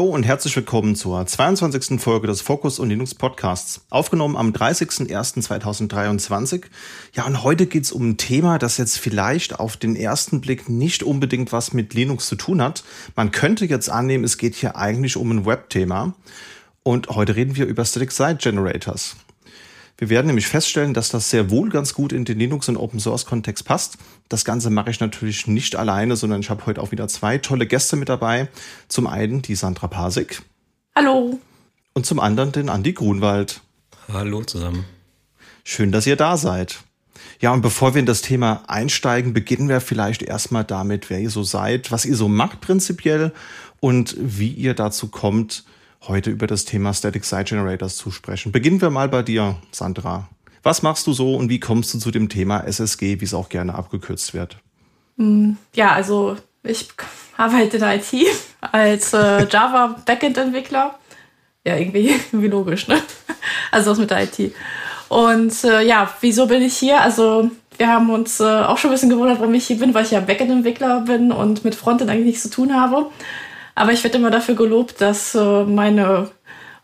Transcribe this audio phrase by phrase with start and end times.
[0.00, 2.00] Hallo und herzlich willkommen zur 22.
[2.00, 6.64] Folge des Focus und Linux Podcasts, aufgenommen am 30.01.2023.
[7.12, 11.02] Ja, und heute geht's um ein Thema, das jetzt vielleicht auf den ersten Blick nicht
[11.02, 12.82] unbedingt was mit Linux zu tun hat.
[13.14, 16.14] Man könnte jetzt annehmen, es geht hier eigentlich um ein Web-Thema.
[16.82, 19.16] Und heute reden wir über Static Site Generators.
[20.00, 23.66] Wir werden nämlich feststellen, dass das sehr wohl ganz gut in den Linux- und Open-Source-Kontext
[23.66, 23.98] passt.
[24.30, 27.66] Das Ganze mache ich natürlich nicht alleine, sondern ich habe heute auch wieder zwei tolle
[27.66, 28.48] Gäste mit dabei.
[28.88, 30.40] Zum einen die Sandra Pasik.
[30.96, 31.38] Hallo.
[31.92, 33.60] Und zum anderen den Andi Grunwald.
[34.10, 34.86] Hallo zusammen.
[35.64, 36.78] Schön, dass ihr da seid.
[37.40, 41.28] Ja, und bevor wir in das Thema einsteigen, beginnen wir vielleicht erstmal damit, wer ihr
[41.28, 43.32] so seid, was ihr so macht prinzipiell
[43.80, 45.64] und wie ihr dazu kommt,
[46.08, 48.52] heute über das Thema Static Site Generators zu sprechen.
[48.52, 50.28] Beginnen wir mal bei dir, Sandra.
[50.62, 53.48] Was machst du so und wie kommst du zu dem Thema SSG, wie es auch
[53.48, 54.58] gerne abgekürzt wird?
[55.16, 56.88] Hm, ja, also ich
[57.36, 58.12] arbeite in IT
[58.60, 60.98] als äh, Java Backend-Entwickler.
[61.64, 63.00] Ja, irgendwie, irgendwie logisch, ne?
[63.70, 64.54] Also was mit der IT.
[65.08, 67.00] Und äh, ja, wieso bin ich hier?
[67.00, 70.04] Also wir haben uns äh, auch schon ein bisschen gewundert, warum ich hier bin, weil
[70.04, 73.06] ich ja Backend-Entwickler bin und mit Frontend eigentlich nichts zu tun habe.
[73.74, 76.30] Aber ich werde immer dafür gelobt, dass äh, meine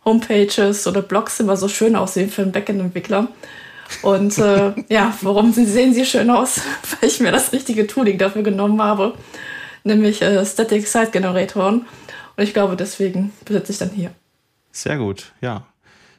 [0.05, 3.29] Homepages oder Blogs immer so schön aussehen für einen Backend-Entwickler.
[4.03, 6.61] Und äh, ja, warum sehen sie schön aus?
[7.01, 9.15] Weil ich mir das richtige Tooling dafür genommen habe,
[9.85, 11.87] nämlich äh, Static Site Generatoren.
[12.37, 14.11] Und ich glaube, deswegen besitze ich dann hier.
[14.73, 15.67] Sehr gut, ja.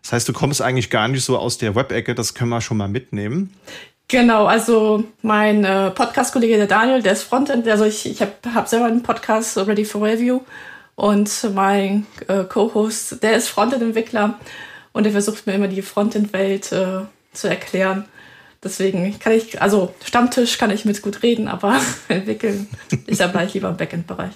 [0.01, 2.77] Das heißt, du kommst eigentlich gar nicht so aus der Web-Ecke, das können wir schon
[2.77, 3.53] mal mitnehmen.
[4.09, 7.67] Genau, also mein äh, Podcast-Kollege, der Daniel, der ist Frontend.
[7.67, 10.41] Also ich, ich habe hab selber einen Podcast, Ready for Review.
[10.95, 14.39] Und mein äh, Co-Host, der ist Frontend-Entwickler
[14.93, 17.01] und der versucht mir immer die Frontend-Welt äh,
[17.33, 18.05] zu erklären.
[18.63, 22.67] Deswegen kann ich, also Stammtisch kann ich mit gut reden, aber entwickeln
[23.05, 24.33] ist da gleich lieber im Backend-Bereich.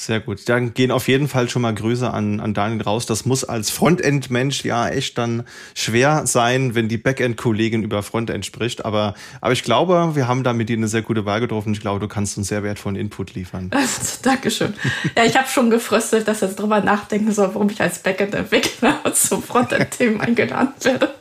[0.00, 0.48] Sehr gut.
[0.48, 3.04] Dann gehen auf jeden Fall schon mal Grüße an, an Daniel raus.
[3.04, 5.42] Das muss als Frontend-Mensch ja echt dann
[5.74, 8.86] schwer sein, wenn die Backend-Kollegin über Frontend spricht.
[8.86, 9.12] Aber,
[9.42, 11.74] aber ich glaube, wir haben da mit dir eine sehr gute Wahl getroffen.
[11.74, 13.70] Ich glaube, du kannst uns sehr wertvollen Input liefern.
[14.22, 14.72] Dankeschön.
[15.14, 19.42] Ja, ich habe schon gefröstelt, dass ich drüber nachdenken soll, warum ich als Backend-Entwickler zum
[19.42, 21.19] Frontend-Themen eingeladen werde.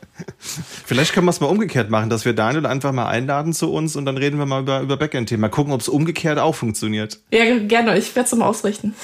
[0.85, 3.95] Vielleicht können wir es mal umgekehrt machen, dass wir Daniel einfach mal einladen zu uns
[3.95, 5.41] und dann reden wir mal über, über Backend-Themen.
[5.41, 7.19] Mal gucken, ob es umgekehrt auch funktioniert.
[7.31, 7.97] Ja, gerne.
[7.97, 8.93] Ich werde es mal ausrichten.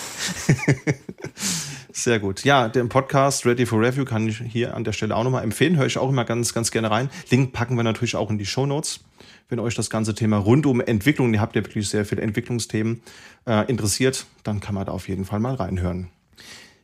[1.92, 2.44] Sehr gut.
[2.44, 5.78] Ja, den Podcast Ready for Review kann ich hier an der Stelle auch nochmal empfehlen.
[5.78, 7.10] Höre ich auch immer ganz, ganz gerne rein.
[7.30, 9.00] Link packen wir natürlich auch in die Show Notes.
[9.48, 13.02] Wenn euch das ganze Thema rund um Entwicklung, ihr habt ja wirklich sehr viele Entwicklungsthemen
[13.48, 16.10] äh, interessiert, dann kann man da auf jeden Fall mal reinhören.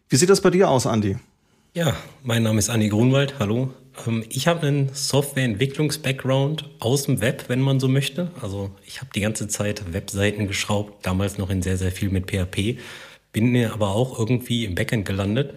[0.09, 1.17] Wie sieht das bei dir aus, Andi?
[1.73, 3.35] Ja, mein Name ist Andi Grunwald.
[3.39, 3.73] Hallo.
[4.07, 8.31] Ähm, ich habe einen Softwareentwicklungs-Background aus dem Web, wenn man so möchte.
[8.41, 12.29] Also ich habe die ganze Zeit Webseiten geschraubt, damals noch in sehr, sehr viel mit
[12.29, 12.79] PHP,
[13.31, 15.53] bin mir aber auch irgendwie im Backend gelandet.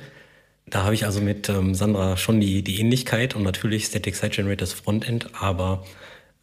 [0.67, 4.31] Da habe ich also mit ähm, Sandra schon die, die Ähnlichkeit und natürlich Static Site
[4.31, 5.85] Generators Frontend, aber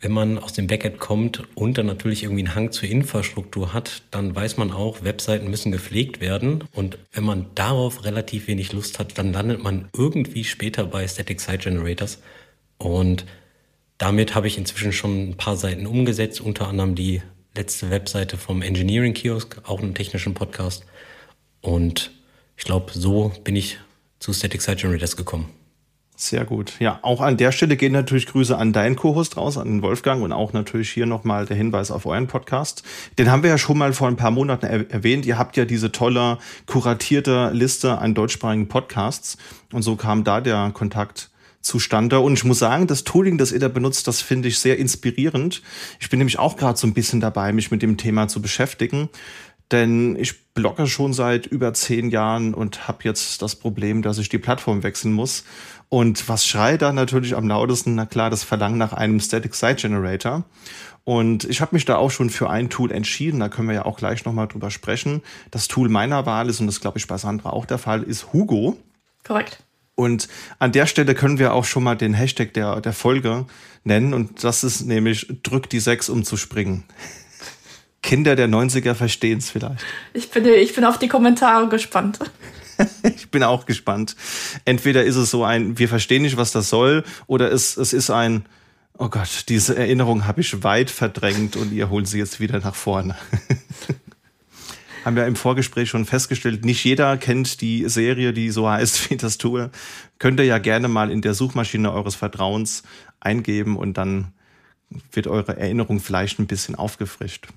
[0.01, 4.01] wenn man aus dem Backend kommt und dann natürlich irgendwie einen Hang zur Infrastruktur hat,
[4.09, 6.63] dann weiß man auch, Webseiten müssen gepflegt werden.
[6.73, 11.39] Und wenn man darauf relativ wenig Lust hat, dann landet man irgendwie später bei Static
[11.39, 12.19] Site Generators.
[12.79, 13.25] Und
[13.99, 17.21] damit habe ich inzwischen schon ein paar Seiten umgesetzt, unter anderem die
[17.55, 20.83] letzte Webseite vom Engineering Kiosk, auch einen technischen Podcast.
[21.61, 22.09] Und
[22.57, 23.77] ich glaube, so bin ich
[24.17, 25.60] zu Static Site Generators gekommen.
[26.21, 26.73] Sehr gut.
[26.79, 30.21] Ja, auch an der Stelle gehen natürlich Grüße an deinen Co-Host raus, an den Wolfgang
[30.21, 32.83] und auch natürlich hier nochmal der Hinweis auf euren Podcast.
[33.17, 35.25] Den haben wir ja schon mal vor ein paar Monaten er erwähnt.
[35.25, 36.37] Ihr habt ja diese tolle,
[36.67, 39.39] kuratierte Liste an deutschsprachigen Podcasts
[39.73, 42.19] und so kam da der Kontakt zustande.
[42.19, 45.63] Und ich muss sagen, das Tooling, das ihr da benutzt, das finde ich sehr inspirierend.
[45.99, 49.09] Ich bin nämlich auch gerade so ein bisschen dabei, mich mit dem Thema zu beschäftigen.
[49.71, 54.27] Denn ich blogge schon seit über zehn Jahren und habe jetzt das Problem, dass ich
[54.27, 55.45] die Plattform wechseln muss.
[55.93, 57.95] Und was schreit da natürlich am lautesten?
[57.95, 60.45] Na klar, das Verlangen nach einem Static Site Generator.
[61.03, 63.41] Und ich habe mich da auch schon für ein Tool entschieden.
[63.41, 65.21] Da können wir ja auch gleich nochmal drüber sprechen.
[65.51, 68.31] Das Tool meiner Wahl ist, und das glaube ich bei Sandra auch der Fall, ist
[68.31, 68.77] Hugo.
[69.25, 69.63] Korrekt.
[69.95, 70.29] Und
[70.59, 73.45] an der Stelle können wir auch schon mal den Hashtag der, der Folge
[73.83, 74.13] nennen.
[74.13, 76.85] Und das ist nämlich drück die 6, um zu springen.
[78.01, 79.83] Kinder der 90er verstehen es vielleicht.
[80.13, 82.19] Ich bin, ich bin auf die Kommentare gespannt.
[83.15, 84.15] ich bin auch gespannt.
[84.65, 88.09] Entweder ist es so ein, wir verstehen nicht, was das soll, oder es, es ist
[88.09, 88.45] ein,
[88.97, 92.75] oh Gott, diese Erinnerung habe ich weit verdrängt und ihr holt sie jetzt wieder nach
[92.75, 93.15] vorne.
[95.05, 99.17] Haben wir im Vorgespräch schon festgestellt, nicht jeder kennt die Serie, die so heißt wie
[99.17, 99.71] das Tool.
[100.19, 102.83] Könnt ihr ja gerne mal in der Suchmaschine eures Vertrauens
[103.19, 104.33] eingeben und dann
[105.11, 107.47] wird eure Erinnerung vielleicht ein bisschen aufgefrischt.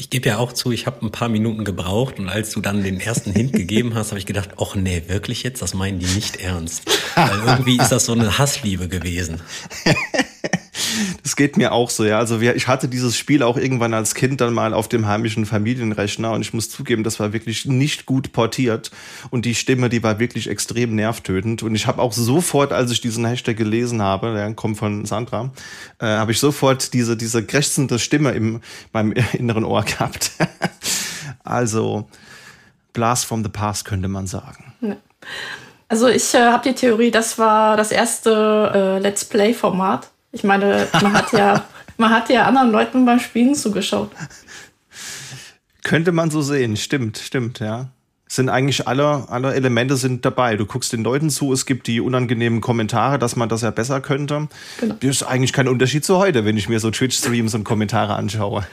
[0.00, 2.82] Ich gebe ja auch zu, ich habe ein paar Minuten gebraucht und als du dann
[2.82, 5.60] den ersten Hint gegeben hast, habe ich gedacht, ach nee, wirklich jetzt?
[5.60, 6.84] Das meinen die nicht ernst.
[7.14, 9.42] Weil irgendwie ist das so eine Hassliebe gewesen.
[11.22, 12.18] Das geht mir auch so, ja.
[12.18, 16.32] Also ich hatte dieses Spiel auch irgendwann als Kind dann mal auf dem heimischen Familienrechner
[16.32, 18.90] und ich muss zugeben, das war wirklich nicht gut portiert
[19.30, 23.00] und die Stimme, die war wirklich extrem nervtötend und ich habe auch sofort, als ich
[23.00, 25.52] diesen Hashtag gelesen habe, der kommt von Sandra,
[25.98, 28.60] äh, habe ich sofort diese diese krächzende Stimme im
[28.92, 30.32] beim inneren Ohr gehabt.
[31.44, 32.08] also
[32.92, 34.72] Blast from the Past könnte man sagen.
[34.80, 34.96] Ja.
[35.88, 40.44] Also ich äh, habe die Theorie, das war das erste äh, Let's Play Format ich
[40.44, 41.64] meine, man hat ja,
[41.96, 44.10] man hat ja anderen Leuten beim Spielen zugeschaut.
[45.82, 47.90] Könnte man so sehen, stimmt, stimmt, ja.
[48.28, 50.56] Sind eigentlich alle, alle Elemente sind dabei.
[50.56, 54.00] Du guckst den Leuten zu, es gibt die unangenehmen Kommentare, dass man das ja besser
[54.00, 54.46] könnte.
[54.78, 54.94] Genau.
[55.00, 58.64] Das ist eigentlich kein Unterschied zu heute, wenn ich mir so Twitch-Streams und Kommentare anschaue.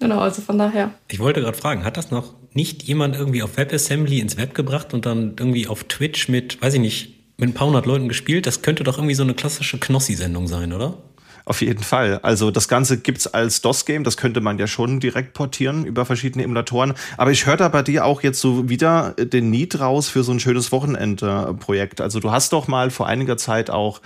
[0.00, 0.92] Genau, also von daher.
[1.08, 4.94] Ich wollte gerade fragen, hat das noch nicht jemand irgendwie auf WebAssembly ins Web gebracht
[4.94, 8.46] und dann irgendwie auf Twitch mit, weiß ich nicht, mit ein paar hundert Leuten gespielt.
[8.46, 10.98] Das könnte doch irgendwie so eine klassische Knossi-Sendung sein, oder?
[11.44, 12.20] Auf jeden Fall.
[12.22, 16.44] Also das Ganze gibt's als DOS-Game, das könnte man ja schon direkt portieren über verschiedene
[16.44, 16.94] Emulatoren.
[17.16, 20.30] Aber ich höre da bei dir auch jetzt so wieder den Need raus für so
[20.30, 22.00] ein schönes Wochenende-Projekt.
[22.00, 24.00] Also du hast doch mal vor einiger Zeit auch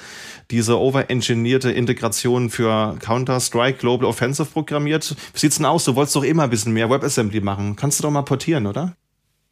[0.50, 5.14] diese overengineerte Integration für Counter-Strike Global Offensive programmiert.
[5.34, 5.84] Wie sieht's denn aus?
[5.84, 7.76] Du wolltest doch immer ein bisschen mehr WebAssembly machen.
[7.76, 8.96] Kannst du doch mal portieren, oder?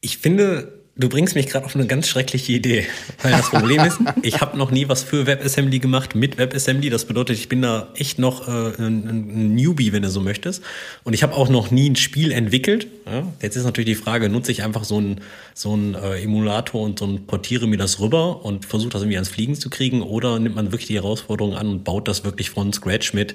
[0.01, 2.87] Ich finde, Du bringst mich gerade auf eine ganz schreckliche Idee.
[3.23, 6.89] Weil das Problem ist, ich habe noch nie was für WebAssembly gemacht mit WebAssembly.
[6.89, 10.63] Das bedeutet, ich bin da echt noch äh, ein, ein Newbie, wenn du so möchtest.
[11.03, 12.87] Und ich habe auch noch nie ein Spiel entwickelt.
[13.07, 13.27] Ja?
[13.43, 15.21] Jetzt ist natürlich die Frage, nutze ich einfach so einen
[15.53, 19.31] so äh, Emulator und so ein portiere mir das rüber und versuche das irgendwie ans
[19.31, 20.01] Fliegen zu kriegen?
[20.01, 23.35] Oder nimmt man wirklich die Herausforderung an und baut das wirklich von Scratch mit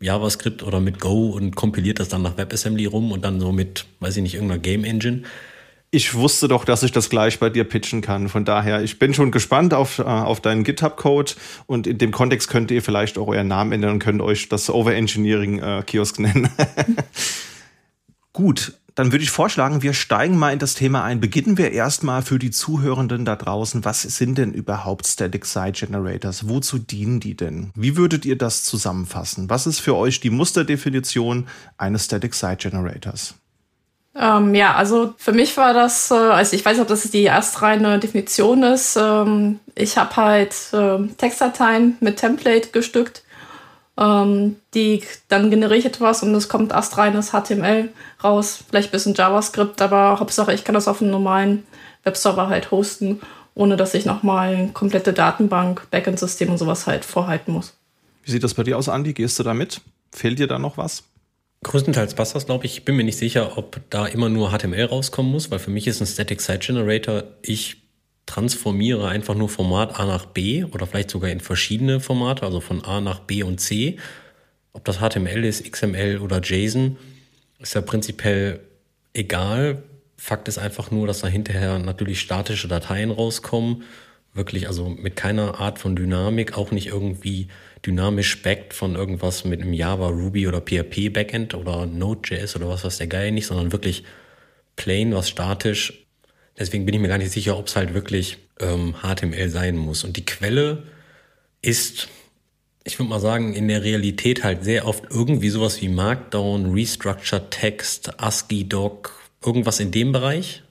[0.00, 3.84] JavaScript oder mit Go und kompiliert das dann nach WebAssembly rum und dann so mit,
[4.00, 5.24] weiß ich nicht, irgendeiner Game Engine?
[5.90, 8.28] Ich wusste doch, dass ich das gleich bei dir pitchen kann.
[8.28, 11.32] Von daher, ich bin schon gespannt auf, äh, auf deinen GitHub-Code
[11.66, 14.68] und in dem Kontext könnt ihr vielleicht auch euren Namen ändern und könnt euch das
[14.68, 16.48] Overengineering-Kiosk äh, nennen.
[18.32, 21.20] Gut, dann würde ich vorschlagen, wir steigen mal in das Thema ein.
[21.20, 23.84] Beginnen wir erstmal für die Zuhörenden da draußen.
[23.84, 26.48] Was sind denn überhaupt Static Site Generators?
[26.48, 27.72] Wozu dienen die denn?
[27.74, 29.50] Wie würdet ihr das zusammenfassen?
[29.50, 31.46] Was ist für euch die Musterdefinition
[31.76, 33.34] eines Static Site Generators?
[34.18, 37.24] Ähm, ja, also für mich war das, äh, also ich weiß nicht, ob das die
[37.24, 38.96] erstreine Definition ist.
[38.96, 43.24] Ähm, ich habe halt äh, Textdateien mit Template gestückt,
[43.98, 47.90] ähm, die dann generiere ich etwas und es kommt astreines HTML
[48.24, 51.66] raus, vielleicht ein bisschen JavaScript, aber Hauptsache ich kann das auf einem normalen
[52.04, 53.20] Webserver halt hosten,
[53.54, 57.74] ohne dass ich nochmal eine komplette Datenbank, Backend-System und sowas halt vorhalten muss.
[58.22, 59.12] Wie sieht das bei dir aus, Andi?
[59.12, 59.82] Gehst du da mit?
[60.10, 61.02] Fehlt dir da noch was?
[61.62, 62.78] Größtenteils passt das, glaube ich.
[62.78, 65.86] Ich bin mir nicht sicher, ob da immer nur HTML rauskommen muss, weil für mich
[65.86, 67.78] ist ein Static Site Generator, ich
[68.26, 72.84] transformiere einfach nur Format A nach B oder vielleicht sogar in verschiedene Formate, also von
[72.84, 73.98] A nach B und C.
[74.72, 76.98] Ob das HTML ist, XML oder JSON,
[77.58, 78.60] ist ja prinzipiell
[79.14, 79.82] egal.
[80.16, 83.84] Fakt ist einfach nur, dass da hinterher natürlich statische Dateien rauskommen.
[84.34, 87.48] Wirklich, also mit keiner Art von Dynamik, auch nicht irgendwie
[87.86, 92.84] dynamisch backt von irgendwas mit einem Java, Ruby oder PHP Backend oder Node.js oder was
[92.84, 94.04] weiß der Geil nicht, sondern wirklich
[94.74, 96.06] plain, was statisch.
[96.58, 100.04] Deswegen bin ich mir gar nicht sicher, ob es halt wirklich ähm, HTML sein muss.
[100.04, 100.84] Und die Quelle
[101.62, 102.08] ist,
[102.84, 107.50] ich würde mal sagen, in der Realität halt sehr oft irgendwie sowas wie Markdown, Restructured
[107.50, 109.12] Text, ASCII-Doc,
[109.44, 110.62] irgendwas in dem Bereich.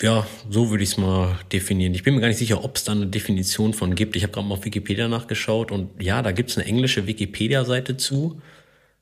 [0.00, 1.94] Ja, so würde ich es mal definieren.
[1.94, 4.16] Ich bin mir gar nicht sicher, ob es da eine Definition von gibt.
[4.16, 7.96] Ich habe gerade mal auf Wikipedia nachgeschaut und ja, da gibt es eine englische Wikipedia-Seite
[7.96, 8.40] zu,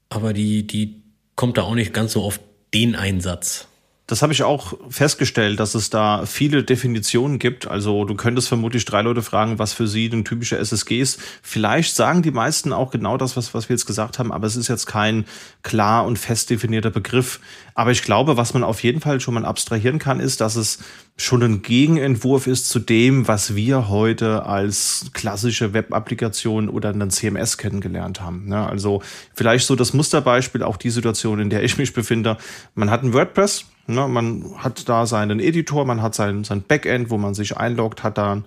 [0.08, 1.02] aber die, die
[1.36, 2.40] kommt da auch nicht ganz so auf
[2.74, 3.68] den Einsatz.
[4.10, 7.68] Das habe ich auch festgestellt, dass es da viele Definitionen gibt.
[7.68, 11.20] Also du könntest vermutlich drei Leute fragen, was für sie ein typischer SSG ist.
[11.42, 14.56] Vielleicht sagen die meisten auch genau das, was, was wir jetzt gesagt haben, aber es
[14.56, 15.26] ist jetzt kein
[15.62, 17.38] klar und fest definierter Begriff.
[17.76, 20.80] Aber ich glaube, was man auf jeden Fall schon mal abstrahieren kann, ist, dass es
[21.16, 27.58] schon ein Gegenentwurf ist zu dem, was wir heute als klassische Web-Applikation oder einen CMS
[27.58, 28.48] kennengelernt haben.
[28.48, 28.66] Ne?
[28.66, 29.02] Also
[29.34, 32.38] vielleicht so das Musterbeispiel, auch die Situation, in der ich mich befinde.
[32.74, 37.10] Man hat ein WordPress, Ne, man hat da seinen Editor, man hat sein, sein Backend,
[37.10, 38.44] wo man sich einloggt, hat dann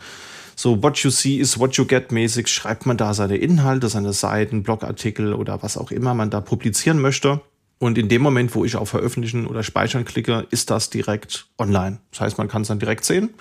[0.55, 4.13] so what you see is what you get mäßig, schreibt man da seine Inhalte, seine
[4.13, 7.41] Seiten, Blogartikel oder was auch immer man da publizieren möchte.
[7.79, 11.99] Und in dem Moment, wo ich auf Veröffentlichen oder Speichern klicke, ist das direkt online.
[12.11, 13.31] Das heißt, man kann es dann direkt sehen.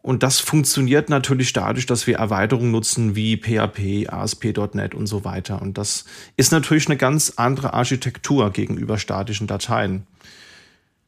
[0.00, 5.62] Und das funktioniert natürlich dadurch, dass wir Erweiterungen nutzen wie PHP, ASP.NET und so weiter.
[5.62, 10.06] Und das ist natürlich eine ganz andere Architektur gegenüber statischen Dateien.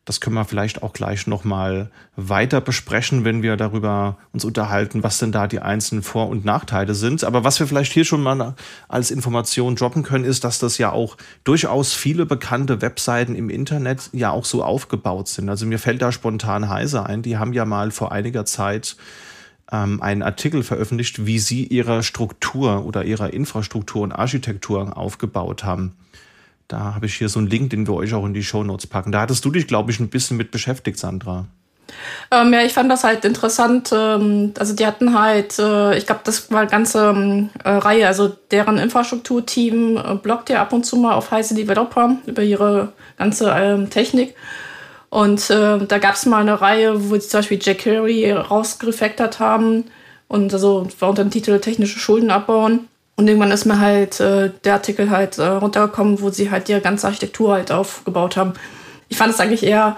[0.05, 5.19] Das können wir vielleicht auch gleich nochmal weiter besprechen, wenn wir darüber uns unterhalten, was
[5.19, 7.25] denn da die einzelnen Vor- und Nachteile sind.
[7.25, 8.55] Aber was wir vielleicht hier schon mal
[8.89, 14.11] als Information droppen können, ist, dass das ja auch durchaus viele bekannte Webseiten im Internet
[14.13, 15.49] ja auch so aufgebaut sind.
[15.49, 17.23] Also mir fällt da spontan Heise ein.
[17.23, 18.97] Die haben ja mal vor einiger Zeit
[19.73, 25.95] ähm, einen Artikel veröffentlicht, wie sie ihre Struktur oder ihre Infrastruktur und Architektur aufgebaut haben.
[26.69, 28.87] Da habe ich hier so einen Link, den wir euch auch in die Show Notes
[28.87, 29.13] packen.
[29.13, 31.47] Da hattest du dich, glaube ich, ein bisschen mit beschäftigt, Sandra.
[32.31, 33.91] Ähm, ja, ich fand das halt interessant.
[33.93, 38.07] Ähm, also die hatten halt, äh, ich glaube, das war eine ganze ähm, äh, Reihe,
[38.07, 42.93] also deren Infrastrukturteam äh, bloggt ja ab und zu mal auf heiße Developer über ihre
[43.19, 44.35] ganze ähm, Technik.
[45.11, 49.85] Und äh, da gab es mal eine Reihe, wo sie zum Beispiel jQuery rausgefactort haben
[50.27, 52.89] und also war unter dem Titel technische Schulden abbauen.
[53.17, 56.81] Und irgendwann ist mir halt äh, der Artikel halt äh, runtergekommen, wo sie halt ihre
[56.81, 58.55] ganze Architektur halt aufgebaut haben.
[59.09, 59.97] Ich fand es eigentlich eher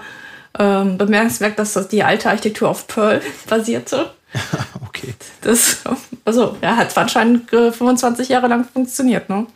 [0.59, 4.11] ähm, bemerkenswert, dass das die alte Architektur auf Perl basierte.
[4.87, 5.15] okay.
[5.41, 5.79] Das,
[6.25, 9.47] also, ja, hat anscheinend äh, 25 Jahre lang funktioniert, ne?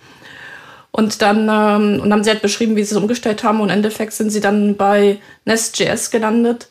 [0.92, 3.62] Und dann ähm, und haben sie halt beschrieben, wie sie es umgestellt haben.
[3.62, 6.68] Und im Endeffekt sind sie dann bei Nest.js gelandet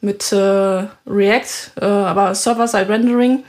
[0.00, 0.36] mit äh,
[1.06, 3.42] React, äh, aber Server-Side-Rendering.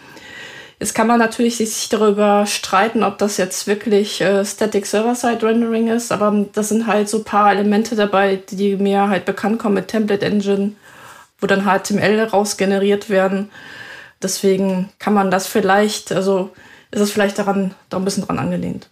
[0.81, 5.89] Jetzt kann man natürlich sich darüber streiten, ob das jetzt wirklich äh, Static Server-Side Rendering
[5.89, 9.75] ist, aber das sind halt so ein paar Elemente dabei, die mir halt bekannt kommen
[9.75, 10.71] mit Template Engine,
[11.37, 13.51] wo dann HTML rausgeneriert werden.
[14.23, 16.49] Deswegen kann man das vielleicht, also
[16.89, 18.89] ist es vielleicht daran, da ein bisschen dran angelehnt.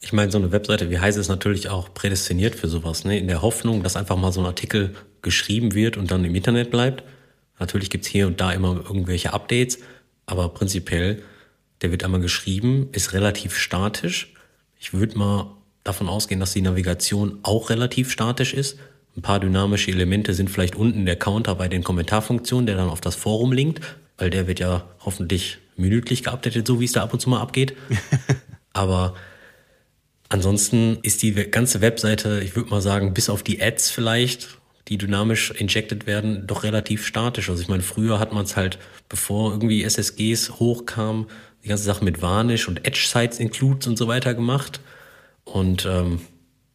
[0.00, 3.18] Ich meine, so eine Webseite wie Heise ist natürlich auch prädestiniert für sowas, ne?
[3.18, 6.70] In der Hoffnung, dass einfach mal so ein Artikel geschrieben wird und dann im Internet
[6.70, 7.02] bleibt.
[7.58, 9.80] Natürlich gibt's hier und da immer irgendwelche Updates,
[10.30, 11.22] aber prinzipiell,
[11.82, 14.32] der wird einmal geschrieben, ist relativ statisch.
[14.78, 15.50] Ich würde mal
[15.82, 18.78] davon ausgehen, dass die Navigation auch relativ statisch ist.
[19.16, 23.00] Ein paar dynamische Elemente sind vielleicht unten der Counter bei den Kommentarfunktionen, der dann auf
[23.00, 23.80] das Forum linkt,
[24.18, 27.40] weil der wird ja hoffentlich minütlich geupdatet, so wie es da ab und zu mal
[27.40, 27.74] abgeht.
[28.72, 29.14] Aber
[30.28, 34.59] ansonsten ist die ganze Webseite, ich würde mal sagen, bis auf die Ads vielleicht,
[34.90, 37.48] die dynamisch injected werden, doch relativ statisch.
[37.48, 38.78] Also ich meine, früher hat man es halt,
[39.08, 41.26] bevor irgendwie SSGs hochkamen,
[41.62, 44.80] die ganze Sache mit Varnish und Edge Sites Includes und so weiter gemacht.
[45.44, 46.20] Und ähm,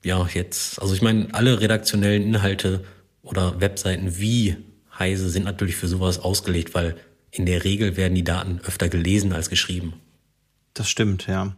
[0.04, 2.86] ja, jetzt, also ich meine, alle redaktionellen Inhalte
[3.22, 4.56] oder Webseiten wie
[4.98, 6.96] Heise sind natürlich für sowas ausgelegt, weil
[7.32, 9.94] in der Regel werden die Daten öfter gelesen als geschrieben.
[10.74, 11.56] Das stimmt, ja.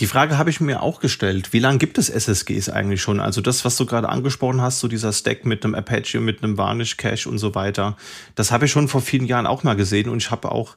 [0.00, 1.52] Die Frage habe ich mir auch gestellt.
[1.52, 3.20] Wie lange gibt es SSGs eigentlich schon?
[3.20, 6.56] Also das, was du gerade angesprochen hast, so dieser Stack mit einem Apache, mit einem
[6.56, 7.98] Varnish Cache und so weiter,
[8.34, 10.74] das habe ich schon vor vielen Jahren auch mal gesehen und ich habe auch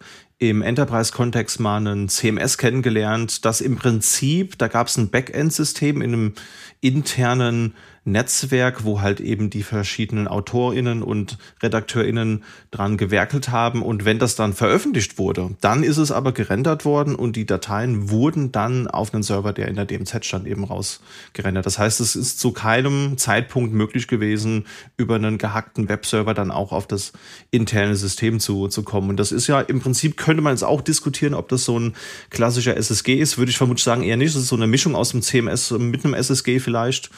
[0.49, 6.13] im Enterprise-Kontext mal einen CMS kennengelernt, das im Prinzip, da gab es ein Backend-System in
[6.13, 6.33] einem
[6.81, 7.73] internen
[8.05, 13.81] Netzwerk, wo halt eben die verschiedenen AutorInnen und RedakteurInnen dran gewerkelt haben.
[13.81, 18.09] Und wenn das dann veröffentlicht wurde, dann ist es aber gerendert worden und die Dateien
[18.09, 21.65] wurden dann auf einen Server, der in der DMZ stand, eben rausgerendert.
[21.65, 24.65] Das heißt, es ist zu keinem Zeitpunkt möglich gewesen,
[24.97, 27.13] über einen gehackten Webserver dann auch auf das
[27.51, 29.11] interne System zu, zu kommen.
[29.11, 31.93] Und das ist ja im Prinzip, könnte man jetzt auch diskutieren, ob das so ein
[32.31, 33.37] klassischer SSG ist.
[33.37, 34.33] Würde ich vermutlich sagen, eher nicht.
[34.33, 37.11] Das ist so eine Mischung aus dem CMS mit einem SSG vielleicht.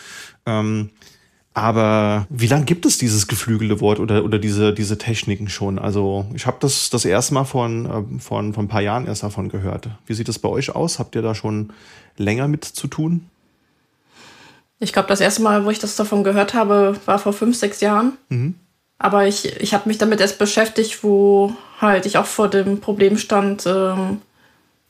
[0.46, 0.90] Ähm,
[1.54, 5.80] aber wie lange gibt es dieses geflügelte Wort oder, oder diese, diese Techniken schon?
[5.80, 9.24] Also ich habe das das erste Mal von, äh, von, von ein paar Jahren erst
[9.24, 9.88] davon gehört.
[10.06, 11.00] Wie sieht das bei euch aus?
[11.00, 11.72] Habt ihr da schon
[12.18, 13.30] länger mit zu tun?
[14.80, 17.80] Ich glaube, das erste Mal, wo ich das davon gehört habe, war vor fünf, sechs
[17.80, 18.18] Jahren.
[18.28, 18.56] Mhm.
[18.98, 23.18] Aber ich, ich habe mich damit erst beschäftigt, wo halt ich auch vor dem Problem
[23.18, 24.22] stand, ähm,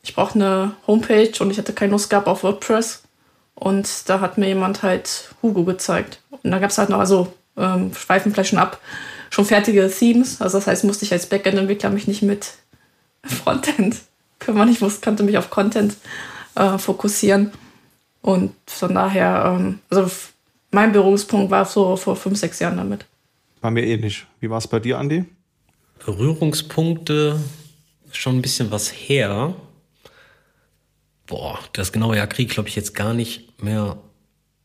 [0.04, 3.04] ich brauche eine Homepage und ich hatte keine Lust gehabt auf WordPress.
[3.56, 6.22] Und da hat mir jemand halt Hugo gezeigt.
[6.30, 8.80] Und da gab es halt noch, also ähm, schon ab,
[9.30, 10.42] schon fertige Themes.
[10.42, 12.54] Also das heißt, musste ich als Backend-Entwickler mich nicht mit
[13.24, 13.98] Frontend
[14.40, 14.70] kümmern.
[14.70, 15.96] Ich musste, konnte mich auf Content
[16.56, 17.52] äh, fokussieren.
[18.22, 20.12] Und von daher, ähm, also
[20.72, 23.06] mein Berührungspunkt war so vor fünf, sechs Jahren damit.
[23.62, 24.26] War mir ähnlich.
[24.40, 25.26] Wie war es bei dir, Andi?
[26.04, 27.40] Berührungspunkte
[28.12, 29.56] schon ein bisschen was her
[31.28, 33.98] boah, das genaue Jahr kriege ich, glaube ich, jetzt gar nicht mehr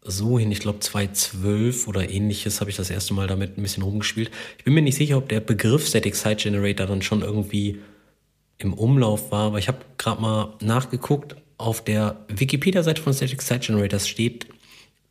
[0.03, 0.51] so hin.
[0.51, 4.31] Ich glaube, 2012 oder ähnliches habe ich das erste Mal damit ein bisschen rumgespielt.
[4.59, 7.81] Ich bin mir nicht sicher, ob der Begriff Static Site Generator dann schon irgendwie
[8.59, 11.37] im Umlauf war, aber ich habe gerade mal nachgeguckt.
[11.59, 14.47] Auf der Wikipedia-Seite von Static Site Generators steht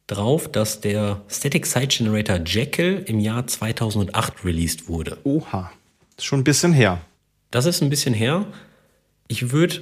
[0.07, 5.19] drauf, dass der Static Site Generator Jekyll im Jahr 2008 released wurde.
[5.23, 5.71] Oha,
[6.19, 7.01] ist schon ein bisschen her.
[7.51, 8.45] Das ist ein bisschen her.
[9.27, 9.81] Ich würde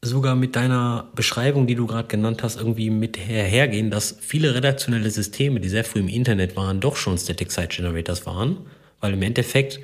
[0.00, 5.10] sogar mit deiner Beschreibung, die du gerade genannt hast, irgendwie mit hergehen, dass viele redaktionelle
[5.10, 8.58] Systeme, die sehr früh im Internet waren, doch schon Static Site Generators waren.
[9.00, 9.80] Weil im Endeffekt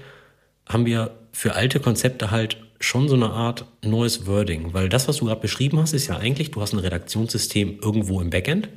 [0.67, 4.73] haben wir für alte Konzepte halt schon so eine Art neues Wording.
[4.73, 8.21] Weil das, was du gerade beschrieben hast, ist ja eigentlich, du hast ein Redaktionssystem irgendwo
[8.21, 8.69] im Backend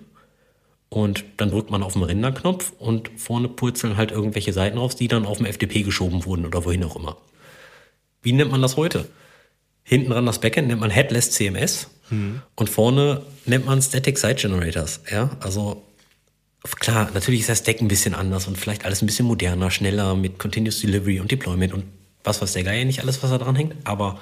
[0.94, 5.08] und dann drückt man auf den Renderknopf und vorne purzeln halt irgendwelche Seiten raus, die
[5.08, 7.16] dann auf dem FTP geschoben wurden oder wohin auch immer.
[8.22, 9.08] Wie nennt man das heute?
[9.84, 12.42] Hinten dran das Backend nennt man Headless CMS mhm.
[12.56, 15.00] und vorne nennt man Static Site Generators.
[15.10, 15.82] Ja, also
[16.80, 20.14] klar, natürlich ist das Stack ein bisschen anders und vielleicht alles ein bisschen moderner, schneller
[20.16, 21.86] mit Continuous Delivery und Deployment und
[22.26, 23.76] was, was der Geier nicht alles, was da dran hängt.
[23.86, 24.20] Aber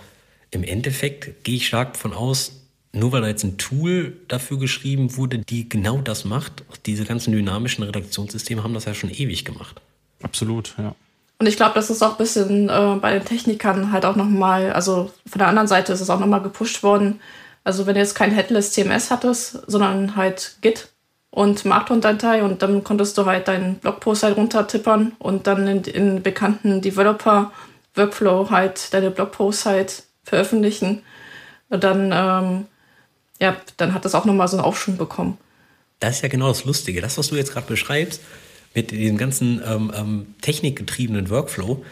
[0.52, 2.59] im Endeffekt gehe ich stark davon aus,
[2.92, 7.32] nur weil da jetzt ein Tool dafür geschrieben wurde, die genau das macht, diese ganzen
[7.32, 9.80] dynamischen Redaktionssysteme haben das ja schon ewig gemacht.
[10.24, 10.96] Absolut, ja.
[11.38, 14.74] Und ich glaube, das ist auch ein bisschen äh, bei den Technikern halt auch nochmal,
[14.74, 17.22] also von der anderen Seite ist es auch nochmal gepusht worden.
[17.64, 20.90] Also wenn du jetzt kein Headless CMS hattest, sondern halt Git
[21.30, 26.24] und Markdown-Datei und dann konntest du halt deinen Blogpost halt runtertippern und dann in, in
[26.24, 31.04] bekannten Developer-Workflow halt deine Blogposts halt veröffentlichen.
[31.70, 32.66] Und dann, ähm,
[33.40, 35.38] ja, dann hat das auch nochmal so einen Aufschwung bekommen.
[36.00, 37.02] Das ist ja genau das Lustige.
[37.02, 38.22] Das, was du jetzt gerade beschreibst,
[38.74, 41.84] mit diesem ganzen ähm, ähm, technikgetriebenen Workflow,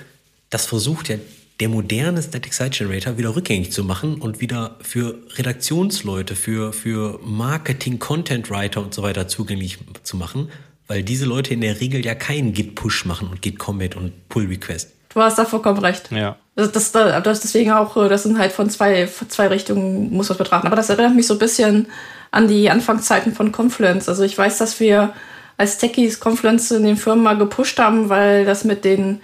[0.49, 1.17] das versucht ja
[1.59, 7.19] der moderne Static Site Generator wieder rückgängig zu machen und wieder für Redaktionsleute, für, für
[7.23, 10.51] Marketing, Content Writer und so weiter zugänglich zu machen,
[10.87, 14.91] weil diese Leute in der Regel ja keinen Git-Push machen und Git-Commit und Pull-Request.
[15.09, 16.11] Du hast da vollkommen recht.
[16.11, 16.37] Ja.
[16.57, 20.39] Das, das, das deswegen auch, äh, das sind halt von zwei, zwei Richtungen, muss man
[20.39, 20.65] betrachten.
[20.65, 21.87] Aber das erinnert mich so ein bisschen
[22.31, 24.09] an die Anfangszeiten von Confluence.
[24.09, 25.13] Also ich weiß, dass wir
[25.57, 29.21] als Techies Confluence in den Firmen mal gepusht haben, weil das mit den,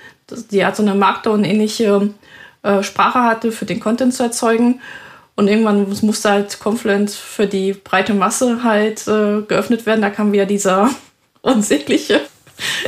[0.52, 2.12] die hat so eine Markdown-ähnliche
[2.62, 4.80] äh, Sprache hatte, für den Content zu erzeugen.
[5.36, 10.04] Und irgendwann musste halt Confluence für die breite Masse halt äh, geöffnet werden.
[10.04, 10.92] Da kam wieder dieser
[11.42, 12.22] unsägliche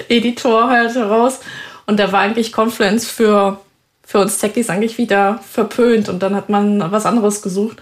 [0.07, 1.39] Editor halt heraus.
[1.87, 3.59] Und da war eigentlich Confluence für,
[4.05, 6.09] für uns Techies eigentlich wieder verpönt.
[6.09, 7.81] Und dann hat man was anderes gesucht.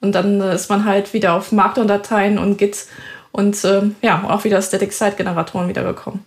[0.00, 2.86] Und dann ist man halt wieder auf Markdown-Dateien und Git
[3.32, 6.24] und äh, ja, auch wieder Static Site Generatoren wiedergekommen.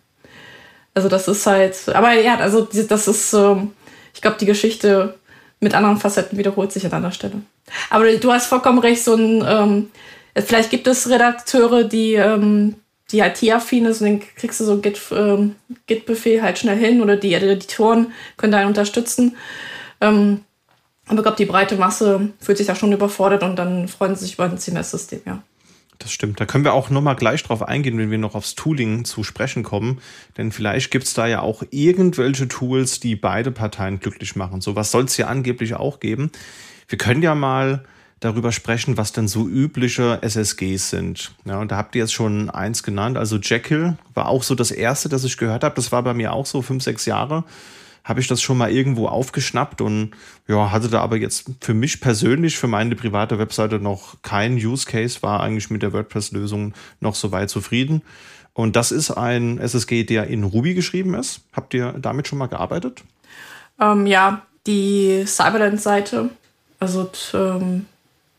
[0.94, 3.72] Also das ist halt, aber ja, also das ist, ähm,
[4.14, 5.16] ich glaube, die Geschichte
[5.60, 7.42] mit anderen Facetten wiederholt sich an einer Stelle.
[7.90, 9.92] Aber du hast vollkommen recht, so ein, ähm,
[10.36, 12.76] vielleicht gibt es Redakteure, die, ähm,
[13.14, 15.56] die IT-affin ist und dann kriegst du so Git, ähm,
[15.88, 19.38] Git-Befehl halt schnell hin oder die Editoren können da unterstützen.
[20.02, 20.42] Ähm,
[21.06, 24.26] aber ich glaube, die breite Masse fühlt sich da schon überfordert und dann freuen sie
[24.26, 25.44] sich über ein CMS-System, ja.
[26.00, 26.40] Das stimmt.
[26.42, 29.64] Da können wir auch nochmal gleich drauf eingehen, wenn wir noch aufs Tooling zu sprechen
[29.64, 30.02] kommen.
[30.38, 34.60] Denn vielleicht gibt es da ja auch irgendwelche Tools, die beide Parteien glücklich machen.
[34.60, 36.32] So was soll es ja angeblich auch geben.
[36.90, 37.86] Wir können ja mal
[38.24, 41.32] darüber sprechen, was denn so übliche SSGs sind.
[41.46, 43.18] Ja, und da habt ihr jetzt schon eins genannt.
[43.18, 45.76] Also Jekyll war auch so das erste, das ich gehört habe.
[45.76, 47.44] Das war bei mir auch so fünf, sechs Jahre
[48.04, 50.12] habe ich das schon mal irgendwo aufgeschnappt und
[50.48, 54.86] ja, hatte da aber jetzt für mich persönlich, für meine private Webseite noch keinen Use
[54.86, 58.02] Case, war eigentlich mit der WordPress-Lösung noch so weit zufrieden.
[58.54, 61.42] Und das ist ein SSG, der in Ruby geschrieben ist.
[61.54, 63.04] Habt ihr damit schon mal gearbeitet?
[63.80, 66.30] Ähm, ja, die Cyberland-Seite.
[66.80, 67.86] Also ähm,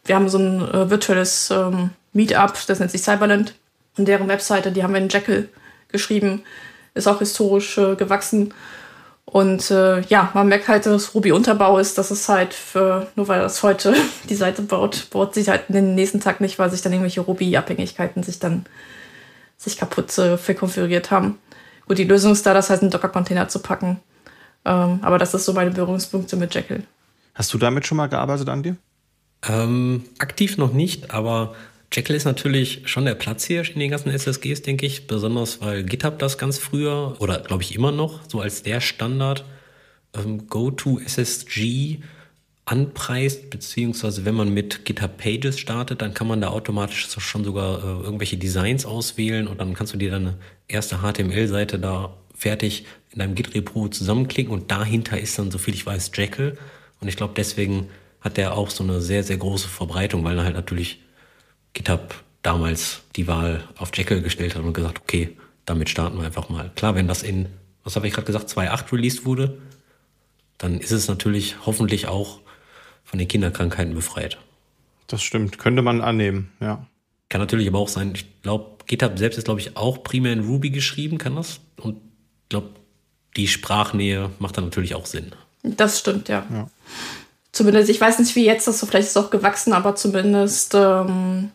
[0.04, 3.54] wir haben so ein äh, virtuelles ähm, Meetup, das nennt sich Cyberland.
[3.96, 5.48] Und deren Webseite, die haben wir in Jekyll
[5.88, 6.42] geschrieben.
[6.94, 8.52] Ist auch historisch äh, gewachsen.
[9.24, 13.26] Und äh, ja, man merkt halt, dass Ruby Unterbau ist, dass es halt für, nur
[13.28, 13.94] weil das heute
[14.28, 18.22] die Seite baut, baut sich halt den nächsten Tag nicht, weil sich dann irgendwelche Ruby-Abhängigkeiten
[18.22, 18.66] sich dann
[19.56, 21.38] sich kaputt äh, verkonfiguriert haben.
[21.86, 24.00] Gut, die Lösung ist da, das heißt, einen Docker-Container zu packen.
[24.64, 26.84] Ähm, aber das ist so meine Berührungspunkte mit Jekyll.
[27.34, 28.76] Hast du damit schon mal gearbeitet, Andi?
[29.48, 31.54] Ähm, aktiv noch nicht, aber
[31.92, 36.18] Jekyll ist natürlich schon der Platzhirsch in den ganzen SSGs, denke ich, besonders weil GitHub
[36.18, 39.44] das ganz früher oder glaube ich immer noch so als der Standard
[40.14, 41.98] ähm, Go-to-SSG
[42.64, 47.78] anpreist, beziehungsweise wenn man mit GitHub Pages startet, dann kann man da automatisch schon sogar
[47.78, 53.20] äh, irgendwelche Designs auswählen und dann kannst du dir deine erste HTML-Seite da fertig in
[53.20, 56.56] deinem Git-Repo zusammenklicken und dahinter ist dann, soviel ich weiß, Jekyll.
[57.00, 57.88] Und ich glaube, deswegen
[58.24, 61.02] hat der auch so eine sehr, sehr große Verbreitung, weil er halt natürlich
[61.74, 66.48] GitHub damals die Wahl auf Jekyll gestellt hat und gesagt, okay, damit starten wir einfach
[66.48, 66.70] mal.
[66.74, 67.46] Klar, wenn das in,
[67.84, 69.58] was habe ich gerade gesagt, 2.8 released wurde,
[70.56, 72.40] dann ist es natürlich hoffentlich auch
[73.04, 74.38] von den Kinderkrankheiten befreit.
[75.06, 76.86] Das stimmt, könnte man annehmen, ja.
[77.28, 80.40] Kann natürlich aber auch sein, ich glaube, GitHub selbst ist, glaube ich, auch primär in
[80.40, 81.60] Ruby geschrieben, kann das?
[81.76, 82.70] Und ich glaube,
[83.36, 85.32] die Sprachnähe macht dann natürlich auch Sinn.
[85.62, 86.46] Das stimmt, ja.
[86.50, 86.70] ja.
[87.54, 90.74] Zumindest, ich weiß nicht, wie jetzt das so, vielleicht ist es auch gewachsen, aber zumindest,
[90.74, 91.52] ähm,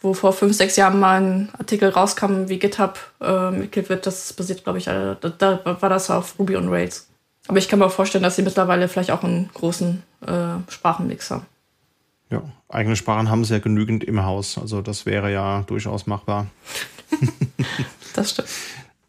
[0.00, 4.32] wo vor fünf, sechs Jahren mal ein Artikel rauskam, wie GitHub äh, entwickelt wird, das
[4.32, 7.06] basiert, glaube ich, äh, da, da, war das auf Ruby und Rails.
[7.48, 11.44] Aber ich kann mir vorstellen, dass sie mittlerweile vielleicht auch einen großen äh, Sprachenmix haben.
[12.30, 14.56] Ja, eigene Sprachen haben sie ja genügend im Haus.
[14.56, 16.46] Also das wäre ja durchaus machbar.
[18.14, 18.48] das stimmt.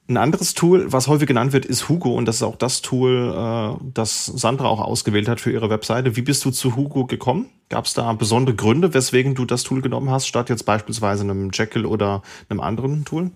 [0.09, 3.33] Ein anderes Tool, was häufig genannt wird, ist Hugo und das ist auch das Tool,
[3.33, 6.17] äh, das Sandra auch ausgewählt hat für ihre Webseite.
[6.17, 7.49] Wie bist du zu Hugo gekommen?
[7.69, 11.51] Gab es da besondere Gründe, weswegen du das Tool genommen hast, statt jetzt beispielsweise einem
[11.53, 13.31] Jekyll oder einem anderen Tool?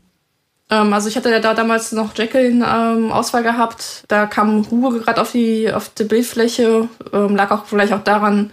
[0.69, 4.03] Ähm, also ich hatte ja da damals noch Jekyll in ähm, Auswahl gehabt.
[4.09, 6.89] Da kam Hugo gerade auf die, auf die Bildfläche.
[7.13, 8.51] Ähm, lag auch vielleicht auch daran,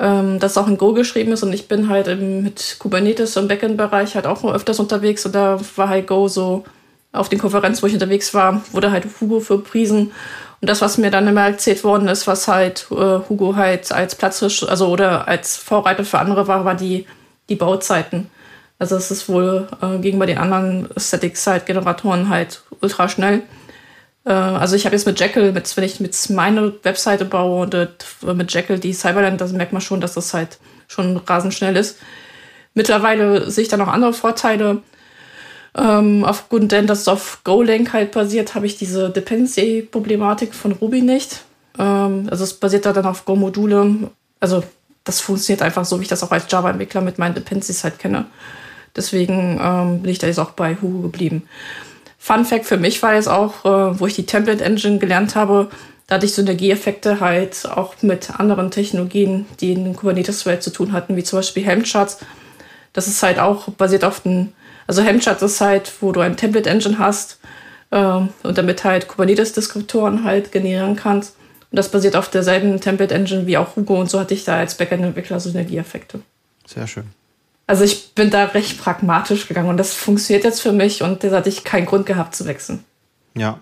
[0.00, 4.16] ähm, dass auch in Go geschrieben ist und ich bin halt mit Kubernetes im Backend-Bereich
[4.16, 6.64] halt auch öfters unterwegs und da war halt Go so
[7.16, 10.12] auf den Konferenzen, wo ich unterwegs war, wurde halt Hugo für Prisen.
[10.60, 12.94] Und das, was mir dann immer erzählt worden ist, was halt äh,
[13.28, 17.06] Hugo halt als Platzhirsch, also oder als Vorreiter für andere war, war die,
[17.48, 18.30] die Bauzeiten.
[18.78, 23.42] Also es ist wohl äh, gegenüber den anderen Static-Site-Generatoren halt ultra schnell.
[24.24, 27.74] Äh, also ich habe jetzt mit Jekyll, mit, wenn ich mit meine Webseite baue und
[27.74, 27.88] äh,
[28.34, 31.98] mit Jekyll die Cyberland, da merkt man schon, dass das halt schon rasend schnell ist.
[32.74, 34.82] Mittlerweile sehe ich da noch andere Vorteile.
[35.76, 41.02] Ähm, aufgrund denn, dass es auf Golang halt basiert, habe ich diese Dependency-Problematik von Ruby
[41.02, 41.42] nicht.
[41.78, 44.10] Ähm, also es basiert da dann auf Go-Module.
[44.40, 44.62] Also
[45.04, 48.24] das funktioniert einfach so, wie ich das auch als Java-Entwickler mit meinen Dependencies halt kenne.
[48.94, 51.42] Deswegen ähm, bin ich da jetzt auch bei Hugo geblieben.
[52.18, 55.68] Fun Fact für mich war jetzt auch, äh, wo ich die Template Engine gelernt habe,
[56.06, 61.16] da hatte ich Synergieeffekte halt auch mit anderen Technologien, die in Kubernetes-Welt zu tun hatten,
[61.16, 62.18] wie zum Beispiel Helm-Charts.
[62.92, 64.52] Das ist halt auch basiert auf den
[64.86, 67.38] also Hemchat ist halt, wo du ein Template-Engine hast
[67.90, 71.36] äh, und damit halt Kubernetes-Deskriptoren halt generieren kannst.
[71.70, 74.76] Und das basiert auf derselben Template-Engine wie auch Hugo und so hatte ich da als
[74.76, 76.20] Backend-Entwickler Synergieeffekte.
[76.66, 77.04] Sehr schön.
[77.66, 81.30] Also ich bin da recht pragmatisch gegangen und das funktioniert jetzt für mich und da
[81.30, 82.84] hatte ich keinen Grund gehabt zu wechseln.
[83.34, 83.58] Ja,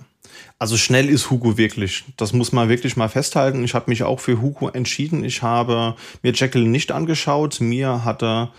[0.59, 2.05] also schnell ist Hugo wirklich.
[2.17, 3.65] Das muss man wirklich mal festhalten.
[3.65, 5.25] Ich habe mich auch für Hugo entschieden.
[5.25, 7.61] Ich habe mir Jekyll nicht angeschaut.
[7.61, 8.53] Mir hat er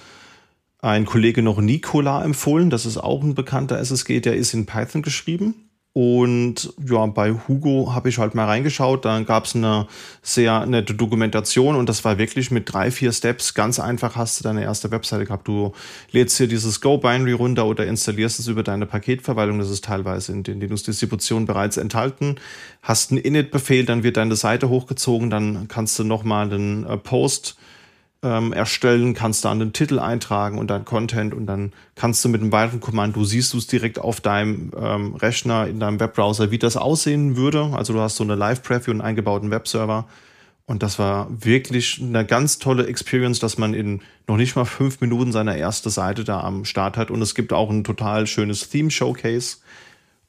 [0.86, 2.70] ein Kollege noch Nikola empfohlen.
[2.70, 5.56] Das ist auch ein bekannter SSG, der ist in Python geschrieben.
[5.94, 9.06] Und ja, bei Hugo habe ich halt mal reingeschaut.
[9.06, 9.88] Dann gab es eine
[10.22, 14.18] sehr nette Dokumentation und das war wirklich mit drei, vier Steps ganz einfach.
[14.18, 15.48] Hast du deine erste Webseite gehabt.
[15.48, 15.72] Du
[16.12, 19.58] lädst hier dieses Go-Binary runter oder installierst es über deine Paketverwaltung.
[19.58, 22.36] Das ist teilweise in den Linux-Distributionen bereits enthalten.
[22.82, 25.30] Hast einen Init-Befehl, dann wird deine Seite hochgezogen.
[25.30, 27.56] Dann kannst du nochmal einen äh, Post
[28.24, 32.42] ähm, erstellen, kannst da einen Titel eintragen und dann Content und dann kannst du mit
[32.42, 36.58] einem weiteren Kommando, siehst du es direkt auf deinem ähm, Rechner, in deinem Webbrowser, wie
[36.58, 37.72] das aussehen würde.
[37.74, 40.08] Also du hast so eine Live-Preview, einen eingebauten Webserver.
[40.68, 45.00] Und das war wirklich eine ganz tolle Experience, dass man in noch nicht mal fünf
[45.00, 47.12] Minuten seine erste Seite da am Start hat.
[47.12, 49.58] Und es gibt auch ein total schönes Theme-Showcase.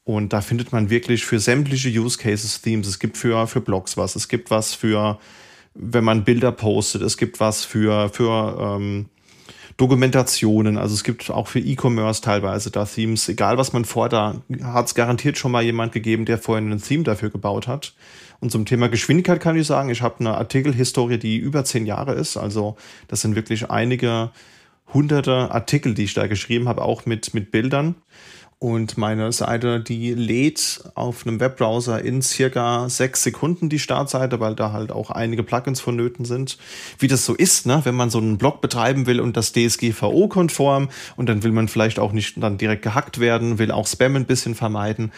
[0.05, 2.87] Und da findet man wirklich für sämtliche Use Cases Themes.
[2.87, 5.19] Es gibt für, für Blogs was, es gibt was für
[5.79, 7.03] wenn man Bilder postet.
[7.03, 9.07] Es gibt was für, für ähm,
[9.77, 10.79] Dokumentationen.
[10.79, 13.29] Also es gibt auch für E-Commerce teilweise da Themes.
[13.29, 17.05] Egal was man da hat es garantiert schon mal jemand gegeben, der vorhin ein Theme
[17.05, 17.95] dafür gebaut hat.
[18.41, 22.15] Und zum Thema Geschwindigkeit kann ich sagen, ich habe eine Artikelhistorie, die über zehn Jahre
[22.15, 22.37] ist.
[22.37, 22.77] Also
[23.09, 24.31] das sind wirklich einige
[24.93, 27.97] hunderte Artikel, die ich da geschrieben habe, auch mit, mit Bildern.
[28.59, 34.55] Und meine Seite, die lädt auf einem Webbrowser in circa sechs Sekunden die Startseite, weil
[34.55, 36.57] da halt auch einige Plugins vonnöten sind.
[36.99, 37.83] Wie das so ist, ne?
[37.85, 41.99] wenn man so einen Blog betreiben will und das DSGVO-konform und dann will man vielleicht
[41.99, 45.13] auch nicht dann direkt gehackt werden, will auch Spam ein bisschen vermeiden.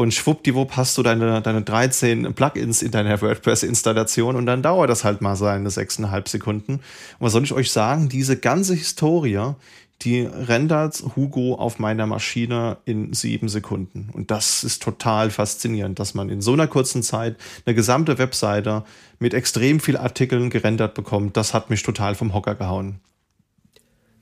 [0.00, 5.04] Und schwuppdiwupp hast du deine, deine 13 Plugins in deiner WordPress-Installation und dann dauert das
[5.04, 6.74] halt mal seine sechseinhalb Sekunden.
[6.74, 6.80] Und
[7.18, 8.08] was soll ich euch sagen?
[8.08, 9.52] Diese ganze Historie,
[10.02, 14.08] die rendert Hugo auf meiner Maschine in sieben Sekunden.
[14.12, 17.36] Und das ist total faszinierend, dass man in so einer kurzen Zeit
[17.66, 18.84] eine gesamte Webseite
[19.18, 21.36] mit extrem viel Artikeln gerendert bekommt.
[21.36, 23.00] Das hat mich total vom Hocker gehauen.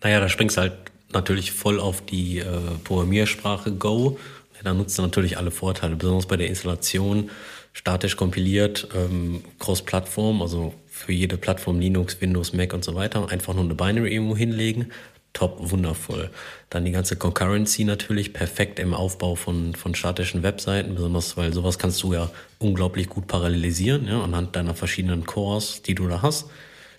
[0.02, 0.72] Naja, da springst halt
[1.12, 2.44] natürlich voll auf die äh,
[2.82, 4.18] Programmiersprache Go.
[4.56, 7.30] Ja, da nutzt du natürlich alle Vorteile, besonders bei der Installation,
[7.72, 13.54] statisch kompiliert, ähm, Cross-Plattform, also für jede Plattform Linux, Windows, Mac und so weiter, einfach
[13.54, 14.90] nur eine Binary irgendwo hinlegen
[15.32, 16.30] top, wundervoll.
[16.70, 21.78] Dann die ganze Concurrency natürlich perfekt im Aufbau von, von statischen Webseiten, besonders weil sowas
[21.78, 26.50] kannst du ja unglaublich gut parallelisieren, ja, anhand deiner verschiedenen Cores, die du da hast.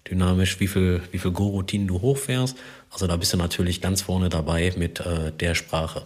[0.09, 2.57] Dynamisch, wie viel, wie viel Go-Routinen du hochfährst.
[2.89, 6.03] Also da bist du natürlich ganz vorne dabei mit äh, der Sprache.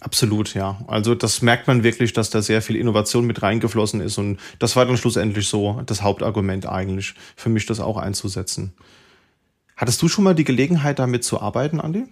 [0.00, 0.80] Absolut, ja.
[0.86, 4.76] Also das merkt man wirklich, dass da sehr viel Innovation mit reingeflossen ist und das
[4.76, 8.72] war dann schlussendlich so das Hauptargument eigentlich für mich, das auch einzusetzen.
[9.78, 12.06] Hattest du schon mal die Gelegenheit, damit zu arbeiten, Andi?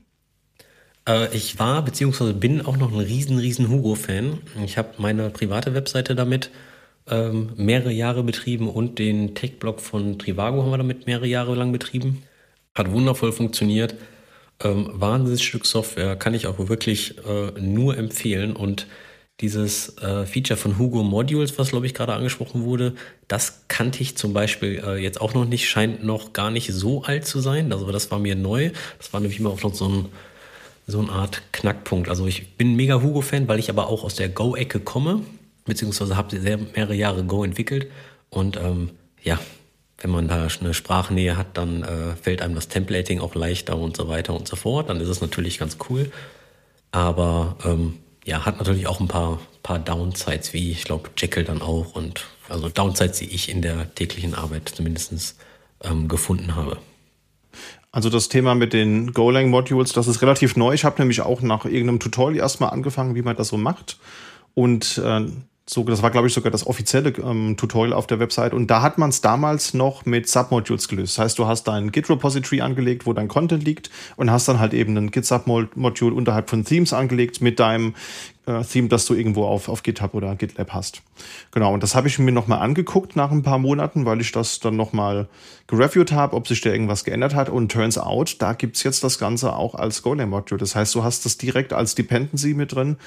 [1.07, 2.33] Äh, ich war bzw.
[2.33, 4.39] bin auch noch ein riesen, riesen Hugo-Fan.
[4.65, 6.51] Ich habe meine private Webseite damit
[7.09, 11.73] ähm, mehrere Jahre betrieben und den Tech-Blog von Trivago haben wir damit mehrere Jahre lang
[11.73, 12.23] betrieben.
[12.73, 13.97] Hat wundervoll funktioniert.
[14.63, 18.55] Ähm, Wahnsinnsstück Software, kann ich auch wirklich äh, nur empfehlen.
[18.55, 18.87] Und
[19.41, 22.95] dieses äh, Feature von Hugo Modules, was glaube ich gerade angesprochen wurde,
[23.29, 27.03] das kannte ich zum Beispiel äh, jetzt auch noch nicht, scheint noch gar nicht so
[27.03, 27.73] alt zu sein.
[27.73, 28.71] Also das war mir neu.
[28.99, 30.07] Das war nämlich immer auch noch so ein
[30.87, 32.09] so eine Art Knackpunkt.
[32.09, 35.23] Also ich bin mega Hugo-Fan, weil ich aber auch aus der Go-Ecke komme,
[35.65, 37.91] beziehungsweise habe sehr mehrere Jahre Go entwickelt.
[38.31, 38.91] Und ähm,
[39.23, 39.39] ja,
[39.99, 43.97] wenn man da eine Sprachnähe hat, dann äh, fällt einem das Templating auch leichter und
[43.97, 44.89] so weiter und so fort.
[44.89, 46.13] Dann ist es natürlich ganz cool.
[46.93, 47.95] Aber ähm,
[48.27, 51.95] ja, hat natürlich auch ein paar, paar Downsides, wie ich glaube Jekyll dann auch.
[51.95, 55.37] Und also Downsides, die ich in der täglichen Arbeit zumindest
[55.83, 56.79] ähm, gefunden habe.
[57.93, 60.75] Also das Thema mit den Golang Modules, das ist relativ neu.
[60.75, 63.97] Ich habe nämlich auch nach irgendeinem Tutorial erstmal angefangen, wie man das so macht.
[64.55, 65.27] Und äh,
[65.69, 68.55] so, das war, glaube ich, sogar das offizielle ähm, Tutorial auf der Website.
[68.55, 71.19] Und da hat man es damals noch mit Submodules gelöst.
[71.19, 74.75] Das heißt, du hast dein Git-Repository angelegt, wo dein Content liegt und hast dann halt
[74.75, 77.95] eben ein Git-Submodule unterhalb von Themes angelegt mit deinem
[78.47, 81.03] äh, Theme, das du irgendwo auf, auf GitHub oder GitLab hast.
[81.51, 84.61] Genau, und das habe ich mir nochmal angeguckt nach ein paar Monaten, weil ich das
[84.61, 85.27] dann nochmal
[85.67, 87.49] gereviewt habe, ob sich da irgendwas geändert hat.
[87.49, 90.61] Und turns out, da gibt's jetzt das Ganze auch als Golang-Module.
[90.61, 92.99] Das heißt, du hast das direkt als Dependency mit drin.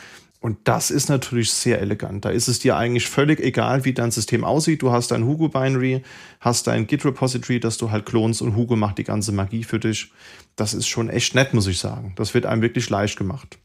[0.41, 2.23] Und das ist natürlich sehr elegant.
[2.23, 4.81] Da ist es dir eigentlich völlig egal, wie dein System aussieht.
[4.81, 6.01] Du hast dein Hugo-Binary,
[6.39, 10.11] hast dein Git-Repository, das du halt klonst und Hugo macht die ganze Magie für dich.
[10.55, 12.13] Das ist schon echt nett, muss ich sagen.
[12.15, 13.57] Das wird einem wirklich leicht gemacht.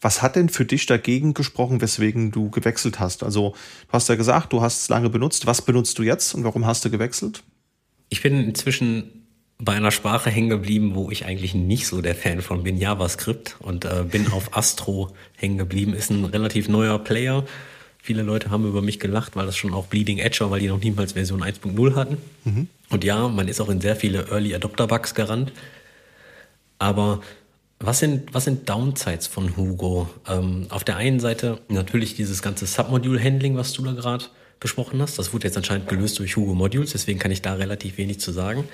[0.00, 3.24] Was hat denn für dich dagegen gesprochen, weswegen du gewechselt hast?
[3.24, 3.54] Also,
[3.88, 5.46] du hast ja gesagt, du hast es lange benutzt.
[5.46, 7.42] Was benutzt du jetzt und warum hast du gewechselt?
[8.10, 9.23] Ich bin inzwischen
[9.64, 13.56] bei einer Sprache hängen geblieben, wo ich eigentlich nicht so der Fan von bin, JavaScript,
[13.60, 15.94] und äh, bin auf Astro hängen geblieben.
[15.94, 17.44] Ist ein relativ neuer Player.
[18.02, 20.68] Viele Leute haben über mich gelacht, weil das schon auch Bleeding Edge war, weil die
[20.68, 22.18] noch niemals Version 1.0 hatten.
[22.44, 22.68] Mhm.
[22.90, 25.52] Und ja, man ist auch in sehr viele Early Adopter Bugs gerannt.
[26.78, 27.22] Aber
[27.78, 30.10] was sind, was sind Downsides von Hugo?
[30.28, 34.26] Ähm, auf der einen Seite natürlich dieses ganze Submodule-Handling, was du da gerade
[34.60, 35.18] besprochen hast.
[35.18, 38.32] Das wurde jetzt anscheinend gelöst durch Hugo Modules, deswegen kann ich da relativ wenig zu
[38.32, 38.64] sagen.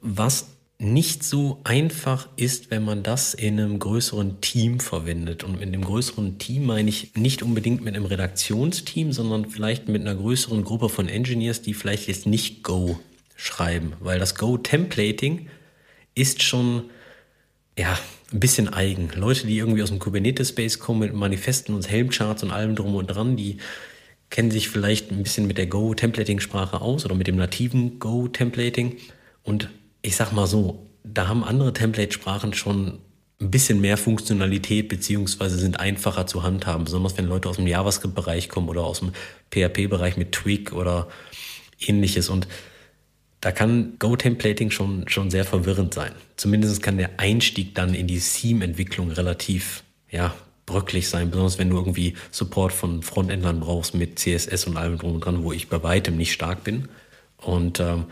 [0.00, 0.48] Was
[0.80, 5.42] nicht so einfach ist, wenn man das in einem größeren Team verwendet.
[5.42, 10.02] Und mit einem größeren Team meine ich nicht unbedingt mit einem Redaktionsteam, sondern vielleicht mit
[10.02, 13.00] einer größeren Gruppe von Engineers, die vielleicht jetzt nicht Go
[13.34, 13.94] schreiben.
[13.98, 15.48] Weil das Go-Templating
[16.14, 16.84] ist schon,
[17.76, 17.98] ja,
[18.32, 19.10] ein bisschen eigen.
[19.16, 23.08] Leute, die irgendwie aus dem Kubernetes-Space kommen mit Manifesten und Helmcharts und allem drum und
[23.08, 23.56] dran, die
[24.30, 28.96] kennen sich vielleicht ein bisschen mit der Go-Templating-Sprache aus oder mit dem nativen Go-Templating.
[29.42, 29.70] Und
[30.02, 32.98] ich sag mal so, da haben andere Template-Sprachen schon
[33.40, 38.48] ein bisschen mehr Funktionalität beziehungsweise sind einfacher zu handhaben, besonders wenn Leute aus dem JavaScript-Bereich
[38.48, 39.12] kommen oder aus dem
[39.50, 41.08] PHP-Bereich mit Twig oder
[41.80, 42.28] ähnliches.
[42.28, 42.48] Und
[43.40, 46.12] da kann Go-Templating schon, schon sehr verwirrend sein.
[46.36, 50.34] Zumindest kann der Einstieg dann in die Theme-Entwicklung relativ, ja,
[50.66, 55.14] bröcklich sein, besonders wenn du irgendwie Support von Frontendlern brauchst mit CSS und allem drum
[55.14, 56.88] und dran, wo ich bei weitem nicht stark bin.
[57.38, 58.06] Und ähm,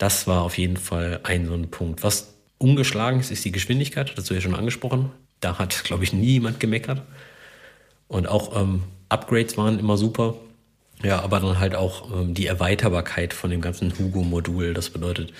[0.00, 2.02] das war auf jeden Fall ein so ein Punkt.
[2.02, 5.10] Was ungeschlagen ist, ist die Geschwindigkeit, das hast du ja schon angesprochen.
[5.40, 7.02] Da hat, glaube ich, nie jemand gemeckert.
[8.08, 10.36] Und auch ähm, Upgrades waren immer super.
[11.02, 14.72] Ja, aber dann halt auch ähm, die Erweiterbarkeit von dem ganzen Hugo-Modul.
[14.72, 15.34] Das bedeutet,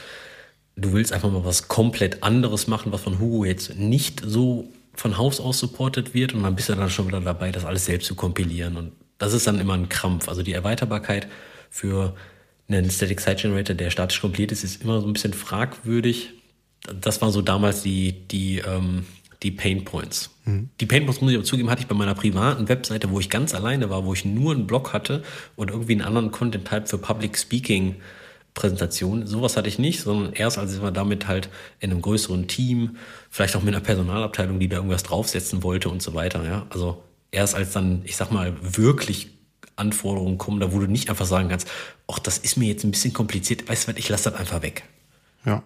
[0.77, 5.17] du willst einfach mal was komplett anderes machen, was von Hugo jetzt nicht so von
[5.17, 8.07] Haus aus supportet wird und dann bist du dann schon wieder dabei, das alles selbst
[8.07, 8.77] zu kompilieren.
[8.77, 10.29] Und das ist dann immer ein Krampf.
[10.29, 11.29] Also die Erweiterbarkeit
[11.71, 12.15] für
[12.79, 16.31] einen Static Site Generator, der statisch kompiliert ist, ist immer so ein bisschen fragwürdig.
[17.01, 19.05] Das war so damals die, die ähm,
[19.43, 20.31] die Pain Points.
[20.45, 20.69] Mhm.
[20.81, 23.31] Die Pain Points, muss ich aber zugeben, hatte ich bei meiner privaten Webseite, wo ich
[23.31, 25.23] ganz alleine war, wo ich nur einen Blog hatte
[25.57, 27.97] und irgendwie einen anderen Content-Type für Public Speaking
[28.53, 29.27] Präsentation.
[29.27, 32.97] Sowas hatte ich nicht, sondern erst als ich mal damit halt in einem größeren Team,
[33.31, 36.45] vielleicht auch mit einer Personalabteilung, die da irgendwas draufsetzen wollte und so weiter.
[36.45, 39.31] Ja, also erst als dann, ich sag mal, wirklich
[39.77, 41.69] Anforderungen kommen, da wo du nicht einfach sagen kannst,
[42.11, 44.63] ach, das ist mir jetzt ein bisschen kompliziert, weißt du was, ich lasse das einfach
[44.63, 44.85] weg.
[45.45, 45.63] Ja.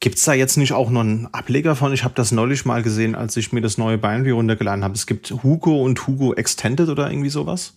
[0.00, 1.92] Gibt es da jetzt nicht auch noch einen Ableger von?
[1.92, 4.94] Ich habe das neulich mal gesehen, als ich mir das neue Binary runtergeladen habe.
[4.94, 7.72] Es gibt Hugo und Hugo Extended oder irgendwie sowas.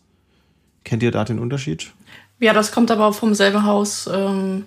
[0.84, 1.92] Kennt ihr da den Unterschied?
[2.40, 4.10] Ja, das kommt aber auch vom selben Haus.
[4.12, 4.66] Ähm,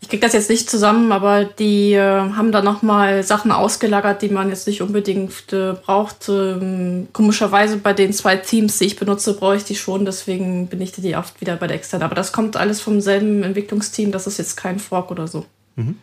[0.00, 4.28] ich kriege das jetzt nicht zusammen, aber die äh, haben da nochmal Sachen ausgelagert, die
[4.28, 6.28] man jetzt nicht unbedingt äh, braucht.
[6.28, 10.80] Ähm, komischerweise bei den zwei Themes, die ich benutze, brauche ich die schon, deswegen bin
[10.80, 12.04] ich die oft wieder bei der externen.
[12.04, 15.46] Aber das kommt alles vom selben Entwicklungsteam, das ist jetzt kein Fork oder so.
[15.74, 15.96] Mhm.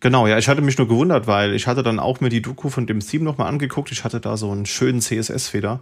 [0.00, 2.68] Genau, ja, ich hatte mich nur gewundert, weil ich hatte dann auch mir die Doku
[2.68, 3.90] von dem Theme nochmal angeguckt.
[3.90, 5.80] Ich hatte da so einen schönen CSS-Feder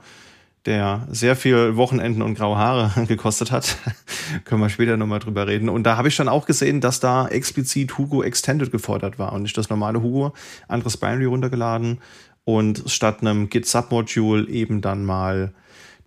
[0.66, 3.76] der sehr viel Wochenenden und graue Haare gekostet hat.
[4.44, 5.68] Können wir später nochmal drüber reden.
[5.68, 9.42] Und da habe ich dann auch gesehen, dass da explizit Hugo Extended gefordert war und
[9.42, 10.32] nicht das normale Hugo.
[10.68, 11.98] Anderes Binary runtergeladen
[12.44, 15.52] und statt einem Git Submodule eben dann mal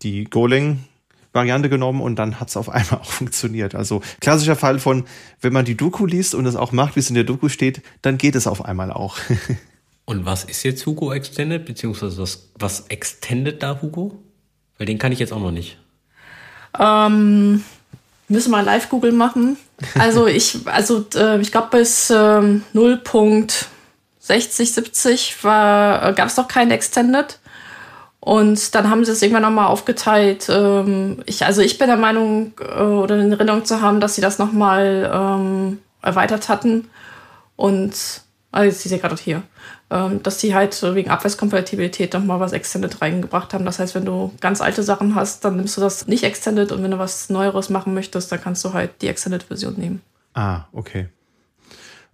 [0.02, 0.80] die Golang
[1.34, 3.76] Variante genommen und dann hat es auf einmal auch funktioniert.
[3.76, 5.04] Also klassischer Fall von,
[5.42, 7.82] wenn man die Doku liest und es auch macht, wie es in der Doku steht,
[8.02, 9.18] dann geht es auf einmal auch.
[10.06, 14.24] und was ist jetzt Hugo Extended, beziehungsweise was, was extended da Hugo?
[14.78, 15.78] Weil den kann ich jetzt auch noch nicht.
[16.80, 17.64] Ähm,
[18.28, 19.58] müssen wir live Google machen.
[19.98, 26.48] Also ich, also äh, ich glaube bis ähm, 0.60, 70 war, äh, gab es noch
[26.48, 27.40] kein Extended.
[28.20, 30.48] Und dann haben sie es irgendwann nochmal aufgeteilt.
[30.50, 34.22] Ähm, ich, also ich bin der Meinung äh, oder in Erinnerung zu haben, dass sie
[34.22, 36.90] das nochmal ähm, erweitert hatten.
[37.56, 37.94] Und,
[38.56, 39.44] also ich sehe gerade hier
[39.92, 43.66] ähm, dass die halt wegen Abwärtskompatibilität nochmal was Extended reingebracht haben.
[43.66, 46.82] Das heißt, wenn du ganz alte Sachen hast, dann nimmst du das nicht Extended und
[46.82, 50.02] wenn du was Neueres machen möchtest, dann kannst du halt die Extended-Version nehmen.
[50.34, 51.08] Ah, okay.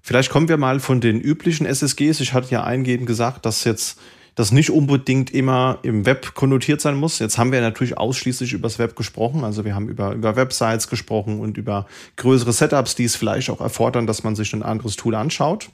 [0.02, 2.20] Vielleicht kommen wir mal von den üblichen SSGs.
[2.20, 4.00] Ich hatte ja eingehend gesagt, dass jetzt
[4.36, 7.20] das nicht unbedingt immer im Web konnotiert sein muss.
[7.20, 9.44] Jetzt haben wir natürlich ausschließlich über das Web gesprochen.
[9.44, 11.86] Also wir haben über, über Websites gesprochen und über
[12.18, 15.70] größere Setups, die es vielleicht auch erfordern, dass man sich ein anderes Tool anschaut.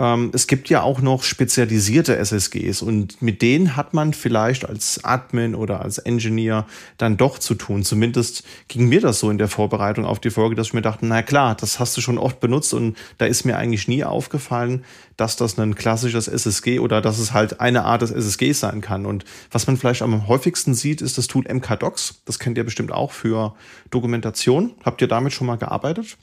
[0.00, 5.04] Ähm, es gibt ja auch noch spezialisierte SSGs und mit denen hat man vielleicht als
[5.04, 7.84] Admin oder als Engineer dann doch zu tun.
[7.84, 11.04] Zumindest ging mir das so in der Vorbereitung auf die Folge, dass ich mir dachte,
[11.04, 14.84] na klar, das hast du schon oft benutzt und da ist mir eigentlich nie aufgefallen,
[15.18, 19.04] dass das ein klassisches SSG oder dass es halt eine Art des SSGs sein kann.
[19.04, 22.22] Und was man vielleicht am häufigsten sieht, ist das Tool MKDocs.
[22.24, 23.54] Das kennt ihr bestimmt auch für
[23.90, 24.72] Dokumentation.
[24.82, 26.16] Habt ihr damit schon mal gearbeitet?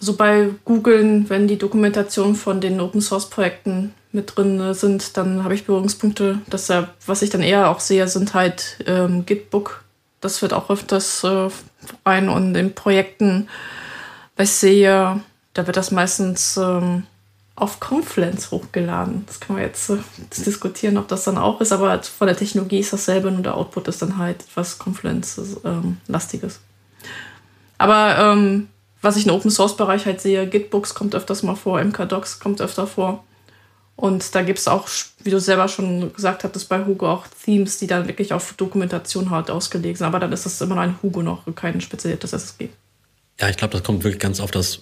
[0.00, 5.16] So bei Googlen, wenn die Dokumentation von den Open Source Projekten mit drin äh, sind,
[5.16, 6.40] dann habe ich Berührungspunkte.
[6.48, 6.70] Das,
[7.06, 9.84] was ich dann eher auch sehe, sind halt ähm, Gitbook.
[10.20, 11.48] Das wird auch öfters äh,
[12.06, 13.48] rein und in Projekten,
[14.36, 15.20] was ich sehe,
[15.52, 17.04] da wird das meistens ähm,
[17.56, 19.24] auf Confluence hochgeladen.
[19.26, 19.98] Das kann man jetzt äh,
[20.36, 23.88] diskutieren, ob das dann auch ist, aber von der Technologie ist dasselbe, nur der Output
[23.88, 26.54] ist dann halt etwas Confluence-lastiges.
[26.54, 26.60] Ähm,
[27.78, 28.68] aber ähm,
[29.04, 32.60] was ich im Open Source Bereich halt sehe, Gitbooks kommt öfters mal vor, MKDocs kommt
[32.60, 33.24] öfter vor.
[33.96, 34.88] Und da gibt es auch,
[35.22, 39.30] wie du selber schon gesagt hattest, bei Hugo auch Themes, die dann wirklich auf Dokumentation
[39.30, 40.06] halt ausgelegt sind.
[40.06, 42.70] Aber dann ist das immer noch ein Hugo noch, kein spezialisiertes SSG.
[43.40, 44.80] Ja, ich glaube, das kommt wirklich ganz auf das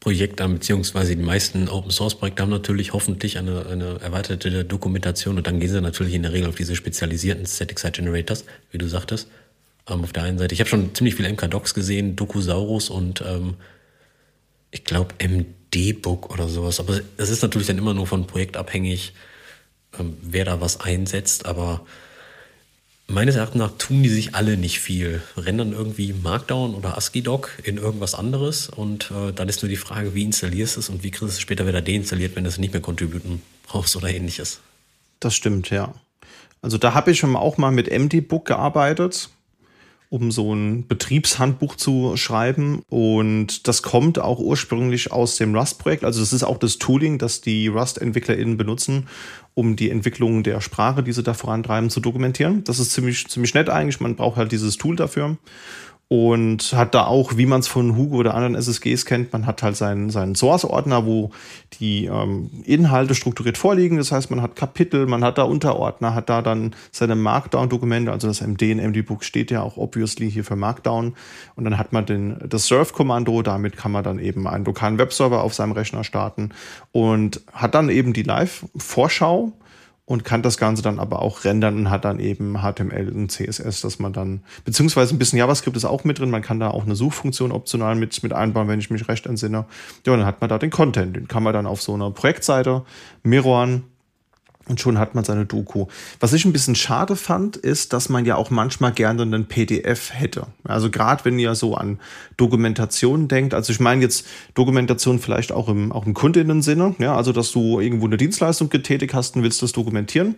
[0.00, 5.36] Projekt an, beziehungsweise die meisten Open Source Projekte haben natürlich hoffentlich eine, eine erweiterte Dokumentation
[5.36, 8.78] und dann gehen sie natürlich in der Regel auf diese spezialisierten Static Site Generators, wie
[8.78, 9.28] du sagtest.
[9.88, 10.54] Ähm, auf der einen Seite.
[10.54, 13.54] Ich habe schon ziemlich viele MK-Docs gesehen, Dokusaurus und ähm,
[14.70, 16.80] ich glaube MD-Book oder sowas.
[16.80, 19.14] Aber es ist natürlich dann immer nur von Projekt abhängig,
[19.98, 21.46] ähm, wer da was einsetzt.
[21.46, 21.86] Aber
[23.06, 25.22] meines Erachtens nach tun die sich alle nicht viel.
[25.36, 30.14] Rendern irgendwie Markdown oder ASCII-Doc in irgendwas anderes und äh, dann ist nur die Frage,
[30.14, 32.58] wie installierst du es und wie kriegst du es später wieder deinstalliert, wenn du es
[32.58, 34.60] nicht mehr contributen brauchst oder ähnliches.
[35.20, 35.94] Das stimmt, ja.
[36.60, 39.30] Also da habe ich schon auch mal mit MD-Book gearbeitet
[40.10, 42.82] um so ein Betriebshandbuch zu schreiben.
[42.88, 46.04] Und das kommt auch ursprünglich aus dem Rust-Projekt.
[46.04, 49.08] Also das ist auch das Tooling, das die Rust-EntwicklerInnen benutzen,
[49.54, 52.64] um die Entwicklung der Sprache, die sie da vorantreiben, zu dokumentieren.
[52.64, 54.00] Das ist ziemlich, ziemlich nett eigentlich.
[54.00, 55.36] Man braucht halt dieses Tool dafür
[56.10, 59.62] und hat da auch, wie man es von Hugo oder anderen SSGs kennt, man hat
[59.62, 61.32] halt seinen, seinen Source-Ordner, wo
[61.80, 63.98] die ähm, Inhalte strukturiert vorliegen.
[63.98, 68.26] Das heißt, man hat Kapitel, man hat da Unterordner, hat da dann seine Markdown-Dokumente, also
[68.26, 71.14] das MD in MD-Book steht ja auch obviously hier für Markdown.
[71.56, 75.42] Und dann hat man den, das Serve-Kommando, damit kann man dann eben einen lokalen Webserver
[75.42, 76.50] auf seinem Rechner starten
[76.90, 79.52] und hat dann eben die Live-Vorschau
[80.08, 83.82] und kann das Ganze dann aber auch rendern und hat dann eben HTML und CSS,
[83.82, 86.86] dass man dann, beziehungsweise ein bisschen JavaScript ist auch mit drin, man kann da auch
[86.86, 89.66] eine Suchfunktion optional mit, mit einbauen, wenn ich mich recht entsinne.
[90.06, 92.10] Ja, und dann hat man da den Content, den kann man dann auf so einer
[92.10, 92.84] Projektseite
[93.22, 93.84] mirroren
[94.68, 95.86] und schon hat man seine Doku.
[96.20, 100.12] Was ich ein bisschen schade fand, ist, dass man ja auch manchmal gerne einen PDF
[100.12, 100.46] hätte.
[100.64, 101.98] Also gerade wenn ihr so an
[102.36, 107.32] Dokumentation denkt, also ich meine jetzt Dokumentation vielleicht auch im, auch im Kundinnen-Sinne, ja, also
[107.32, 110.36] dass du irgendwo eine Dienstleistung getätigt hast und willst das dokumentieren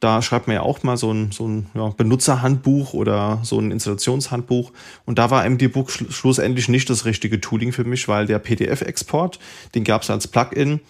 [0.00, 3.70] Da schreibt man ja auch mal so ein, so ein ja, Benutzerhandbuch oder so ein
[3.70, 4.72] Installationshandbuch.
[5.06, 9.38] Und da war MDBook schl schlussendlich nicht das richtige Tooling für mich, weil der PDF-Export,
[9.74, 10.80] den gab es als Plugin,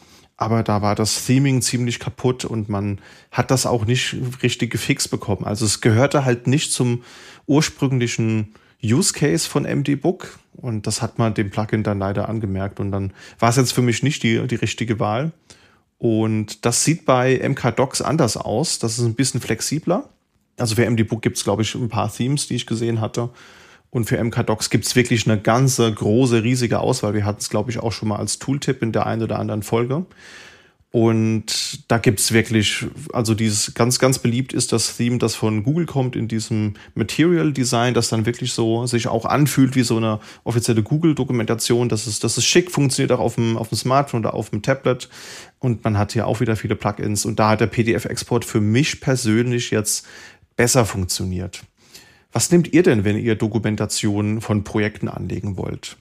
[0.43, 2.99] aber da war das Theming ziemlich kaputt und man
[3.31, 5.45] hat das auch nicht richtig gefixt bekommen.
[5.45, 7.03] Also es gehörte halt nicht zum
[7.47, 12.91] ursprünglichen Use Case von MDBook und das hat man dem Plugin dann leider angemerkt und
[12.91, 15.33] dann war es jetzt für mich nicht die, die richtige Wahl.
[15.99, 18.81] Und das sieht bei MK anders aus.
[18.81, 20.09] Das ist ein bisschen flexibler.
[20.59, 23.31] Also für MD-Book gibt es, glaube ich, ein paar Themes, die ich gesehen hatte.
[23.93, 27.13] Und für MK gibt es wirklich eine ganze, große, riesige Auswahl.
[27.13, 29.63] Wir hatten es, glaube ich, auch schon mal als Tooltip in der einen oder anderen
[29.63, 30.07] Folge.
[30.93, 35.85] Und da gibt's wirklich, also dieses ganz, ganz beliebt ist das Theme, das von Google
[35.85, 40.21] kommt in diesem Material Design, das dann wirklich so sich auch anfühlt wie so eine
[40.45, 41.91] offizielle Google-Dokumentation.
[41.91, 44.63] Das ist, das ist schick, funktioniert auch auf dem, auf dem Smartphone oder auf dem
[44.63, 45.11] Tablet.
[45.59, 47.27] Und man hat hier auch wieder viele Plugins.
[47.27, 50.07] Und da hat der PDF-Export für mich persönlich jetzt
[50.57, 51.63] besser funktioniert.
[52.33, 55.97] Was nehmt ihr denn, wenn ihr Dokumentationen von Projekten anlegen wollt?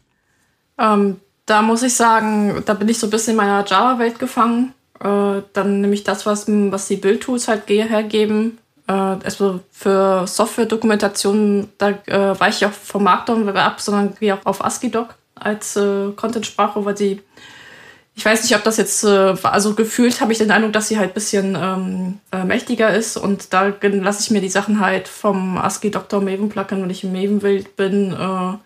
[0.79, 4.73] Ähm, da muss ich sagen, da bin ich so ein bisschen in meiner Java-Welt gefangen
[5.03, 8.59] äh, dann nehme ich das, was, was die Bildtools halt hergeben.
[8.87, 14.45] Äh, also für Software-Dokumentation, da äh, weiche ich auch vom Markdown ab, sondern gehe auch
[14.45, 17.21] auf ASCII-Doc als äh, Content-Sprache, weil die,
[18.15, 20.97] ich weiß nicht, ob das jetzt, äh, also gefühlt habe ich den Eindruck, dass sie
[20.97, 25.07] halt ein bisschen ähm, äh, mächtiger ist und da lasse ich mir die Sachen halt
[25.07, 28.57] vom ASCII-Doctor Maven-Plugin, wenn ich im Maven-Bild bin, äh,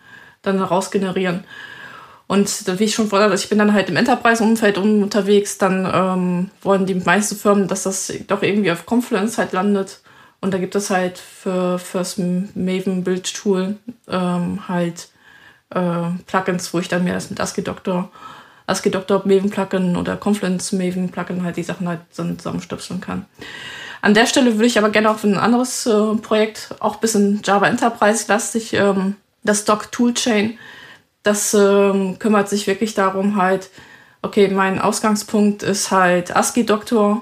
[0.42, 1.44] dann rausgenerieren.
[2.28, 6.84] Und wie ich schon vorher, ich bin dann halt im Enterprise-Umfeld unterwegs, dann ähm, wollen
[6.84, 10.00] die meisten Firmen, dass das doch irgendwie auf Confluence halt landet.
[10.40, 13.76] Und da gibt es halt für fürs Maven Build Tool
[14.08, 15.08] ähm, halt
[15.70, 18.10] äh, Plugins, wo ich dann mir das mit ASCII Doctor,
[18.66, 23.26] ASCII Doctor Maven Plugin oder Confluence Maven Plugin halt die Sachen halt zusammenstöpseln kann.
[24.02, 27.40] An der Stelle würde ich aber gerne auf ein anderes äh, Projekt, auch ein bisschen
[27.44, 30.58] Java Enterprise lastig, ähm, das Doc Toolchain
[31.26, 33.70] das ähm, kümmert sich wirklich darum, halt,
[34.22, 37.20] okay, mein Ausgangspunkt ist halt ASCII-Doktor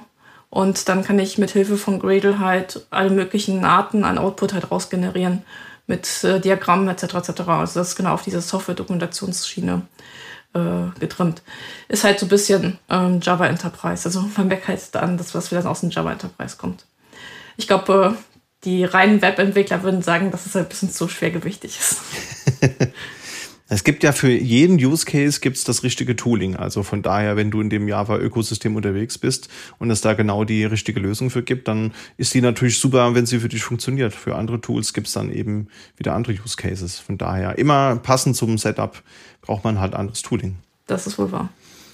[0.51, 4.71] und dann kann ich mit Hilfe von Gradle halt alle möglichen Arten an Output halt
[4.71, 5.43] rausgenerieren
[5.87, 7.15] mit äh, Diagrammen etc.
[7.15, 7.41] etc.
[7.47, 9.83] Also das ist genau auf diese Software-Dokumentationsschiene
[10.55, 11.43] äh, getrimmt.
[11.89, 14.07] Ist halt so ein bisschen ähm, Java Enterprise.
[14.07, 16.87] Also man merkt halt an, das, was wieder aus dem Java Enterprise kommt.
[17.57, 18.23] Ich glaube, äh,
[18.65, 22.01] die reinen Webentwickler würden sagen, dass es halt ein bisschen zu schwergewichtig ist.
[23.67, 26.55] Es gibt ja für jeden Use Case gibt's das richtige Tooling.
[26.55, 29.49] Also von daher, wenn du in dem Java-Ökosystem unterwegs bist
[29.79, 33.25] und es da genau die richtige Lösung für gibt, dann ist die natürlich super, wenn
[33.25, 34.13] sie für dich funktioniert.
[34.13, 36.99] Für andere Tools gibt's dann eben wieder andere Use Cases.
[36.99, 39.03] Von daher immer passend zum Setup
[39.41, 40.57] braucht man halt anderes Tooling.
[40.87, 41.49] Das ist wohl wahr.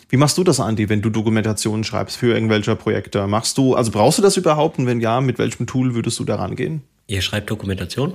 [0.08, 3.28] Wie machst du das, Andi, wenn du Dokumentationen schreibst für irgendwelche Projekte?
[3.28, 4.80] Machst du, also brauchst du das überhaupt?
[4.80, 6.82] Und wenn ja, mit welchem Tool würdest du da rangehen?
[7.06, 8.14] Ihr schreibt Dokumentation?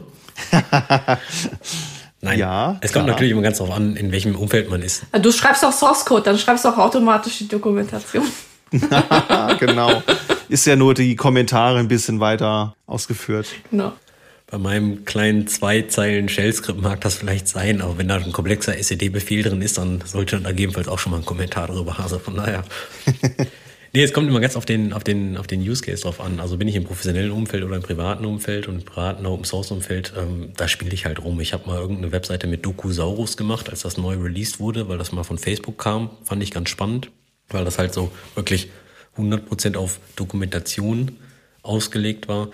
[2.21, 2.39] Nein.
[2.39, 3.15] Ja, es kommt klar.
[3.15, 5.03] natürlich immer ganz darauf an, in welchem Umfeld man ist.
[5.21, 8.25] Du schreibst auch Source Code, dann schreibst du auch automatisch die Dokumentation.
[9.59, 10.01] genau.
[10.49, 13.47] Ist ja nur die Kommentare ein bisschen weiter ausgeführt.
[13.69, 13.93] Genau.
[14.47, 18.77] Bei meinem kleinen zwei Zeilen Shell-Skript mag das vielleicht sein, aber wenn da ein komplexer
[18.77, 21.95] SED-Befehl drin ist, dann sollte da gegebenenfalls auch schon mal ein Kommentar drüber.
[21.99, 22.63] Also von daher.
[23.95, 26.41] Nee, es kommt immer ganz auf den, auf den, auf den Use Case drauf an.
[26.41, 29.71] Also bin ich im professionellen Umfeld oder im privaten Umfeld und im privaten Open Source
[29.71, 31.39] Umfeld, ähm, da spiele ich halt rum.
[31.39, 35.13] Ich habe mal irgendeine Webseite mit Dokusaurus gemacht, als das neu released wurde, weil das
[35.13, 36.09] mal von Facebook kam.
[36.25, 37.09] Fand ich ganz spannend,
[37.47, 38.67] weil das halt so wirklich
[39.17, 41.15] 100% auf Dokumentation
[41.61, 42.49] ausgelegt war.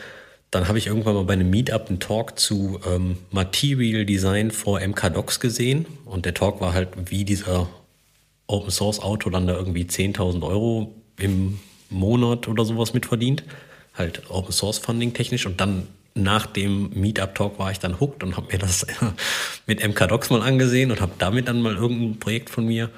[0.51, 4.79] Dann habe ich irgendwann mal bei einem Meetup einen Talk zu ähm, Material Design for
[4.79, 5.87] MKDocs gesehen.
[6.05, 7.67] Und der Talk war halt, wie dieser
[8.45, 11.59] Open Source Auto dann da irgendwie 10.000 Euro im
[11.89, 13.43] Monat oder sowas mitverdient.
[13.93, 15.45] Halt Open Source Funding technisch.
[15.45, 18.85] Und dann nach dem Meetup Talk war ich dann hooked und habe mir das
[19.67, 22.89] mit MKDocs mal angesehen und habe damit dann mal irgendein Projekt von mir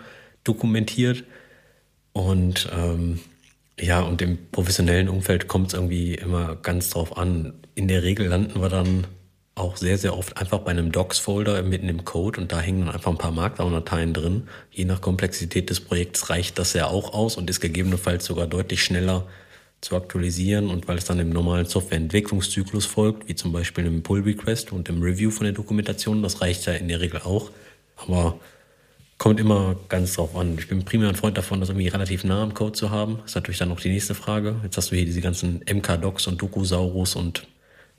[0.44, 1.24] dokumentiert.
[2.14, 3.20] Und ähm,
[3.80, 7.54] ja, und im professionellen Umfeld kommt es irgendwie immer ganz drauf an.
[7.76, 9.06] In der Regel landen wir dann
[9.56, 12.96] auch sehr, sehr oft einfach bei einem Docs-Folder mitten im Code und da hängen dann
[12.96, 14.48] einfach ein paar Markdown-Dateien drin.
[14.72, 18.84] Je nach Komplexität des Projekts reicht das ja auch aus und ist gegebenenfalls sogar deutlich
[18.84, 19.28] schneller
[19.82, 24.72] zu aktualisieren und weil es dann im normalen Softwareentwicklungszyklus folgt, wie zum Beispiel im Pull-Request
[24.72, 27.52] und im Review von der Dokumentation, das reicht ja in der Regel auch.
[27.98, 28.40] Aber
[29.20, 30.58] kommt immer ganz drauf an.
[30.58, 33.20] Ich bin primär ein Freund davon, das irgendwie relativ nah am Code zu haben.
[33.22, 34.56] Das ist natürlich dann noch die nächste Frage.
[34.64, 37.46] Jetzt hast du hier diese ganzen MK-Docs und Dokusaurus und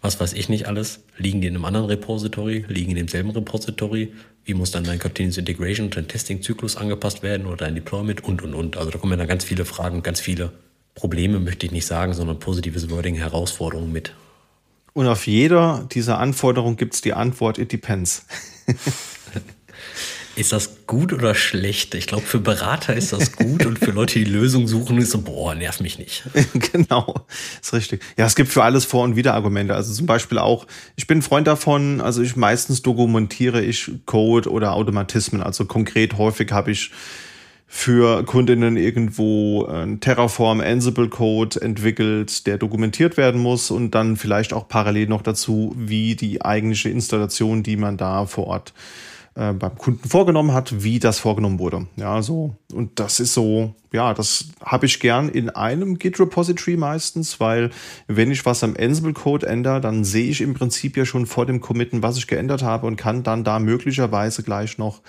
[0.05, 4.13] was weiß ich nicht alles, liegen die in einem anderen Repository, liegen in demselben Repository,
[4.45, 8.43] wie muss dann dein Continuous Integration und dein Testing-Zyklus angepasst werden oder dein Deployment und,
[8.43, 8.77] und, und.
[8.77, 10.53] Also da kommen ja dann ganz viele Fragen, ganz viele
[10.95, 14.15] Probleme möchte ich nicht sagen, sondern positives Wording, Herausforderungen mit.
[14.93, 18.27] Und auf jeder dieser Anforderungen gibt es die Antwort, it depends.
[20.37, 21.95] Ist das gut oder schlecht?
[21.95, 25.21] Ich glaube, für Berater ist das gut und für Leute, die Lösungen suchen, ist so,
[25.21, 26.25] boah, nerv mich nicht.
[26.73, 27.27] genau,
[27.63, 28.03] ist richtig.
[28.17, 29.75] Ja, es gibt für alles Vor- und Widerargumente.
[29.75, 30.67] Also zum Beispiel auch,
[30.97, 35.41] ich bin Freund davon, also ich meistens dokumentiere ich Code oder Automatismen.
[35.41, 36.91] Also konkret häufig habe ich
[37.69, 44.53] für Kundinnen irgendwo ein Terraform Ansible Code entwickelt, der dokumentiert werden muss und dann vielleicht
[44.53, 49.77] auch parallel noch dazu, wie die eigentliche Installation, die man da vor Ort äh, beim
[49.77, 51.89] Kunden vorgenommen hat, wie das vorgenommen wurde.
[51.97, 52.55] Ja, so.
[52.73, 57.71] Und das ist so, ja, das habe ich gern in einem Git-Repository meistens, weil
[58.07, 61.61] wenn ich was am Ansible-Code ändere, dann sehe ich im Prinzip ja schon vor dem
[61.61, 65.01] Committen, was ich geändert habe und kann dann da möglicherweise gleich noch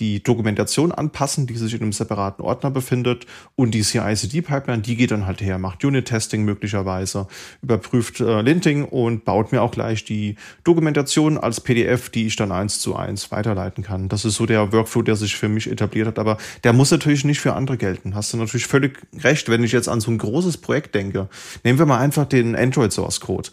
[0.00, 5.10] die Dokumentation anpassen, die sich in einem separaten Ordner befindet und die CI-CD-Pipeline, die geht
[5.10, 7.28] dann halt her, macht Unit-Testing möglicherweise,
[7.62, 12.50] überprüft äh, Linting und baut mir auch gleich die Dokumentation als PDF, die ich dann
[12.50, 14.08] eins zu eins weiterleiten kann.
[14.08, 17.24] Das ist so der Workflow, der sich für mich etabliert hat, aber der muss natürlich
[17.24, 18.14] nicht für andere gelten.
[18.14, 21.28] Hast du natürlich völlig recht, wenn ich jetzt an so ein großes Projekt denke.
[21.62, 23.50] Nehmen wir mal einfach den Android Source Code.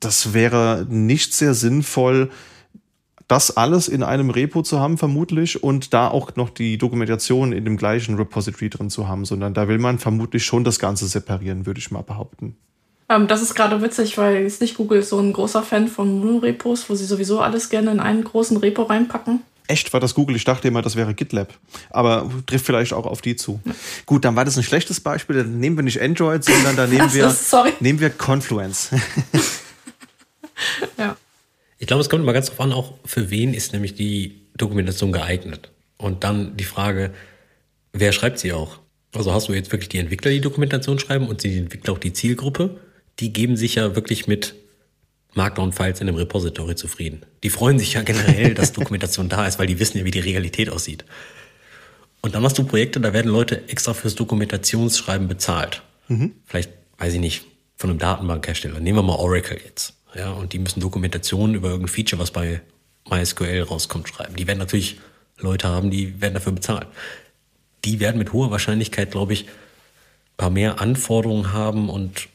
[0.00, 2.30] Das wäre nicht sehr sinnvoll,
[3.28, 7.64] das alles in einem Repo zu haben, vermutlich, und da auch noch die Dokumentation in
[7.64, 11.66] dem gleichen Repository drin zu haben, sondern da will man vermutlich schon das Ganze separieren,
[11.66, 12.56] würde ich mal behaupten.
[13.10, 16.20] Ähm, das ist gerade witzig, weil jetzt nicht Google ist so ein großer Fan von
[16.20, 19.42] Mono-Repos, wo sie sowieso alles gerne in einen großen Repo reinpacken.
[19.66, 20.34] Echt war das Google?
[20.34, 21.52] Ich dachte immer, das wäre GitLab.
[21.90, 23.60] Aber trifft vielleicht auch auf die zu.
[23.66, 23.72] Ja.
[24.06, 25.36] Gut, dann war das ein schlechtes Beispiel.
[25.36, 27.34] Dann nehmen wir nicht Android, sondern da nehmen wir,
[27.80, 28.88] nehmen wir Confluence.
[30.98, 31.17] ja.
[31.78, 35.12] Ich glaube, es kommt immer ganz darauf an, auch für wen ist nämlich die Dokumentation
[35.12, 35.70] geeignet.
[35.96, 37.12] Und dann die Frage,
[37.92, 38.78] wer schreibt sie auch?
[39.14, 42.12] Also hast du jetzt wirklich die Entwickler, die Dokumentation schreiben und die Entwickler auch die
[42.12, 42.78] Zielgruppe?
[43.20, 44.54] Die geben sich ja wirklich mit
[45.34, 47.22] Markdown-Files in einem Repository zufrieden.
[47.42, 50.20] Die freuen sich ja generell, dass Dokumentation da ist, weil die wissen ja, wie die
[50.20, 51.04] Realität aussieht.
[52.20, 55.82] Und dann hast du Projekte, da werden Leute extra fürs Dokumentationsschreiben bezahlt.
[56.08, 56.32] Mhm.
[56.44, 57.44] Vielleicht, weiß ich nicht,
[57.76, 58.80] von einem Datenbankhersteller.
[58.80, 59.94] Nehmen wir mal Oracle jetzt.
[60.18, 62.60] Ja, und die müssen Dokumentationen über irgendein Feature, was bei
[63.08, 64.34] MySQL rauskommt, schreiben.
[64.34, 64.98] Die werden natürlich
[65.38, 66.88] Leute haben, die werden dafür bezahlt.
[67.84, 72.28] Die werden mit hoher Wahrscheinlichkeit, glaube ich, ein paar mehr Anforderungen haben und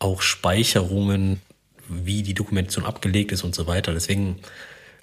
[0.00, 1.40] auch Speicherungen,
[1.88, 3.92] wie die Dokumentation abgelegt ist und so weiter.
[3.92, 4.40] Deswegen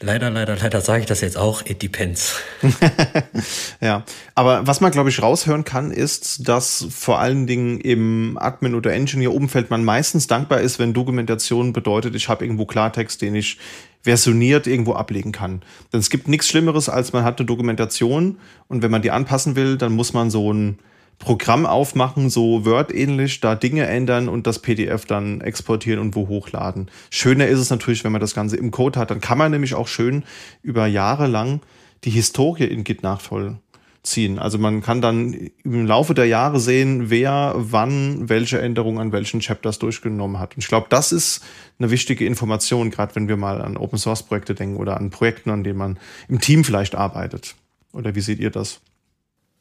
[0.06, 2.36] Leider, leider, leider sage ich das jetzt auch, it depends.
[3.82, 4.04] ja,
[4.36, 8.92] aber was man, glaube ich, raushören kann, ist, dass vor allen Dingen im Admin- oder
[8.92, 13.58] Engineer-Umfeld man meistens dankbar ist, wenn Dokumentation bedeutet, ich habe irgendwo Klartext, den ich
[14.02, 15.62] versioniert irgendwo ablegen kann.
[15.94, 19.56] Denn es gibt nichts Schlimmeres, als man hat eine Dokumentation und wenn man die anpassen
[19.56, 20.80] will, dann muss man so ein
[21.20, 26.90] Programm aufmachen, so Word-ähnlich, da Dinge ändern und das PDF dann exportieren und wo hochladen.
[27.12, 29.12] Schöner ist es natürlich, wenn man das Ganze im Code hat.
[29.12, 30.24] Dann kann man nämlich auch schön
[30.62, 31.62] über Jahre lang
[32.04, 34.38] die Historie in Git nachvollziehen.
[34.38, 35.34] Also man kann dann
[35.64, 40.56] im Laufe der Jahre sehen, wer wann welche Änderungen an welchen Chapters durchgenommen hat.
[40.56, 41.42] Und ich glaube, das ist
[41.80, 45.52] eine wichtige Information, gerade wenn wir mal an Open Source Projekte denken oder an Projekten,
[45.52, 47.56] an denen man im Team vielleicht arbeitet.
[47.94, 48.82] Oder wie seht ihr das?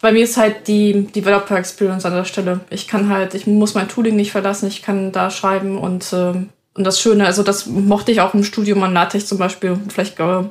[0.03, 2.61] Bei mir ist halt die Developer Experience an der Stelle.
[2.71, 6.35] Ich kann halt, ich muss mein Tooling nicht verlassen, ich kann da schreiben und, äh,
[6.75, 10.19] und das Schöne, also das mochte ich auch im Studium an LaTeX zum Beispiel, vielleicht,
[10.19, 10.43] äh,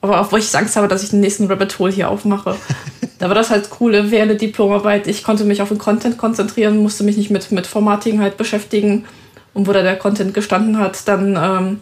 [0.00, 2.56] aber auch wo ich Angst habe, dass ich den nächsten Rabbit Hole hier aufmache.
[3.20, 5.06] da war das halt cool, während der Diplomarbeit.
[5.06, 9.04] Ich konnte mich auf den Content konzentrieren, musste mich nicht mit, mit Formatting halt beschäftigen.
[9.54, 11.80] Und wo da der Content gestanden hat, dann ähm,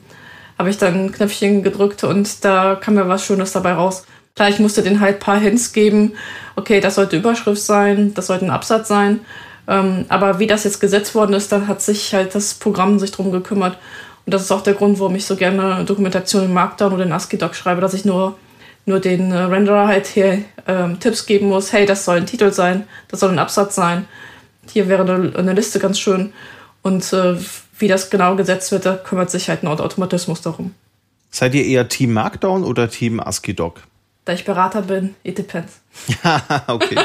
[0.58, 4.04] habe ich dann ein Knöpfchen gedrückt und da kam mir was Schönes dabei raus.
[4.34, 6.12] Klar, ich musste den halt ein paar Hints geben.
[6.56, 9.20] Okay, das sollte Überschrift sein, das sollte ein Absatz sein.
[9.68, 13.12] Ähm, aber wie das jetzt gesetzt worden ist, dann hat sich halt das Programm sich
[13.12, 13.78] drum gekümmert.
[14.24, 17.12] Und das ist auch der Grund, warum ich so gerne Dokumentation in Markdown oder in
[17.12, 18.38] ASCII-Doc schreibe, dass ich nur,
[18.86, 21.72] nur den äh, Renderer halt hier ähm, Tipps geben muss.
[21.72, 24.06] Hey, das soll ein Titel sein, das soll ein Absatz sein.
[24.70, 26.32] Hier wäre eine, eine Liste ganz schön.
[26.82, 27.36] Und äh,
[27.78, 30.74] wie das genau gesetzt wird, da kümmert sich halt ein Automatismus darum.
[31.30, 33.80] Seid ihr eher Team Markdown oder Team ASCII-Doc?
[34.24, 35.80] Da ich Berater bin, it depends.
[36.22, 36.96] Ja, okay.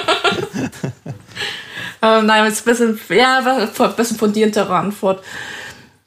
[2.02, 5.24] ähm, nein, jetzt ein bisschen, ja, ein bisschen fundierendere Antwort.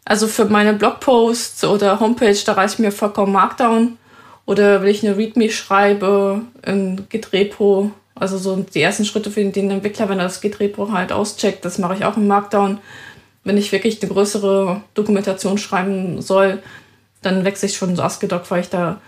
[0.05, 3.99] Also für meine Blogposts oder Homepage, da reicht mir vollkommen Markdown.
[4.47, 9.71] Oder wenn ich eine README schreibe, in Git-Repo, also so die ersten Schritte für den
[9.71, 12.79] Entwickler, wenn er das Git-Repo halt auscheckt, das mache ich auch im Markdown.
[13.45, 16.63] Wenn ich wirklich eine größere Dokumentation schreiben soll,
[17.23, 19.01] dann wechsle ich schon so ASCII-Doc, weil ich da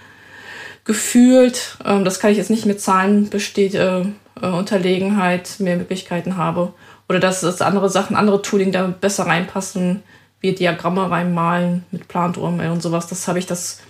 [0.84, 6.36] gefühlt, ähm, das kann ich jetzt nicht mit Zahlen besteht, äh, äh, Unterlegenheit mehr Möglichkeiten
[6.36, 6.72] habe.
[7.08, 10.02] Oder dass, dass andere Sachen, andere Tooling da besser reinpassen,
[10.40, 13.06] wie Diagramme reinmalen mit Plant-UML und sowas.
[13.06, 13.80] Das habe ich das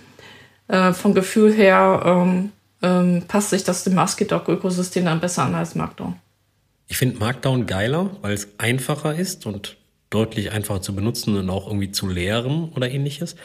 [0.67, 5.73] äh, vom Gefühl her ähm, ähm, passt sich das dem ASCII-Doc-Ökosystem dann besser an als
[5.73, 6.15] Markdown.
[6.87, 9.77] Ich finde Markdown geiler, weil es einfacher ist und
[10.09, 13.35] deutlich einfacher zu benutzen und auch irgendwie zu lehren oder ähnliches.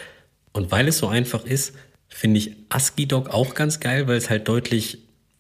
[0.53, 1.75] Und weil es so einfach ist,
[2.19, 4.99] finde ich ASCII-Doc auch ganz geil, weil es halt deutlich,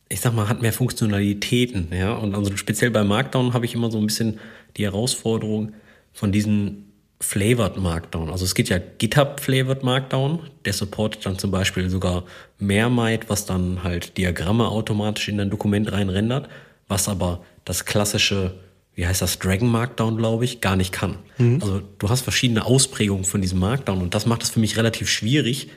[0.08, 1.88] ich sag mal, hat mehr Funktionalitäten.
[1.92, 2.14] Ja?
[2.14, 4.38] Und also speziell bei Markdown habe ich immer so ein bisschen
[4.76, 5.72] die Herausforderung
[6.12, 8.30] von diesen Flavored Markdown.
[8.30, 12.22] Also es gibt ja GitHub Flavored Markdown, der supportet dann zum Beispiel sogar
[12.60, 16.48] Mehrmite, was dann halt Diagramme automatisch in ein Dokument reinrendert,
[16.86, 18.54] was aber das klassische,
[18.94, 21.16] wie heißt das, Dragon Markdown, glaube ich, gar nicht kann.
[21.38, 21.58] Mhm.
[21.60, 25.08] Also du hast verschiedene Ausprägungen von diesem Markdown und das macht es für mich relativ
[25.08, 25.70] schwierig,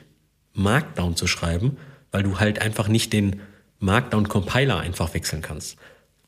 [0.54, 1.76] Markdown zu schreiben,
[2.10, 3.40] weil du halt einfach nicht den
[3.80, 5.76] Markdown-Compiler einfach wechseln kannst.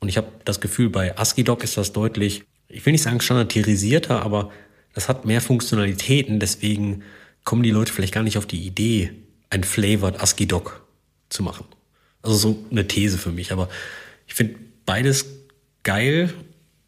[0.01, 4.23] Und ich habe das Gefühl, bei ASCII-Doc ist das deutlich, ich will nicht sagen standardisierter,
[4.23, 4.51] aber
[4.95, 7.03] das hat mehr Funktionalitäten, deswegen
[7.45, 9.13] kommen die Leute vielleicht gar nicht auf die Idee,
[9.51, 10.85] ein Flavored ASCII-Doc
[11.29, 11.67] zu machen.
[12.23, 13.69] Also so eine These für mich, aber
[14.27, 14.57] ich finde
[14.87, 15.27] beides
[15.83, 16.33] geil,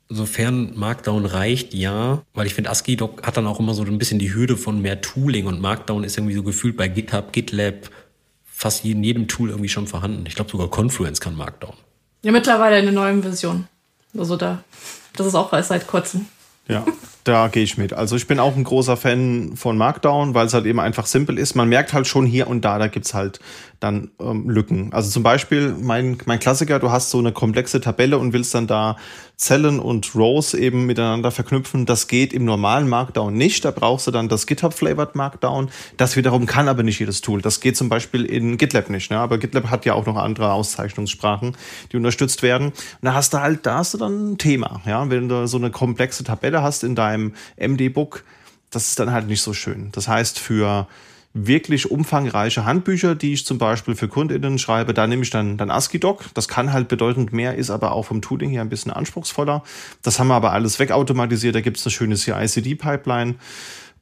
[0.08, 4.18] sofern Markdown reicht, ja, weil ich finde ASCII-Doc hat dann auch immer so ein bisschen
[4.18, 7.90] die Hürde von mehr Tooling und Markdown ist irgendwie so gefühlt bei GitHub, GitLab,
[8.44, 10.24] fast in jedem Tool irgendwie schon vorhanden.
[10.26, 11.74] Ich glaube sogar Confluence kann Markdown.
[12.22, 13.66] Ja, mittlerweile eine neue Version.
[14.16, 14.64] Also da,
[15.14, 16.26] das ist auch erst seit kurzem.
[16.68, 16.84] Ja,
[17.22, 17.92] da gehe ich mit.
[17.92, 21.38] Also ich bin auch ein großer Fan von Markdown, weil es halt eben einfach simpel
[21.38, 21.54] ist.
[21.54, 23.38] Man merkt halt schon hier und da, da gibt's halt
[23.78, 24.92] dann ähm, Lücken.
[24.92, 28.66] Also zum Beispiel mein, mein Klassiker, du hast so eine komplexe Tabelle und willst dann
[28.66, 28.96] da
[29.36, 31.84] Zellen und Rows eben miteinander verknüpfen.
[31.84, 33.66] Das geht im normalen Markdown nicht.
[33.66, 35.70] Da brauchst du dann das GitHub-Flavored Markdown.
[35.98, 37.42] Das wiederum kann aber nicht jedes Tool.
[37.42, 39.10] Das geht zum Beispiel in GitLab nicht.
[39.10, 39.18] Ne?
[39.18, 41.54] Aber GitLab hat ja auch noch andere Auszeichnungssprachen,
[41.92, 42.68] die unterstützt werden.
[42.68, 44.80] Und da hast du halt, da hast du dann ein Thema.
[44.86, 45.10] Ja?
[45.10, 48.24] Wenn du so eine komplexe Tabelle hast in deinem MD-Book,
[48.70, 49.90] das ist dann halt nicht so schön.
[49.92, 50.88] Das heißt, für
[51.38, 55.70] wirklich umfangreiche Handbücher, die ich zum Beispiel für KundInnen schreibe, da nehme ich dann, dann
[55.70, 56.24] ASCII-Doc.
[56.32, 59.62] Das kann halt bedeutend mehr, ist aber auch vom Tooling her ein bisschen anspruchsvoller.
[60.02, 61.54] Das haben wir aber alles wegautomatisiert.
[61.54, 63.34] Da gibt es eine schöne CI-CD-Pipeline.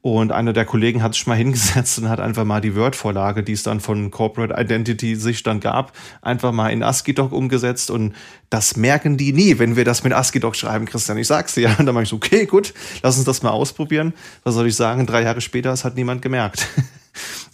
[0.01, 3.53] Und einer der Kollegen hat sich mal hingesetzt und hat einfach mal die Word-Vorlage, die
[3.53, 7.91] es dann von Corporate Identity sich dann gab, einfach mal in ASCII-Doc umgesetzt.
[7.91, 8.13] Und
[8.49, 11.17] das merken die nie, wenn wir das mit ASCII-Doc schreiben, Christian.
[11.17, 11.69] Ich sag's dir.
[11.69, 11.75] Ja.
[11.79, 12.73] Und dann mache ich so, okay, gut,
[13.03, 14.13] lass uns das mal ausprobieren.
[14.43, 15.05] Was soll ich sagen?
[15.05, 16.67] Drei Jahre später, es hat niemand gemerkt.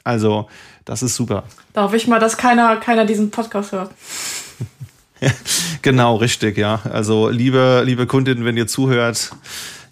[0.04, 0.49] Also,
[0.86, 1.43] das ist super.
[1.74, 3.91] Da hoffe ich mal, dass keiner, keiner diesen Podcast hört.
[5.82, 6.82] genau, richtig, ja.
[6.91, 9.32] Also, liebe, liebe Kundin, wenn ihr zuhört,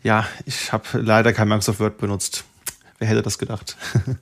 [0.03, 2.43] ja, ich habe leider kein Microsoft Word benutzt.
[2.97, 3.77] Wer hätte das gedacht?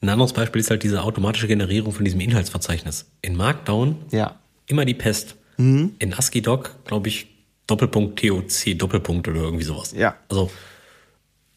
[0.00, 3.06] Ein anderes Beispiel ist halt diese automatische Generierung von diesem Inhaltsverzeichnis.
[3.20, 4.36] In Markdown ja.
[4.66, 5.36] immer die Pest.
[5.58, 5.94] Mhm.
[6.00, 7.28] In ASCII-Doc, glaube ich,
[7.68, 9.92] Doppelpunkt TOC, Doppelpunkt oder irgendwie sowas.
[9.96, 10.16] Ja.
[10.28, 10.50] Also,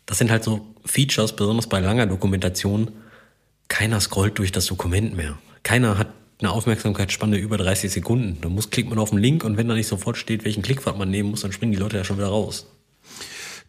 [0.05, 2.91] das sind halt so Features, besonders bei langer Dokumentation.
[3.67, 5.37] Keiner scrollt durch das Dokument mehr.
[5.63, 6.09] Keiner hat
[6.39, 8.37] eine Aufmerksamkeitsspanne über 30 Sekunden.
[8.41, 10.97] Da muss klickt man auf den Link und wenn da nicht sofort steht, welchen Klickpfad
[10.97, 12.67] man nehmen muss, dann springen die Leute ja schon wieder raus.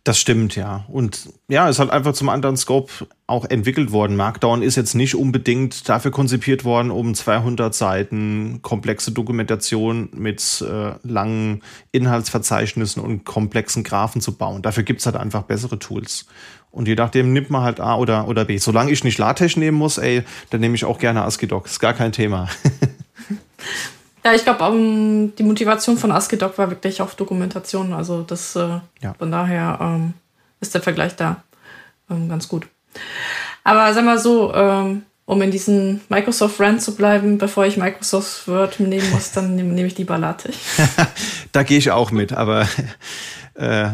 [0.06, 0.84] Das stimmt, ja.
[0.86, 4.14] Und ja, ist halt einfach zum anderen Scope auch entwickelt worden.
[4.14, 10.92] Markdown ist jetzt nicht unbedingt dafür konzipiert worden, um 200 Seiten komplexe Dokumentation mit äh,
[11.02, 14.62] langen Inhaltsverzeichnissen und komplexen Graphen zu bauen.
[14.62, 16.26] Dafür gibt's halt einfach bessere Tools.
[16.70, 18.58] Und je nachdem nimmt man halt A oder, oder B.
[18.58, 21.66] Solange ich nicht LaTeX nehmen muss, ey, dann nehme ich auch gerne ASCII-Doc.
[21.66, 22.48] Ist gar kein Thema.
[24.26, 27.92] Ja, ich glaube, um, die Motivation von ASCII-Doc war wirklich auf Dokumentation.
[27.92, 29.14] Also das äh, ja.
[29.16, 30.14] von daher ähm,
[30.60, 31.44] ist der Vergleich da
[32.10, 32.66] ähm, ganz gut.
[33.62, 38.48] Aber sag mal so, ähm, um in diesen Microsoft Rand zu bleiben, bevor ich Microsoft
[38.48, 40.56] Word nehmen muss, dann nehme nehm ich die LaTeX.
[41.52, 42.66] da gehe ich auch mit, aber
[43.54, 43.90] äh,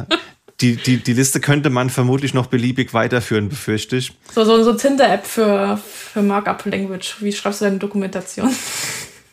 [0.62, 4.14] die, die, die Liste könnte man vermutlich noch beliebig weiterführen, befürchte ich.
[4.34, 7.16] So, so, so Tinder-App für, für Markup Language.
[7.20, 8.50] Wie schreibst du deine Dokumentation?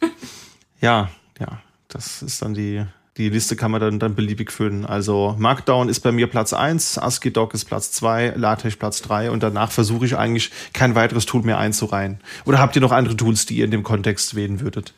[0.82, 1.10] Ja,
[1.40, 2.86] ja, das ist dann die,
[3.18, 4.86] die Liste kann man dann, dann beliebig füllen.
[4.86, 9.44] Also Markdown ist bei mir Platz 1, ASCII-Doc ist Platz 2, LaTeX Platz 3 und
[9.44, 12.20] danach versuche ich eigentlich kein weiteres Tool mehr einzureihen.
[12.46, 14.94] Oder habt ihr noch andere Tools, die ihr in dem Kontext wählen würdet?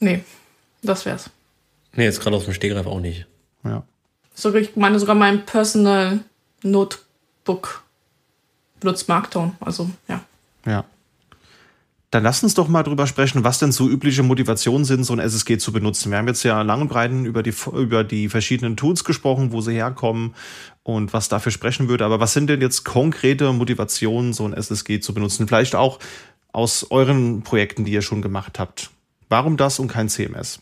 [0.00, 0.24] Nee,
[0.82, 1.30] das wär's.
[1.94, 3.26] Nee, jetzt gerade aus dem Stegreif auch nicht.
[3.64, 3.82] Ja.
[4.34, 6.20] So, ich meine sogar mein Personal
[6.62, 7.82] Notebook
[8.80, 10.20] benutzt Markdown, also ja.
[10.66, 10.84] Ja.
[12.12, 15.18] Dann lass uns doch mal drüber sprechen, was denn so übliche Motivationen sind, so ein
[15.18, 16.10] SSG zu benutzen.
[16.10, 19.62] Wir haben jetzt ja lang und breit über die, über die verschiedenen Tools gesprochen, wo
[19.62, 20.34] sie herkommen
[20.82, 22.04] und was dafür sprechen würde.
[22.04, 25.48] Aber was sind denn jetzt konkrete Motivationen, so ein SSG zu benutzen?
[25.48, 26.00] Vielleicht auch
[26.52, 28.90] aus euren Projekten, die ihr schon gemacht habt.
[29.30, 30.60] Warum das und kein CMS?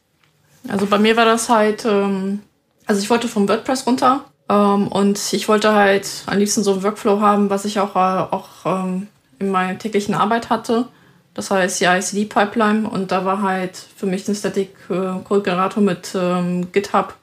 [0.68, 2.42] Also bei mir war das halt, ähm,
[2.86, 6.84] also ich wollte vom WordPress runter ähm, und ich wollte halt am liebsten so einen
[6.84, 9.08] Workflow haben, was ich auch, äh, auch ähm,
[9.40, 10.86] in meiner täglichen Arbeit hatte.
[11.34, 15.82] Das heißt die ICD-Pipeline und da war halt für mich ein Static äh, Code Generator
[15.82, 17.14] mit ähm, GitHub,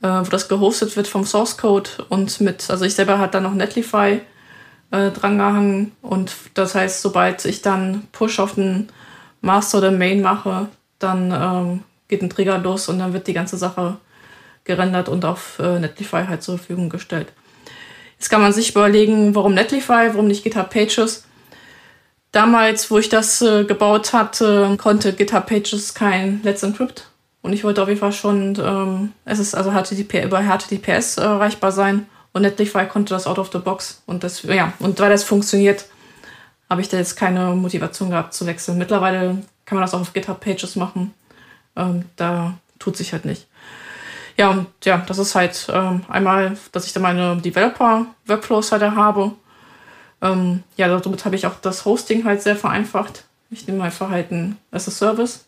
[0.00, 3.42] äh, wo das gehostet wird vom Source Code und mit, also ich selber hatte dann
[3.42, 4.20] noch Netlify
[4.92, 8.88] äh, drangehangen und das heißt, sobald ich dann Push auf den
[9.40, 10.68] Master oder Main mache,
[11.00, 13.96] dann ähm, geht ein Trigger los und dann wird die ganze Sache
[14.64, 17.32] gerendert und auf äh, Netlify halt zur Verfügung gestellt.
[18.18, 21.24] Jetzt kann man sich überlegen, warum Netlify, warum nicht GitHub Pages.
[22.32, 27.06] Damals, wo ich das äh, gebaut hatte, konnte GitHub Pages kein Let's Encrypt.
[27.42, 31.24] Und ich wollte auf jeden Fall schon, ähm, es ist also HTTP, über HTTPS äh,
[31.24, 32.06] erreichbar sein.
[32.32, 34.02] Und Netlify konnte das out of the box.
[34.06, 35.84] Und das, ja, und weil das funktioniert,
[36.70, 38.78] habe ich da jetzt keine Motivation gehabt zu wechseln.
[38.78, 41.12] Mittlerweile kann man das auch auf GitHub Pages machen.
[41.76, 43.46] Ähm, da tut sich halt nicht.
[44.38, 49.32] Ja, und ja, das ist halt ähm, einmal, dass ich da meine Developer-Workflows halt habe
[50.22, 53.24] ähm, ja, somit habe ich auch das Hosting halt sehr vereinfacht.
[53.50, 55.44] Ich nehme einfach halt ein as a Service.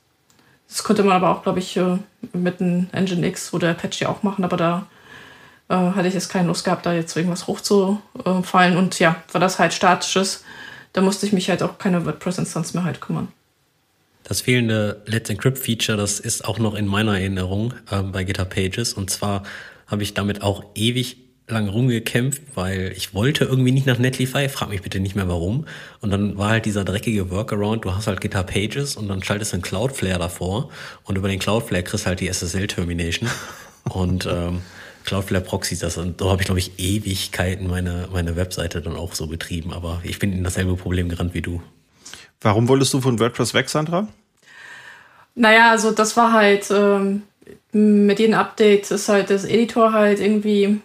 [0.69, 1.99] Das könnte man aber auch, glaube ich, äh,
[2.33, 4.87] mit einem Nginx oder Apache auch machen, aber da
[5.69, 8.77] äh, hatte ich jetzt keine Lust gehabt, da jetzt irgendwas hochzufallen.
[8.77, 10.45] Und ja, weil das halt statisch ist,
[10.93, 13.29] da musste ich mich halt auch keine WordPress-Instanz mehr halt kümmern.
[14.25, 18.51] Das fehlende Let's Encrypt Feature, das ist auch noch in meiner Erinnerung äh, bei GitHub
[18.51, 18.95] Pages.
[18.95, 19.43] Und zwar
[19.87, 24.71] habe ich damit auch ewig lang rumgekämpft, weil ich wollte irgendwie nicht nach Netlify, frag
[24.71, 25.67] mich bitte nicht mehr warum.
[26.01, 29.53] Und dann war halt dieser dreckige Workaround, du hast halt GitHub Pages und dann schaltest
[29.53, 30.71] du einen Cloudflare davor
[31.05, 33.29] und über den Cloudflare kriegst halt die SSL-Termination
[33.91, 34.63] und ähm,
[35.05, 35.99] Cloudflare Proxys das.
[35.99, 39.73] Und so habe ich, glaube ich, Ewigkeiten meine, meine Webseite dann auch so betrieben.
[39.73, 41.63] Aber ich bin in dasselbe Problem gerannt wie du.
[42.41, 44.09] Warum wolltest du von WordPress weg, Sandra?
[45.35, 47.23] Naja, also das war halt, ähm,
[47.73, 50.81] mit jedem Update ist halt das Editor halt irgendwie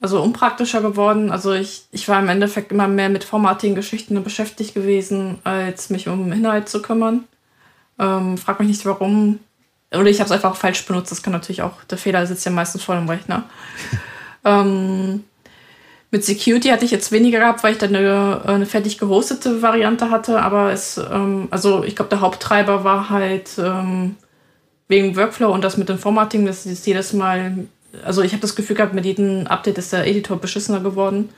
[0.00, 1.30] also unpraktischer geworden.
[1.30, 6.32] Also ich, ich war im Endeffekt immer mehr mit Formatting-Geschichten beschäftigt gewesen, als mich um
[6.32, 7.24] Inhalt zu kümmern.
[7.98, 9.40] Ähm, frag mich nicht warum.
[9.92, 11.10] Oder ich habe es einfach falsch benutzt.
[11.10, 13.44] Das kann natürlich auch, der Fehler sitzt ja meistens vor dem Rechner.
[14.44, 15.24] ähm,
[16.10, 20.10] mit Security hatte ich jetzt weniger gehabt, weil ich dann eine, eine fertig gehostete Variante
[20.10, 20.40] hatte.
[20.40, 24.16] Aber es, ähm, also ich glaube, der Haupttreiber war halt ähm,
[24.86, 27.66] wegen Workflow und das mit dem Formatting, dass es jedes Mal
[28.04, 31.30] also ich habe das Gefühl gehabt, mit jedem Update ist der Editor beschissener geworden.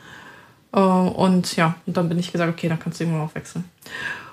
[0.72, 3.64] Uh, und ja, und dann bin ich gesagt, okay, dann kannst du irgendwann auch wechseln.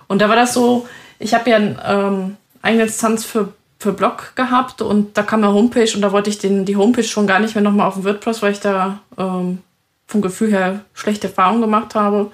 [0.07, 0.87] Und da war das so,
[1.17, 5.89] ich habe ja ähm, eine Instanz für, für Blog gehabt und da kam eine Homepage
[5.95, 8.41] und da wollte ich den, die Homepage schon gar nicht mehr nochmal auf dem WordPress,
[8.43, 9.59] weil ich da ähm,
[10.05, 12.31] vom Gefühl her schlechte Erfahrungen gemacht habe.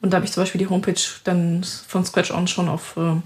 [0.00, 3.22] Und da habe ich zum Beispiel die Homepage dann von Scratch on schon auf, ähm,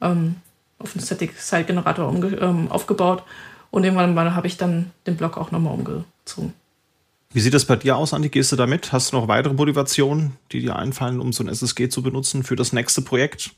[0.00, 0.36] ähm
[0.78, 2.10] auf einen Static Site Generator
[2.40, 3.22] ähm, aufgebaut.
[3.70, 6.54] Und irgendwann mal habe ich dann den Blog auch nochmal umgezogen.
[7.32, 8.28] Wie sieht das bei dir aus, Andi?
[8.28, 8.92] Gehst du damit?
[8.92, 12.56] Hast du noch weitere Motivationen, die dir einfallen, um so ein SSG zu benutzen für
[12.56, 13.50] das nächste Projekt?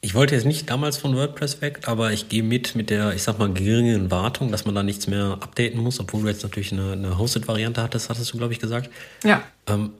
[0.00, 3.22] Ich wollte jetzt nicht damals von WordPress weg, aber ich gehe mit mit der, ich
[3.22, 6.72] sag mal, geringen Wartung, dass man da nichts mehr updaten muss, obwohl du jetzt natürlich
[6.72, 8.90] eine, eine Hosted-Variante hattest, hattest du, glaube ich, gesagt.
[9.22, 9.42] Ja.
[9.66, 9.92] Ähm,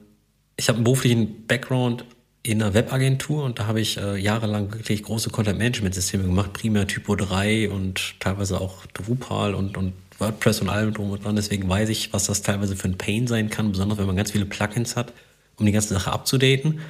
[0.57, 2.05] ich habe einen beruflichen Background
[2.45, 7.15] in einer Webagentur und da habe ich äh, jahrelang wirklich große Content-Management-Systeme gemacht, primär Typo
[7.15, 11.35] 3 und teilweise auch Drupal und, und WordPress und allem drum und dran.
[11.35, 14.31] Deswegen weiß ich, was das teilweise für ein Pain sein kann, besonders wenn man ganz
[14.31, 15.11] viele Plugins hat,
[15.57, 16.81] um die ganze Sache abzudaten.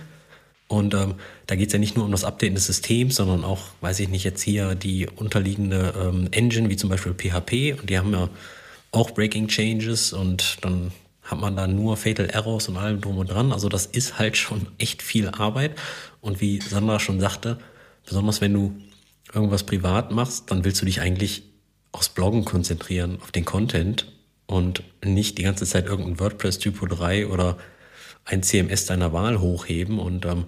[0.68, 1.16] Und ähm,
[1.48, 4.10] da geht es ja nicht nur um das Updaten des Systems, sondern auch, weiß ich
[4.10, 7.80] nicht, jetzt hier die unterliegende ähm, Engine, wie zum Beispiel PHP.
[7.80, 8.30] Und die haben ja
[8.92, 10.92] auch Breaking Changes und dann
[11.26, 13.52] hat man da nur Fatal Errors und allem drum und dran.
[13.52, 15.78] Also das ist halt schon echt viel Arbeit.
[16.22, 17.58] Und wie Sandra schon sagte,
[18.06, 18.76] besonders wenn du
[19.34, 21.44] irgendwas privat machst, dann willst du dich eigentlich
[21.92, 24.12] aufs Bloggen konzentrieren, auf den Content
[24.46, 27.58] und nicht die ganze Zeit irgendein WordPress Typo 3 oder
[28.26, 29.98] ein CMS deiner Wahl hochheben.
[29.98, 30.46] Und ähm,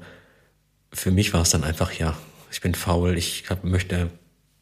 [0.92, 2.16] für mich war es dann einfach, ja,
[2.52, 4.12] ich bin faul, ich hab, möchte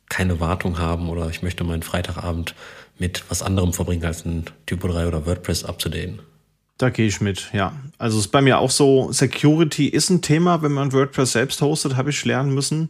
[0.07, 2.55] keine Wartung haben oder ich möchte meinen Freitagabend
[2.97, 6.19] mit was anderem verbringen als ein Typo 3 oder WordPress abzudaten.
[6.77, 7.73] Da gehe ich mit, ja.
[7.97, 11.95] Also ist bei mir auch so, Security ist ein Thema, wenn man WordPress selbst hostet,
[11.95, 12.89] habe ich lernen müssen.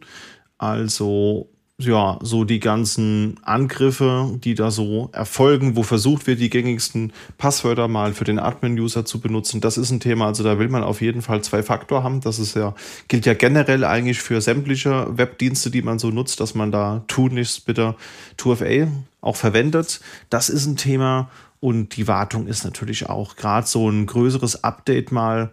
[0.57, 7.11] Also ja, so die ganzen Angriffe, die da so erfolgen, wo versucht wird, die gängigsten
[7.37, 9.59] Passwörter mal für den Admin-User zu benutzen.
[9.59, 12.21] Das ist ein Thema, also da will man auf jeden Fall zwei Faktor haben.
[12.21, 12.73] Das ist ja,
[13.09, 17.65] gilt ja generell eigentlich für sämtliche Webdienste, die man so nutzt, dass man da tunlichst
[17.65, 17.95] bitte
[18.39, 18.87] 2FA
[19.19, 19.99] auch verwendet.
[20.29, 25.11] Das ist ein Thema und die Wartung ist natürlich auch gerade so ein größeres Update
[25.11, 25.51] mal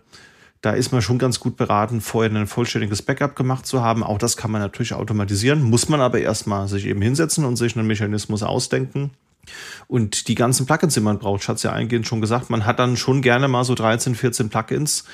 [0.63, 4.05] da ist man schon ganz gut beraten, vorher ein vollständiges Backup gemacht zu haben.
[4.05, 7.77] Auch das kann man natürlich automatisieren, muss man aber erstmal sich eben hinsetzen und sich
[7.77, 9.11] einen Mechanismus ausdenken.
[9.89, 12.65] Und die ganzen Plugins, die man braucht, ich hatte es ja eingehend schon gesagt, man
[12.65, 15.05] hat dann schon gerne mal so 13, 14 Plugins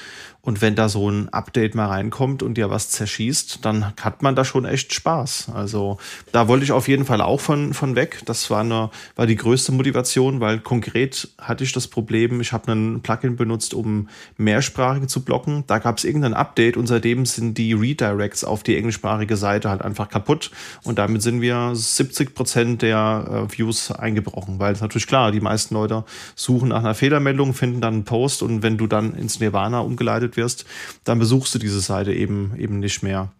[0.40, 4.36] und wenn da so ein Update mal reinkommt und dir was zerschießt, dann hat man
[4.36, 5.50] da schon echt Spaß.
[5.52, 5.98] Also
[6.32, 8.22] da wollte ich auf jeden Fall auch von, von weg.
[8.24, 12.70] Das war, eine, war die größte Motivation, weil konkret hatte ich das Problem, ich habe
[12.70, 15.64] einen Plugin benutzt, um mehrsprachige zu blocken.
[15.66, 19.82] Da gab es irgendein Update und seitdem sind die Redirects auf die englischsprachige Seite halt
[19.82, 20.52] einfach kaputt.
[20.84, 25.40] Und damit sind wir 70 Prozent der äh, Views eingebrochen, weil es natürlich klar, die
[25.40, 26.04] meisten Leute
[26.36, 30.27] suchen nach einer Fehlermeldung, finden dann einen Post und wenn du dann ins Nirvana umgeleitet
[30.28, 30.64] gemeldet wirst,
[31.04, 33.32] dann besuchst du diese Seite eben, eben nicht mehr.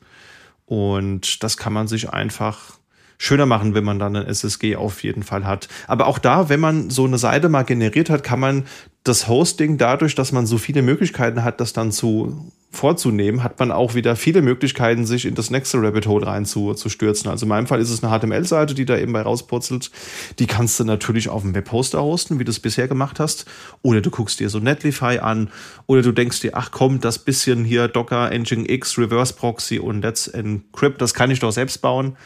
[0.66, 2.78] Und das kann man sich einfach
[3.18, 5.68] schöner machen, wenn man dann ein SSG auf jeden Fall hat.
[5.86, 8.64] Aber auch da, wenn man so eine Seite mal generiert hat, kann man
[9.02, 13.72] das Hosting dadurch, dass man so viele Möglichkeiten hat, das dann zu vorzunehmen, hat man
[13.72, 17.30] auch wieder viele Möglichkeiten, sich in das nächste Rabbit Hole rein zu, zu stürzen.
[17.30, 19.90] Also in meinem Fall ist es eine HTML-Seite, die da eben bei rauspurzelt.
[20.38, 23.46] Die kannst du natürlich auf dem Webhoster hosten, wie du es bisher gemacht hast.
[23.82, 25.50] Oder du guckst dir so Netlify an.
[25.86, 30.28] Oder du denkst dir, ach komm, das bisschen hier Docker, Nginx, Reverse Proxy und Let's
[30.28, 32.16] Encrypt, das kann ich doch selbst bauen.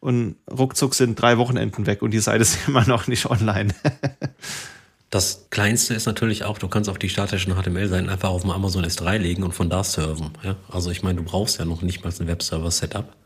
[0.00, 3.74] Und ruckzuck sind drei Wochenenden weg und die Seite ist immer noch nicht online.
[5.10, 8.84] Das Kleinste ist natürlich auch, du kannst auf die statischen HTML-Seiten einfach auf dem Amazon
[8.84, 10.32] S3 legen und von da serven.
[10.42, 10.56] Ja?
[10.68, 13.16] Also ich meine, du brauchst ja noch nicht mal ein Webserver-Setup.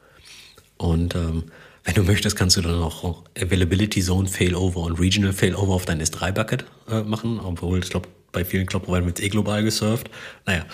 [0.77, 1.45] Und ähm,
[1.85, 6.01] wenn du möchtest, kannst du dann auch Availability Zone Failover und Regional Failover auf dein
[6.01, 10.09] S3-Bucket äh, machen, obwohl ich glaube, bei vielen Cloud-Providern wird es eh global gesurft.
[10.47, 10.65] Naja,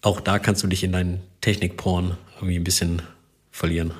[0.00, 3.02] auch da kannst du dich in deinen Technik-Porn irgendwie ein bisschen
[3.50, 3.92] verlieren.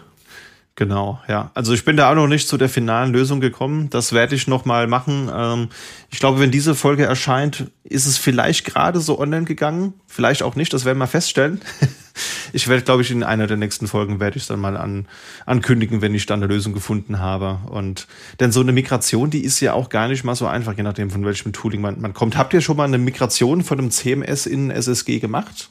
[0.77, 1.53] Genau, ja.
[1.55, 3.91] Also ich bin da auch noch nicht zu der finalen Lösung gekommen.
[3.91, 5.31] Das werde ich noch mal machen.
[5.33, 5.69] Ähm,
[6.11, 9.95] ich glaube, wenn diese Folge erscheint, ist es vielleicht gerade so online gegangen.
[10.09, 10.73] Vielleicht auch nicht.
[10.73, 11.61] Das werden wir feststellen.
[12.53, 15.07] ich werde, glaube ich, in einer der nächsten Folgen werde ich dann mal an,
[15.47, 17.61] ankündigen, wenn ich dann eine Lösung gefunden habe.
[17.71, 18.09] Und
[18.41, 21.09] denn so eine Migration, die ist ja auch gar nicht mal so einfach, je nachdem
[21.11, 22.37] von welchem Tooling man, man kommt.
[22.37, 25.71] Habt ihr schon mal eine Migration von einem CMS in SSG gemacht?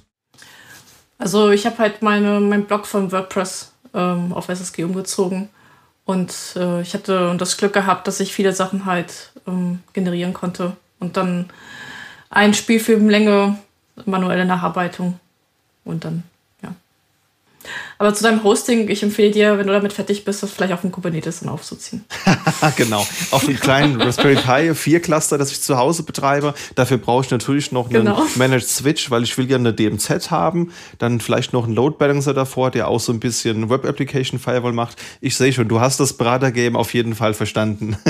[1.18, 5.50] Also ich habe halt meine, mein Blog von WordPress ähm, auf SSG umgezogen.
[6.06, 10.76] Und äh, ich hatte das Glück gehabt, dass ich viele Sachen halt ähm, generieren konnte.
[11.00, 11.50] Und dann
[12.30, 13.58] ein Spielfilmlänge,
[14.06, 15.20] manuelle Nacharbeitung
[15.86, 16.24] und dann
[17.98, 20.82] aber zu deinem Hosting, ich empfehle dir, wenn du damit fertig bist, das vielleicht auf
[20.82, 22.04] dem Kubernetes dann aufzuziehen.
[22.76, 23.06] genau.
[23.32, 26.54] Auf einem kleinen Raspberry Pi 4 Cluster, das ich zu Hause betreibe.
[26.76, 28.26] Dafür brauche ich natürlich noch einen genau.
[28.36, 30.72] Managed Switch, weil ich will ja eine DMZ haben.
[30.98, 34.74] Dann vielleicht noch einen Load Balancer davor, der auch so ein bisschen Web Application Firewall
[34.74, 34.98] macht.
[35.22, 37.98] Ich sehe schon, du hast das Brader Game auf jeden Fall verstanden.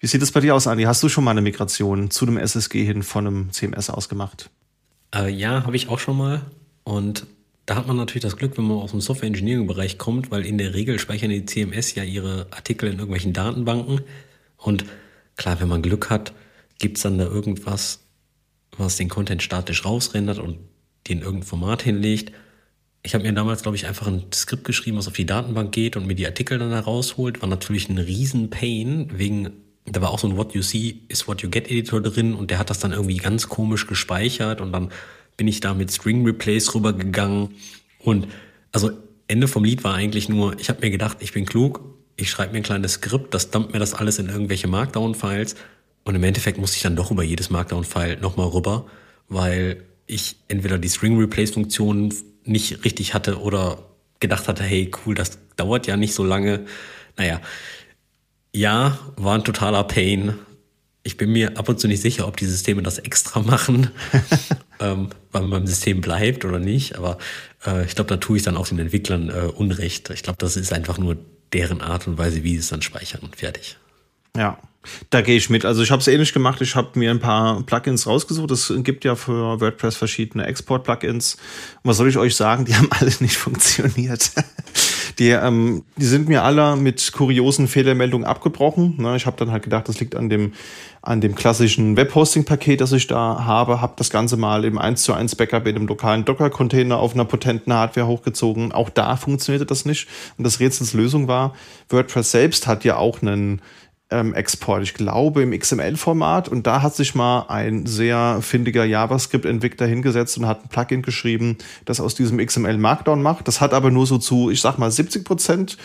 [0.00, 0.82] Wie sieht es bei dir aus, Andi?
[0.82, 4.50] Hast du schon mal eine Migration zu einem SSG hin von einem CMS ausgemacht?
[5.14, 6.42] Äh, ja, habe ich auch schon mal.
[6.84, 7.26] Und
[7.66, 10.44] da hat man natürlich das Glück, wenn man aus dem Software Engineering Bereich kommt, weil
[10.44, 14.00] in der Regel speichern die CMS ja ihre Artikel in irgendwelchen Datenbanken.
[14.56, 14.84] Und
[15.36, 16.32] klar, wenn man Glück hat,
[16.78, 18.00] gibt es dann da irgendwas,
[18.76, 20.58] was den Content statisch rausrendert und
[21.08, 22.32] den irgendein Format hinlegt.
[23.04, 25.96] Ich habe mir damals, glaube ich, einfach ein Skript geschrieben, was auf die Datenbank geht
[25.96, 27.42] und mir die Artikel dann herausholt.
[27.42, 29.50] War natürlich ein riesen Pain wegen
[29.86, 32.50] da war auch so ein What You See is What You Get Editor drin und
[32.50, 34.90] der hat das dann irgendwie ganz komisch gespeichert und dann
[35.36, 37.50] bin ich da mit String Replace rübergegangen
[37.98, 38.28] und
[38.70, 38.90] also
[39.28, 41.80] Ende vom Lied war eigentlich nur, ich habe mir gedacht, ich bin klug,
[42.16, 45.56] ich schreibe mir ein kleines Skript, das dumpt mir das alles in irgendwelche Markdown-Files
[46.04, 48.86] und im Endeffekt musste ich dann doch über jedes Markdown-File nochmal rüber,
[49.28, 52.12] weil ich entweder die String Replace-Funktion
[52.44, 53.78] nicht richtig hatte oder
[54.20, 56.66] gedacht hatte, hey cool, das dauert ja nicht so lange.
[57.16, 57.40] Naja,
[58.52, 60.34] ja, war ein totaler Pain.
[61.02, 63.90] Ich bin mir ab und zu nicht sicher, ob die Systeme das extra machen,
[64.80, 66.96] ähm, weil man beim System bleibt oder nicht.
[66.96, 67.18] Aber
[67.66, 70.10] äh, ich glaube, da tue ich dann auch den Entwicklern äh, Unrecht.
[70.10, 71.16] Ich glaube, das ist einfach nur
[71.52, 73.76] deren Art und Weise, wie sie es dann speichern und fertig.
[74.36, 74.58] Ja,
[75.10, 75.64] da gehe ich mit.
[75.64, 76.60] Also ich habe es ähnlich gemacht.
[76.60, 78.50] Ich habe mir ein paar Plugins rausgesucht.
[78.50, 81.36] Es gibt ja für WordPress verschiedene Export-Plugins.
[81.84, 82.64] Was soll ich euch sagen?
[82.64, 84.30] Die haben alle nicht funktioniert.
[85.18, 88.96] Die, ähm, die sind mir alle mit kuriosen Fehlermeldungen abgebrochen.
[88.98, 89.16] Ne?
[89.16, 90.52] Ich habe dann halt gedacht, das liegt an dem,
[91.02, 93.80] an dem klassischen Webhosting-Paket, das ich da habe.
[93.80, 97.24] Habe das Ganze mal im 1 zu 1 Backup in einem lokalen Docker-Container auf einer
[97.24, 98.72] potenten Hardware hochgezogen.
[98.72, 100.08] Auch da funktionierte das nicht.
[100.38, 101.54] Und das Rätsels Lösung war,
[101.88, 103.60] WordPress selbst hat ja auch einen
[104.12, 106.48] ähm, Export, ich glaube im XML-Format.
[106.48, 111.58] Und da hat sich mal ein sehr findiger JavaScript-Entwickler hingesetzt und hat ein Plugin geschrieben,
[111.84, 113.48] das aus diesem XML Markdown macht.
[113.48, 115.78] Das hat aber nur so zu, ich sag mal, 70 Prozent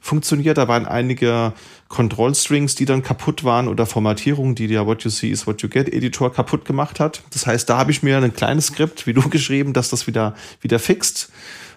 [0.00, 0.58] funktioniert.
[0.58, 1.52] Da waren einige
[1.88, 5.68] Control-Strings, die dann kaputt waren oder Formatierungen, die der What You See is What You
[5.68, 7.22] Get Editor kaputt gemacht hat.
[7.32, 10.34] Das heißt, da habe ich mir ein kleines Skript, wie du geschrieben, dass das wieder,
[10.60, 11.30] wieder fixt.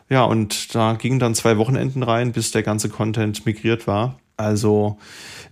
[0.09, 4.19] Ja, und da gingen dann zwei Wochenenden rein, bis der ganze Content migriert war.
[4.37, 4.97] Also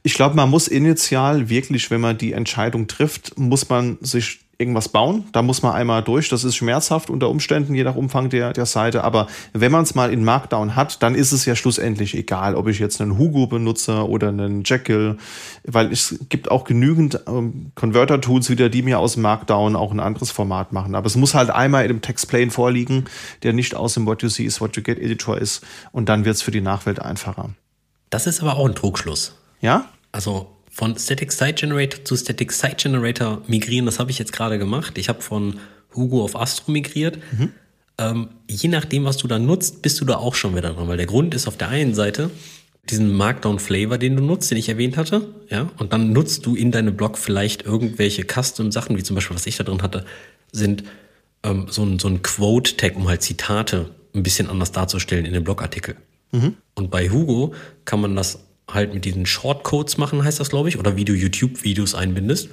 [0.04, 4.90] ich glaube, man muss initial wirklich, wenn man die Entscheidung trifft, muss man sich irgendwas
[4.90, 5.26] bauen.
[5.32, 6.30] Da muss man einmal durch.
[6.30, 9.04] Das ist schmerzhaft unter Umständen, je nach Umfang der, der Seite.
[9.04, 12.68] Aber wenn man es mal in Markdown hat, dann ist es ja schlussendlich egal, ob
[12.68, 15.18] ich jetzt einen Hugo benutze oder einen Jekyll,
[15.66, 20.32] weil es gibt auch genügend ähm, Converter-Tools wieder, die mir aus Markdown auch ein anderes
[20.32, 20.96] Format machen.
[20.96, 23.06] Aber es muss halt einmal in dem Textplane vorliegen,
[23.42, 25.66] der nicht aus dem What You See is What You Get Editor ist.
[25.92, 27.50] Und dann wird es für die Nachwelt einfacher.
[28.10, 29.34] Das ist aber auch ein Trugschluss.
[29.64, 29.90] Ja?
[30.12, 34.60] Also von Static Site Generator zu Static Site Generator migrieren, das habe ich jetzt gerade
[34.60, 34.98] gemacht.
[34.98, 35.60] Ich habe von
[35.96, 37.18] Hugo auf Astro migriert.
[37.32, 37.52] Mhm.
[37.98, 40.98] Ähm, je nachdem, was du da nutzt, bist du da auch schon wieder dran, weil
[40.98, 42.30] der Grund ist auf der einen Seite
[42.90, 46.72] diesen Markdown-Flavor, den du nutzt, den ich erwähnt hatte, ja, und dann nutzt du in
[46.72, 50.06] deinem Blog vielleicht irgendwelche Custom-Sachen, wie zum Beispiel, was ich da drin hatte,
[50.52, 50.84] sind
[51.44, 55.44] ähm, so ein, so ein Quote-Tag, um halt Zitate ein bisschen anders darzustellen in dem
[55.46, 55.96] Blogartikel.
[56.32, 56.56] Mhm.
[56.76, 57.54] Und bei Hugo
[57.86, 58.40] kann man das
[58.70, 62.50] halt mit diesen Shortcodes machen, heißt das, glaube ich, oder wie du YouTube-Videos einbindest.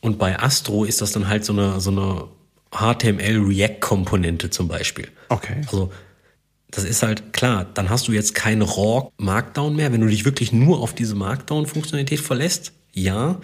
[0.00, 2.24] Und bei Astro ist das dann halt so eine, so eine
[2.72, 5.08] HTML-React-Komponente zum Beispiel.
[5.28, 5.62] Okay.
[5.62, 5.92] Also,
[6.70, 10.24] das ist halt klar, dann hast du jetzt keine Raw Markdown mehr, wenn du dich
[10.24, 12.72] wirklich nur auf diese Markdown-Funktionalität verlässt.
[12.92, 13.40] Ja,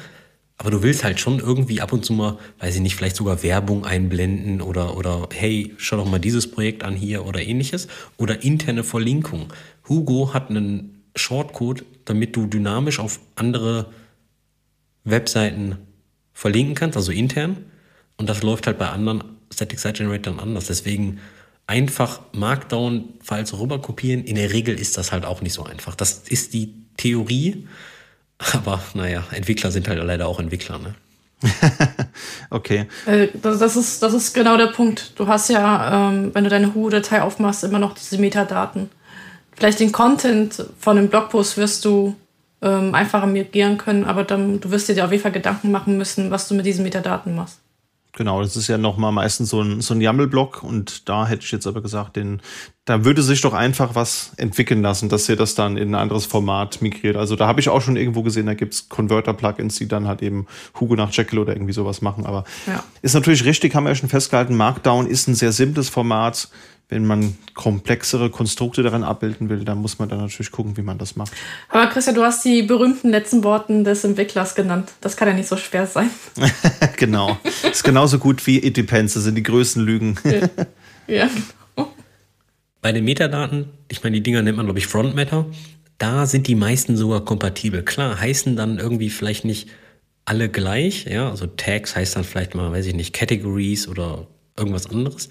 [0.56, 3.44] aber du willst halt schon irgendwie ab und zu mal, weiß ich nicht, vielleicht sogar
[3.44, 7.86] Werbung einblenden oder, oder hey, schau doch mal dieses Projekt an hier oder ähnliches.
[8.16, 9.52] Oder interne Verlinkung.
[9.88, 13.86] Hugo hat einen Shortcode, damit du dynamisch auf andere
[15.04, 15.76] Webseiten
[16.32, 17.64] verlinken kannst, also intern.
[18.16, 20.66] Und das läuft halt bei anderen Static Site Generatoren anders.
[20.66, 21.20] Deswegen
[21.66, 24.24] einfach Markdown-Files rüber kopieren.
[24.24, 25.94] In der Regel ist das halt auch nicht so einfach.
[25.94, 27.68] Das ist die Theorie.
[28.38, 30.94] Aber naja, Entwickler sind halt leider auch Entwickler, ne?
[32.50, 32.86] okay.
[33.06, 35.12] Äh, das, ist, das ist genau der Punkt.
[35.16, 38.90] Du hast ja, ähm, wenn du deine HU-Datei aufmachst, immer noch diese Metadaten
[39.58, 42.14] vielleicht den Content von einem Blogpost wirst du
[42.62, 46.30] ähm, einfacher migrieren können, aber dann, du wirst dir auf jeden Fall Gedanken machen müssen,
[46.30, 47.60] was du mit diesen Metadaten machst.
[48.12, 51.52] Genau, das ist ja nochmal meistens so ein, so ein YAML-Block und da hätte ich
[51.52, 52.40] jetzt aber gesagt, den,
[52.84, 56.26] da würde sich doch einfach was entwickeln lassen, dass ihr das dann in ein anderes
[56.26, 57.16] Format migriert.
[57.16, 60.46] Also da habe ich auch schon irgendwo gesehen, da gibt's Converter-Plugins, die dann halt eben
[60.80, 62.26] Hugo nach Jekyll oder irgendwie sowas machen.
[62.26, 62.82] Aber ja.
[63.02, 66.48] ist natürlich richtig, haben wir ja schon festgehalten, Markdown ist ein sehr simples Format
[66.88, 70.96] wenn man komplexere Konstrukte daran abbilden will, dann muss man dann natürlich gucken, wie man
[70.96, 71.32] das macht.
[71.68, 74.92] Aber Christian, du hast die berühmten letzten Worten des Entwicklers genannt.
[75.02, 76.08] Das kann ja nicht so schwer sein.
[76.96, 77.38] genau.
[77.70, 79.14] Ist genauso gut wie It Depends.
[79.14, 80.18] Das sind die größten Lügen.
[80.24, 80.48] ja.
[81.14, 81.30] ja.
[82.80, 85.46] Bei den Metadaten, ich meine, die Dinger nennt man, glaube ich, Front Matter.
[85.98, 87.82] Da sind die meisten sogar kompatibel.
[87.82, 89.68] Klar, heißen dann irgendwie vielleicht nicht
[90.24, 91.06] alle gleich.
[91.06, 95.28] Ja, also Tags heißt dann vielleicht mal, weiß ich nicht, Categories oder irgendwas anderes.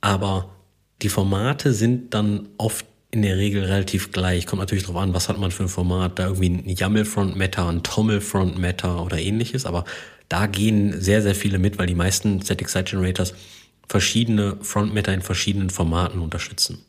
[0.00, 0.57] Aber
[1.02, 4.46] die Formate sind dann oft in der Regel relativ gleich.
[4.46, 6.18] Kommt natürlich darauf an, was hat man für ein Format.
[6.18, 9.64] Da irgendwie ein YAML-Front-Matter, ein TOML-Front-Matter oder ähnliches.
[9.64, 9.84] Aber
[10.28, 13.34] da gehen sehr, sehr viele mit, weil die meisten Static Site Generators
[13.88, 16.84] verschiedene Front-Matter in verschiedenen Formaten unterstützen.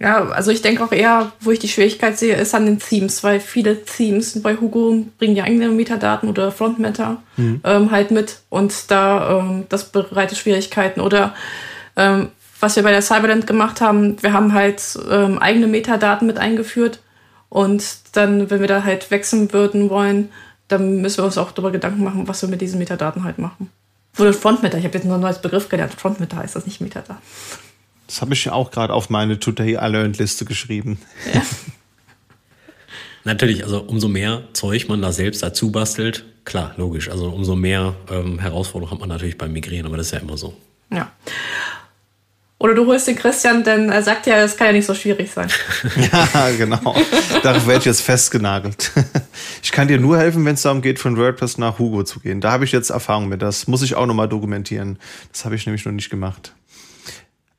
[0.00, 3.22] Ja, also ich denke auch eher, wo ich die Schwierigkeit sehe, ist an den Themes,
[3.22, 7.60] weil viele Themes bei Hugo bringen ja eigene Metadaten oder Front-Matter mhm.
[7.62, 11.00] ähm, halt mit und da ähm, das bereitet Schwierigkeiten.
[11.00, 11.34] Oder
[11.96, 12.28] ähm,
[12.62, 17.00] was wir bei der Cyberland gemacht haben, wir haben halt ähm, eigene Metadaten mit eingeführt
[17.48, 20.30] und dann, wenn wir da halt wechseln würden wollen,
[20.68, 23.70] dann müssen wir uns auch darüber Gedanken machen, was wir mit diesen Metadaten halt machen.
[24.18, 25.94] Oder Frontmeta, ich habe jetzt noch ein neues Begriff gelernt.
[25.94, 27.22] Frontmeta heißt das nicht Metadaten.
[28.06, 30.98] Das habe ich ja auch gerade auf meine Today I Learned Liste geschrieben.
[31.34, 31.42] Ja.
[33.24, 37.08] Natürlich, also umso mehr Zeug man da selbst dazu bastelt, klar, logisch.
[37.08, 40.36] Also umso mehr ähm, Herausforderungen hat man natürlich beim Migrieren, aber das ist ja immer
[40.36, 40.54] so.
[40.90, 41.12] Ja.
[42.62, 45.32] Oder du holst den Christian, denn er sagt ja, es kann ja nicht so schwierig
[45.32, 45.48] sein.
[46.12, 46.94] ja, genau.
[47.42, 48.92] Darauf werde ich jetzt festgenagelt.
[49.64, 52.40] Ich kann dir nur helfen, wenn es darum geht, von WordPress nach Hugo zu gehen.
[52.40, 53.42] Da habe ich jetzt Erfahrung mit.
[53.42, 55.00] Das muss ich auch nochmal dokumentieren.
[55.32, 56.54] Das habe ich nämlich noch nicht gemacht.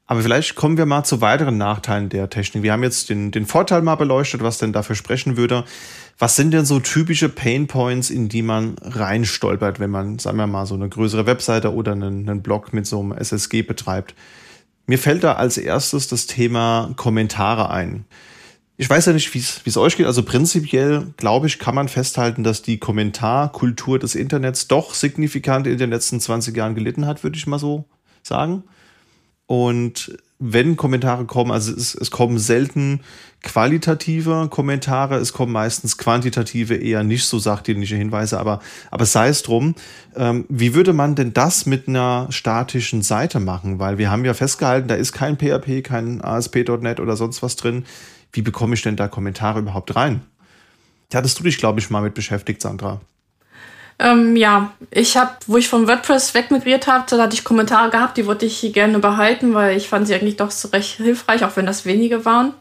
[0.05, 2.63] Aber vielleicht kommen wir mal zu weiteren Nachteilen der Technik.
[2.63, 5.65] Wir haben jetzt den, den Vorteil mal beleuchtet, was denn dafür sprechen würde.
[6.17, 10.47] Was sind denn so typische Pain Points, in die man reinstolpert, wenn man, sagen wir
[10.47, 14.15] mal, so eine größere Webseite oder einen, einen Blog mit so einem SSG betreibt?
[14.85, 18.05] Mir fällt da als erstes das Thema Kommentare ein.
[18.75, 20.07] Ich weiß ja nicht, wie es euch geht.
[20.07, 25.77] Also prinzipiell, glaube ich, kann man festhalten, dass die Kommentarkultur des Internets doch signifikant in
[25.77, 27.85] den letzten 20 Jahren gelitten hat, würde ich mal so
[28.23, 28.63] sagen.
[29.45, 33.01] Und wenn Kommentare kommen, also es, es kommen selten
[33.43, 38.59] qualitative Kommentare, es kommen meistens quantitative, eher nicht so sachdienliche Hinweise, aber,
[38.89, 39.75] aber sei es drum.
[40.15, 43.79] Ähm, wie würde man denn das mit einer statischen Seite machen?
[43.79, 47.85] Weil wir haben ja festgehalten, da ist kein PHP, kein ASP.NET oder sonst was drin.
[48.31, 50.21] Wie bekomme ich denn da Kommentare überhaupt rein?
[51.09, 53.01] Da hattest du dich, glaube ich, mal mit beschäftigt, Sandra.
[53.99, 58.17] Ähm, ja, ich habe, wo ich vom WordPress wegmigriert habe, da hatte ich Kommentare gehabt,
[58.17, 61.65] die wollte ich gerne behalten, weil ich fand sie eigentlich doch recht hilfreich, auch wenn
[61.65, 62.53] das wenige waren.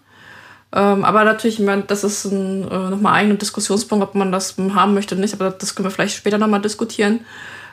[0.74, 4.33] Ähm, aber natürlich, ich meine, das ist ein, äh, nochmal ein eigener Diskussionspunkt, ob man
[4.33, 7.20] das haben möchte oder nicht, aber das können wir vielleicht später nochmal diskutieren.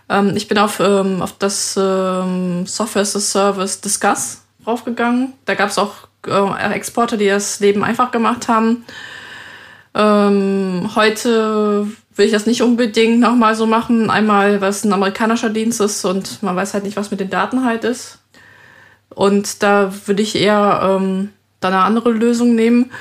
[0.09, 5.33] Ähm, ich bin auf, ähm, auf das ähm, Software as a Service Discuss draufgegangen.
[5.45, 5.93] Da gab es auch
[6.27, 8.85] äh, Exporter, die das Leben einfach gemacht haben.
[9.95, 14.09] Ähm, heute will ich das nicht unbedingt nochmal so machen.
[14.09, 17.29] Einmal, weil es ein amerikanischer Dienst ist und man weiß halt nicht, was mit den
[17.29, 18.19] Daten halt ist.
[19.09, 21.29] Und da würde ich eher ähm,
[21.59, 22.91] dann eine andere Lösung nehmen.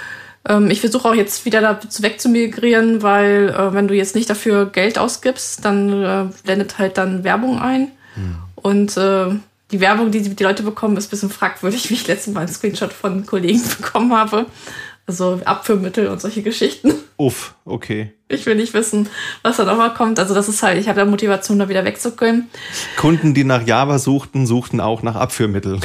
[0.49, 4.67] Ähm, ich versuche auch jetzt wieder da wegzumigrieren, weil äh, wenn du jetzt nicht dafür
[4.67, 7.93] Geld ausgibst, dann äh, blendet halt dann Werbung ein.
[8.17, 8.37] Mhm.
[8.55, 9.31] Und äh,
[9.71, 12.49] die Werbung, die die Leute bekommen, ist ein bisschen fragwürdig, wie ich letztes Mal einen
[12.49, 14.47] Screenshot von Kollegen bekommen habe.
[15.09, 16.93] Also Abführmittel und solche Geschichten.
[17.17, 18.13] Uff, okay.
[18.29, 19.09] Ich will nicht wissen,
[19.43, 20.19] was da nochmal kommt.
[20.19, 22.51] Also das ist halt, ich habe da Motivation, da wieder wegzukommen.
[22.99, 25.81] Kunden, die nach Java suchten, suchten auch nach Abführmitteln.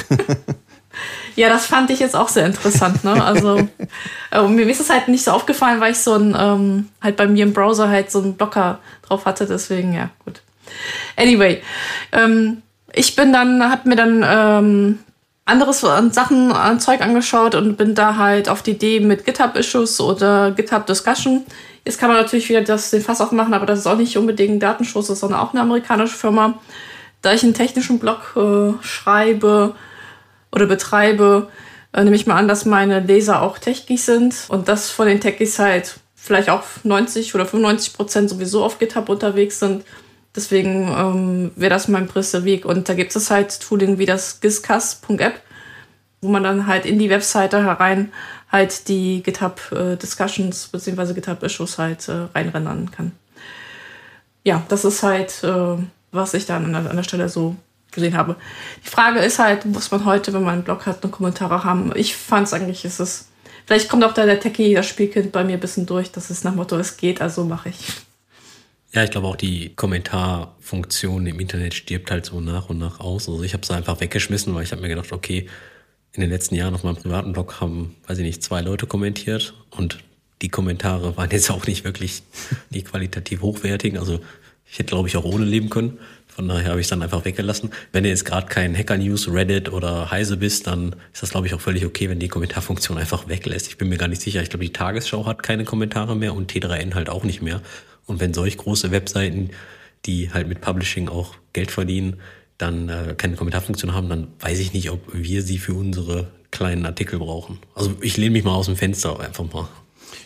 [1.38, 3.06] ja, das fand ich jetzt auch sehr interessant.
[3.06, 3.24] Ne?
[3.24, 3.66] Also
[4.32, 7.26] äh, mir ist es halt nicht so aufgefallen, weil ich so ein, ähm, halt bei
[7.26, 9.48] mir im Browser halt so einen Blocker drauf hatte.
[9.48, 10.42] Deswegen, ja, gut.
[11.16, 11.62] Anyway,
[12.12, 12.62] ähm,
[12.92, 15.00] ich bin dann, hab mir dann ähm,
[15.46, 20.00] anderes an Sachen, an Zeug angeschaut und bin da halt auf die Idee mit GitHub-Issues
[20.00, 21.46] oder GitHub-Discussion.
[21.86, 24.64] Jetzt kann man natürlich wieder das, den Fass aufmachen, aber das ist auch nicht unbedingt
[24.64, 26.60] Datenschutz, sondern auch eine amerikanische Firma.
[27.22, 29.76] Da ich einen technischen Blog äh, schreibe
[30.52, 31.50] oder betreibe,
[31.94, 35.20] äh, nehme ich mal an, dass meine Leser auch Techies sind und dass von den
[35.20, 39.84] Techies halt vielleicht auch 90 oder 95 Prozent sowieso auf GitHub unterwegs sind
[40.36, 42.66] Deswegen ähm, wäre das mein bester Weg.
[42.66, 45.42] Und da gibt es halt Tooling wie das Giscas.app,
[46.22, 48.12] wo man dann halt in die Webseite herein
[48.54, 51.14] halt die GitHub äh, Discussions bzw.
[51.14, 53.12] GitHub Issues halt äh, reinrennen kann.
[54.44, 55.78] Ja, das ist halt, äh,
[56.12, 57.56] was ich dann an der, an der Stelle so
[57.92, 58.36] gesehen habe.
[58.86, 61.92] Die Frage ist halt, muss man heute, wenn man einen Blog hat, eine Kommentare haben?
[61.96, 63.28] Ich fand es eigentlich, ist es.
[63.66, 66.12] Vielleicht kommt auch da der Techie, das Spielkind bei mir ein bisschen durch.
[66.12, 67.94] Das ist nach Motto, es geht, also mache ich.
[68.94, 73.28] Ja, ich glaube auch die Kommentarfunktion im Internet stirbt halt so nach und nach aus.
[73.28, 75.48] Also ich habe es einfach weggeschmissen, weil ich habe mir gedacht, okay,
[76.12, 79.56] in den letzten Jahren auf meinem privaten Blog haben, weiß ich nicht, zwei Leute kommentiert
[79.72, 79.98] und
[80.44, 82.22] die Kommentare waren jetzt auch nicht wirklich
[82.70, 83.98] die qualitativ hochwertigen.
[83.98, 84.20] Also
[84.70, 85.98] ich hätte, glaube ich, auch ohne leben können.
[86.28, 87.72] Von daher habe ich es dann einfach weggelassen.
[87.92, 91.48] Wenn du jetzt gerade kein Hacker News, Reddit oder Heise bist, dann ist das, glaube
[91.48, 93.68] ich, auch völlig okay, wenn die Kommentarfunktion einfach weglässt.
[93.68, 94.42] Ich bin mir gar nicht sicher.
[94.44, 97.62] Ich glaube, die Tagesschau hat keine Kommentare mehr und T3N halt auch nicht mehr.
[98.06, 99.52] Und wenn solch große Webseiten,
[100.06, 102.18] die halt mit Publishing auch Geld verdienen,
[102.58, 106.86] dann äh, keine Kommentarfunktion haben, dann weiß ich nicht, ob wir sie für unsere kleinen
[106.86, 107.60] Artikel brauchen.
[107.76, 109.68] Also ich lehne mich mal aus dem Fenster einfach mal.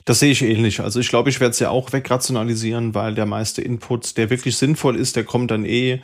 [0.05, 0.79] Das sehe ich ähnlich.
[0.81, 4.57] Also ich glaube, ich werde es ja auch wegrationalisieren, weil der meiste Input, der wirklich
[4.57, 6.01] sinnvoll ist, der kommt dann eh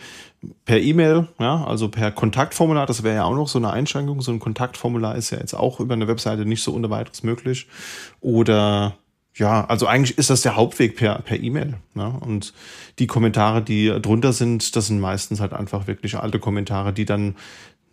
[0.65, 2.85] per E-Mail, ja, also per Kontaktformular.
[2.85, 4.21] Das wäre ja auch noch so eine Einschränkung.
[4.21, 7.67] So ein Kontaktformular ist ja jetzt auch über eine Webseite nicht so ohne weiteres möglich.
[8.19, 8.97] Oder
[9.35, 11.75] ja, also eigentlich ist das der Hauptweg per per E-Mail.
[11.95, 12.19] Ne?
[12.21, 12.53] Und
[12.99, 17.35] die Kommentare, die drunter sind, das sind meistens halt einfach wirklich alte Kommentare, die dann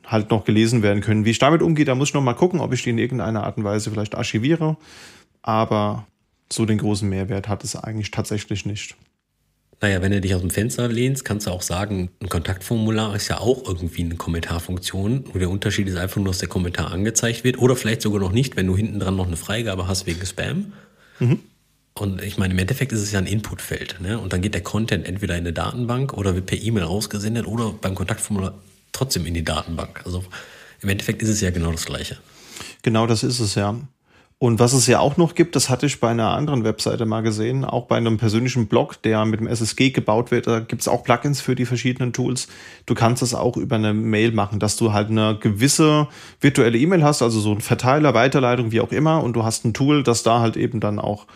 [0.04, 1.24] halt noch gelesen werden können.
[1.24, 3.44] Wie ich damit umgehe, da muss ich noch mal gucken, ob ich die in irgendeiner
[3.44, 4.76] Art und Weise vielleicht archiviere.
[5.42, 6.06] Aber
[6.52, 8.96] so den großen Mehrwert hat es eigentlich tatsächlich nicht.
[9.80, 13.28] Naja, wenn du dich aus dem Fenster lehnst, kannst du auch sagen, ein Kontaktformular ist
[13.28, 15.24] ja auch irgendwie eine Kommentarfunktion.
[15.24, 18.32] Nur der Unterschied ist einfach nur, dass der Kommentar angezeigt wird oder vielleicht sogar noch
[18.32, 20.72] nicht, wenn du hinten dran noch eine Freigabe hast wegen Spam.
[21.20, 21.40] Mhm.
[21.94, 24.00] Und ich meine, im Endeffekt ist es ja ein Inputfeld.
[24.00, 24.18] Ne?
[24.18, 27.72] Und dann geht der Content entweder in eine Datenbank oder wird per E-Mail rausgesendet oder
[27.72, 28.54] beim Kontaktformular
[28.92, 30.02] trotzdem in die Datenbank.
[30.04, 30.24] Also
[30.80, 32.18] im Endeffekt ist es ja genau das Gleiche.
[32.82, 33.78] Genau das ist es ja.
[34.42, 37.20] Und was es ja auch noch gibt, das hatte ich bei einer anderen Webseite mal
[37.20, 40.88] gesehen, auch bei einem persönlichen Blog, der mit dem SSG gebaut wird, da gibt es
[40.88, 42.48] auch Plugins für die verschiedenen Tools.
[42.86, 46.08] Du kannst das auch über eine Mail machen, dass du halt eine gewisse
[46.40, 49.74] virtuelle E-Mail hast, also so ein Verteiler, Weiterleitung, wie auch immer, und du hast ein
[49.74, 51.26] Tool, das da halt eben dann auch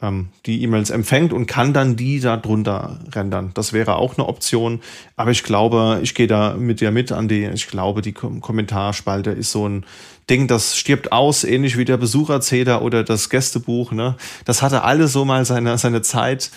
[0.00, 3.50] ähm, die E-Mails empfängt und kann dann die da drunter rendern.
[3.54, 4.80] Das wäre auch eine Option.
[5.16, 8.40] Aber ich glaube, ich gehe da mit dir mit an die, ich glaube, die Kom
[8.40, 9.84] Kommentarspalte ist so ein
[10.30, 13.92] Ding, das stirbt aus, ähnlich wie der Besucherzähler oder das Gästebuch.
[13.92, 14.16] Ne?
[14.44, 16.50] Das hatte alles so mal seine, seine Zeit.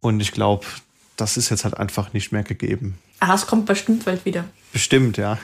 [0.00, 0.66] Und ich glaube,
[1.16, 2.98] das ist jetzt halt einfach nicht mehr gegeben.
[3.20, 4.44] Ah, es kommt bestimmt bald wieder.
[4.72, 5.38] Bestimmt, ja.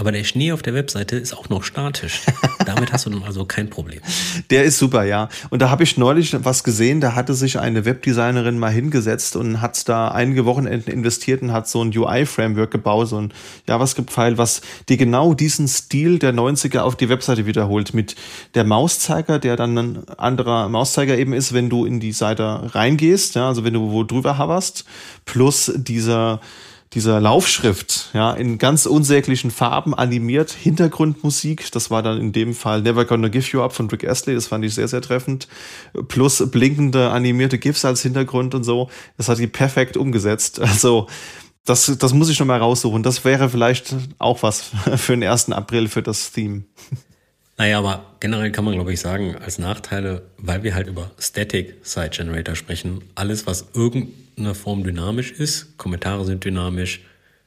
[0.00, 2.22] Aber der Schnee auf der Webseite ist auch noch statisch.
[2.64, 4.00] Damit hast du dann also kein Problem.
[4.48, 5.28] Der ist super, ja.
[5.50, 9.60] Und da habe ich neulich was gesehen, da hatte sich eine Webdesignerin mal hingesetzt und
[9.60, 13.34] hat da einige Wochenenden investiert und hat so ein UI-Framework gebaut, so ein
[13.68, 17.92] JavaScript-File, was dir genau diesen Stil der 90er auf die Webseite wiederholt.
[17.92, 18.16] Mit
[18.54, 23.34] der Mauszeiger, der dann ein anderer Mauszeiger eben ist, wenn du in die Seite reingehst,
[23.34, 24.86] ja, also wenn du wo drüber hoverst,
[25.26, 26.40] plus dieser
[26.92, 32.82] dieser Laufschrift, ja, in ganz unsäglichen Farben animiert, Hintergrundmusik, das war dann in dem Fall
[32.82, 35.46] Never Gonna Give You Up von Rick Astley, das fand ich sehr, sehr treffend,
[36.08, 41.06] plus blinkende animierte GIFs als Hintergrund und so, das hat die perfekt umgesetzt, also
[41.64, 45.52] das, das muss ich noch raussuchen, das wäre vielleicht auch was für den 1.
[45.52, 46.64] April für das Theme.
[47.56, 51.74] Naja, aber generell kann man, glaube ich, sagen, als Nachteile, weil wir halt über Static
[51.82, 53.66] Site Generator sprechen, alles, was
[54.40, 57.02] irgendeine Form dynamisch ist, Kommentare sind dynamisch,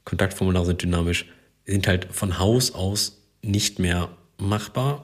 [0.05, 1.25] Kontaktformulare sind dynamisch,
[1.65, 5.03] sind halt von Haus aus nicht mehr machbar.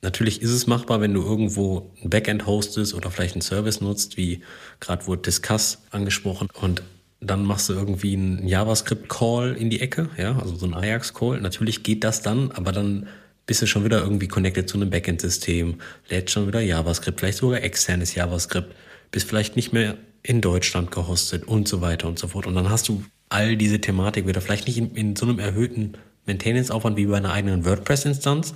[0.00, 4.16] Natürlich ist es machbar, wenn du irgendwo ein Backend hostest oder vielleicht einen Service nutzt,
[4.16, 4.42] wie
[4.80, 6.82] gerade wurde Discuss angesprochen und
[7.20, 11.40] dann machst du irgendwie einen JavaScript-Call in die Ecke, ja, also so ein Ajax-Call.
[11.40, 13.08] Natürlich geht das dann, aber dann
[13.46, 15.76] bist du schon wieder irgendwie connected zu einem Backend-System,
[16.08, 18.74] lädst schon wieder JavaScript, vielleicht sogar externes JavaScript,
[19.10, 19.96] bist vielleicht nicht mehr
[20.26, 22.46] in Deutschland gehostet und so weiter und so fort.
[22.46, 25.96] Und dann hast du all diese Thematik wieder, vielleicht nicht in, in so einem erhöhten
[26.26, 28.54] Maintenance-Aufwand wie bei einer eigenen WordPress-Instanz,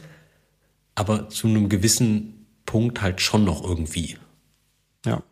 [0.97, 4.17] aber zu einem gewissen Punkt halt schon noch irgendwie.
[5.07, 5.23] Ja.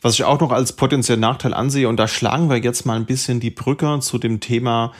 [0.00, 3.06] Was ich auch noch als potenziellen Nachteil ansehe, und da schlagen wir jetzt mal ein
[3.06, 4.92] bisschen die Brücke zu dem Thema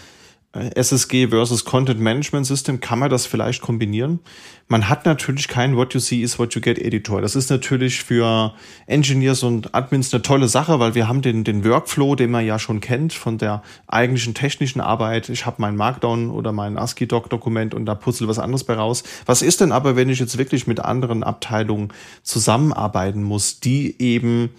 [0.53, 4.21] SSG versus Content Management System, kann man das vielleicht kombinieren?
[4.69, 7.23] Man hat natürlich keinen What You See is What You Get Editor.
[7.23, 8.53] Das ist natürlich für
[8.87, 12.59] Engineers und Admins eine tolle Sache, weil wir haben den, den Workflow, den man ja
[12.59, 15.31] schon kennt von der eigentlichen technischen Arbeit.
[15.31, 19.05] Ich habe mein Markdown oder mein ASCII-Doc-Dokument und da puzzle was anderes bei raus.
[19.25, 21.93] Was ist denn aber, wenn ich jetzt wirklich mit anderen Abteilungen
[22.23, 24.51] zusammenarbeiten muss, die eben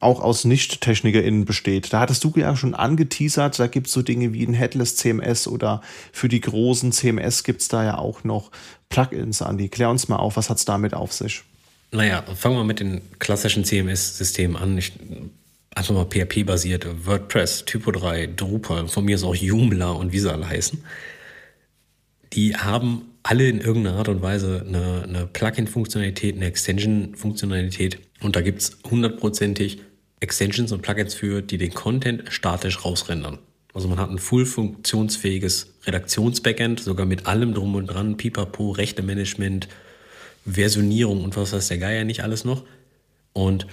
[0.00, 1.92] auch aus Nicht-TechnikerInnen besteht.
[1.92, 5.48] Da hattest du ja schon angeteasert, da gibt es so Dinge wie ein Headless CMS
[5.48, 8.50] oder für die großen CMS gibt es da ja auch noch
[8.90, 9.68] Plugins, Andi.
[9.68, 11.42] Klär uns mal auf, was hat es damit auf sich?
[11.90, 14.78] Naja, fangen wir mit den klassischen CMS-Systemen an.
[14.78, 14.92] Ich,
[15.74, 20.30] einfach mal PHP-basiert, WordPress, Typo 3, Drupal, von mir ist auch Joomla und wie sie
[20.30, 20.84] alle heißen.
[22.34, 27.98] Die haben alle in irgendeiner Art und Weise eine, eine Plugin-Funktionalität, eine Extension-Funktionalität.
[28.20, 29.80] Und da gibt es hundertprozentig
[30.20, 33.38] Extensions und Plugins für, die den Content statisch rausrendern.
[33.74, 39.68] Also man hat ein full funktionsfähiges Redaktionsbackend, sogar mit allem drum und dran, Pipapo, Rechte-Management,
[40.44, 42.64] Versionierung und was weiß der Geier nicht alles noch.
[43.32, 43.66] Und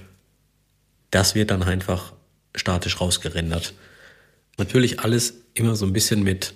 [1.12, 2.14] das wird dann einfach
[2.56, 3.74] statisch rausgerendert.
[4.58, 6.54] Natürlich alles immer so ein bisschen mit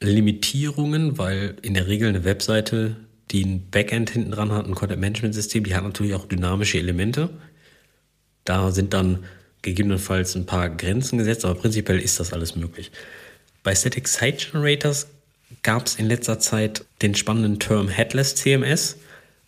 [0.00, 2.96] Limitierungen, weil in der Regel eine Webseite,
[3.30, 7.30] die ein Backend hinten dran hat, ein Content-Management-System, die hat natürlich auch dynamische Elemente.
[8.44, 9.24] Da sind dann
[9.62, 12.90] gegebenenfalls ein paar Grenzen gesetzt, aber prinzipiell ist das alles möglich.
[13.62, 15.08] Bei Static Site Generators
[15.62, 18.96] gab es in letzter Zeit den spannenden Term Headless CMS.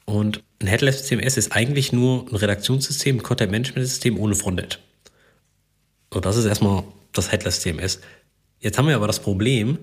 [0.04, 4.80] Und ein Headless CMS ist eigentlich nur ein Redaktionssystem, ein Content-Management-System ohne Frontend.
[6.12, 8.00] So, das ist erstmal das Headless CMS.
[8.58, 9.78] Jetzt haben wir aber das Problem,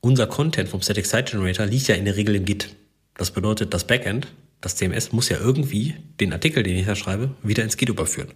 [0.00, 2.74] unser Content vom Static Site Generator liegt ja in der Regel im Git.
[3.16, 4.28] Das bedeutet, das Backend
[4.60, 8.32] das CMS muss ja irgendwie den Artikel, den ich da schreibe, wieder ins Git überführen.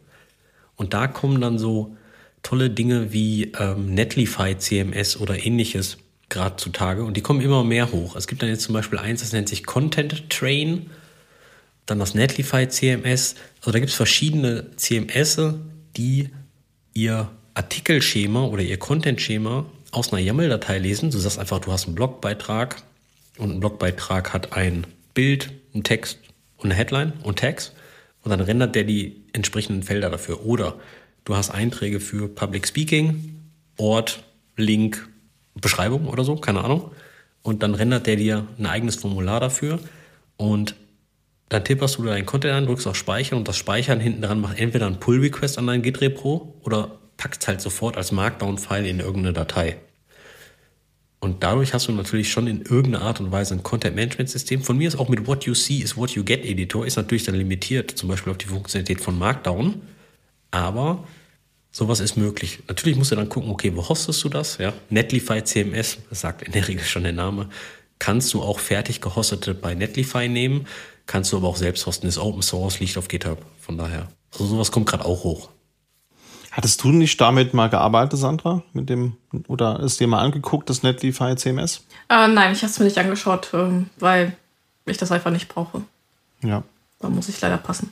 [0.76, 1.96] Und da kommen dann so
[2.42, 7.92] tolle Dinge wie ähm, Netlify CMS oder ähnliches gerade zutage und die kommen immer mehr
[7.92, 8.16] hoch.
[8.16, 10.90] Es gibt dann jetzt zum Beispiel eins, das nennt sich Content Train,
[11.86, 13.34] dann das Netlify CMS.
[13.60, 15.38] Also da gibt es verschiedene CMS,
[15.96, 16.30] die
[16.94, 21.10] ihr Artikelschema oder ihr Content-Schema aus einer YAML-Datei lesen.
[21.10, 22.82] Du sagst einfach, du hast einen Blogbeitrag
[23.36, 26.18] und ein Blogbeitrag hat ein Bild, einen Text
[26.56, 27.72] und eine Headline und Tags
[28.22, 30.44] und dann rendert der die entsprechenden Felder dafür.
[30.44, 30.76] Oder
[31.24, 33.36] du hast Einträge für Public Speaking,
[33.76, 34.22] Ort,
[34.56, 35.08] Link,
[35.54, 36.92] Beschreibung oder so, keine Ahnung.
[37.42, 39.80] Und dann rendert der dir ein eigenes Formular dafür
[40.36, 40.76] und
[41.48, 44.58] dann tipperst du deinen Content an, drückst auf Speichern und das Speichern hinten dran macht
[44.58, 49.34] entweder ein Pull-Request an dein Git-Repro oder packt es halt sofort als Markdown-File in irgendeine
[49.34, 49.76] Datei.
[51.22, 54.60] Und dadurch hast du natürlich schon in irgendeiner Art und Weise ein Content-Management-System.
[54.62, 57.22] Von mir ist auch mit What You See is What You Get Editor, ist natürlich
[57.22, 59.82] dann limitiert, zum Beispiel auf die Funktionalität von Markdown.
[60.50, 61.06] Aber
[61.70, 62.58] sowas ist möglich.
[62.66, 64.58] Natürlich musst du dann gucken, okay, wo hostest du das?
[64.58, 64.72] Ja?
[64.90, 67.48] Netlify CMS, das sagt in der Regel schon der Name,
[68.00, 70.66] kannst du auch fertig gehostete bei Netlify nehmen,
[71.06, 73.46] kannst du aber auch selbst hosten, ist Open Source, liegt auf GitHub.
[73.60, 75.50] Von daher, also sowas kommt gerade auch hoch.
[76.52, 78.62] Hattest du nicht damit mal gearbeitet, Sandra?
[78.74, 79.16] Mit dem,
[79.48, 81.86] oder ist dir mal angeguckt, das Netlify CMS?
[82.10, 84.36] Äh, nein, ich habe es mir nicht angeschaut, ähm, weil
[84.84, 85.80] ich das einfach nicht brauche.
[86.42, 86.62] Ja.
[87.00, 87.90] Da muss ich leider passen.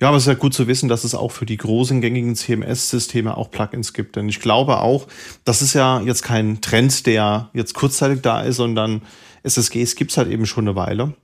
[0.00, 2.34] Ja, aber es ist ja gut zu wissen, dass es auch für die großen gängigen
[2.34, 4.16] CMS-Systeme auch Plugins gibt.
[4.16, 5.06] Denn ich glaube auch,
[5.44, 9.02] das ist ja jetzt kein Trend, der jetzt kurzzeitig da ist, sondern
[9.44, 11.14] SSGs gibt es halt eben schon eine Weile.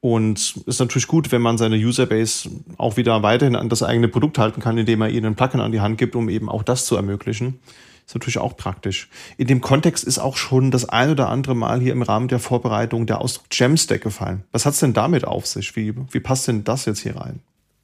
[0.00, 4.38] Und ist natürlich gut, wenn man seine Userbase auch wieder weiterhin an das eigene Produkt
[4.38, 6.86] halten kann, indem man ihnen ein Plugin an die Hand gibt, um eben auch das
[6.86, 7.58] zu ermöglichen.
[8.06, 9.10] Ist natürlich auch praktisch.
[9.36, 12.38] In dem Kontext ist auch schon das ein oder andere Mal hier im Rahmen der
[12.38, 14.44] Vorbereitung der Ausdruck Jamstack gefallen.
[14.50, 15.76] Was hat's denn damit auf sich?
[15.76, 17.40] Wie, wie passt denn das jetzt hier rein?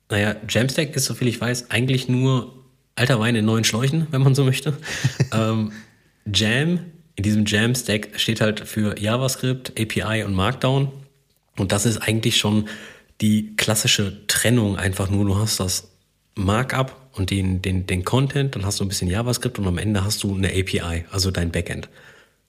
[0.08, 2.54] Naja, Jamstack ist, soviel ich weiß, eigentlich nur
[2.94, 4.74] alter Wein in neuen Schläuchen, wenn man so möchte.
[5.32, 5.72] ähm,
[6.32, 6.78] Jam,
[7.16, 10.88] in diesem Jamstack steht halt für JavaScript, API und Markdown.
[11.56, 12.68] Und das ist eigentlich schon
[13.20, 15.24] die klassische Trennung einfach nur.
[15.24, 15.88] Du hast das
[16.34, 20.04] Markup und den, den, den Content, dann hast du ein bisschen JavaScript und am Ende
[20.04, 21.88] hast du eine API, also dein Backend.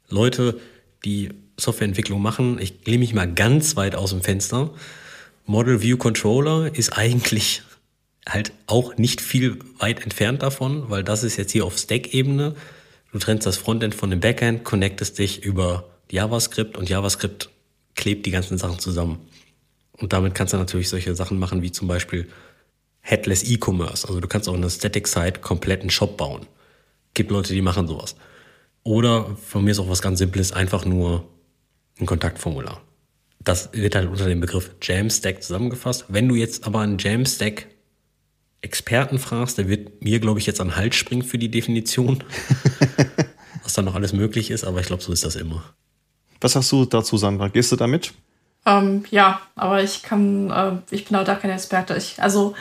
[0.10, 0.60] Leute,
[1.03, 4.72] die Softwareentwicklung machen, ich lehne mich mal ganz weit aus dem Fenster.
[5.45, 7.61] Model View Controller ist eigentlich
[8.27, 12.56] halt auch nicht viel weit entfernt davon, weil das ist jetzt hier auf Stack-Ebene.
[13.11, 17.49] Du trennst das Frontend von dem Backend, connectest dich über JavaScript und JavaScript
[17.96, 19.20] klebt die ganzen Sachen zusammen.
[19.98, 22.28] Und damit kannst du natürlich solche Sachen machen wie zum Beispiel
[23.02, 24.08] Headless E-Commerce.
[24.08, 26.48] Also du kannst auch eine Static-Site komplett einen Shop bauen.
[27.14, 28.16] Gibt Leute, die machen sowas.
[28.84, 31.28] Oder von mir ist auch was ganz Simples, einfach nur
[32.00, 32.82] ein Kontaktformular.
[33.40, 36.06] Das wird halt unter dem Begriff Jamstack zusammengefasst.
[36.10, 37.68] Wenn du jetzt aber einen Jamstack
[38.62, 42.24] Experten fragst, der wird mir, glaube ich, jetzt an den Hals springen für die Definition,
[43.64, 45.64] was da noch alles möglich ist, aber ich glaube, so ist das immer.
[46.41, 47.48] Was sagst du dazu, Sandra?
[47.48, 48.14] Gehst du damit?
[48.66, 51.95] Ähm, ja, aber ich kann, äh, ich bin auch da kein Experte.
[51.95, 52.56] Ich, also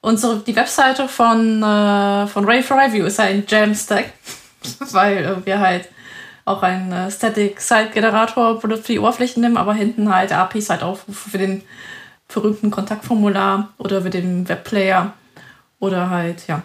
[0.00, 4.12] unsere, die Webseite von, äh, von Ray for Review ist ein Jamstack,
[4.92, 5.88] weil äh, wir halt
[6.44, 10.82] auch einen äh, Static Site Generator für die Oberflächen nehmen, aber hinten halt APIs halt
[10.82, 11.62] aufrufen für den
[12.28, 15.14] berühmten Kontaktformular oder für den Webplayer
[15.80, 16.62] oder halt, ja,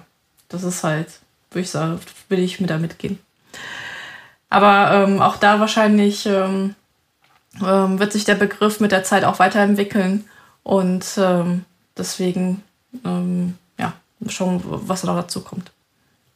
[0.50, 1.08] das ist halt,
[1.50, 3.20] würde ich sagen, will ich mit da mitgehen.
[4.52, 6.76] Aber ähm, auch da wahrscheinlich ähm,
[7.66, 10.26] ähm, wird sich der Begriff mit der Zeit auch weiterentwickeln
[10.64, 11.64] und ähm,
[11.98, 12.62] deswegen
[13.06, 13.94] ähm, ja,
[14.28, 15.72] schauen, was noch dazu kommt.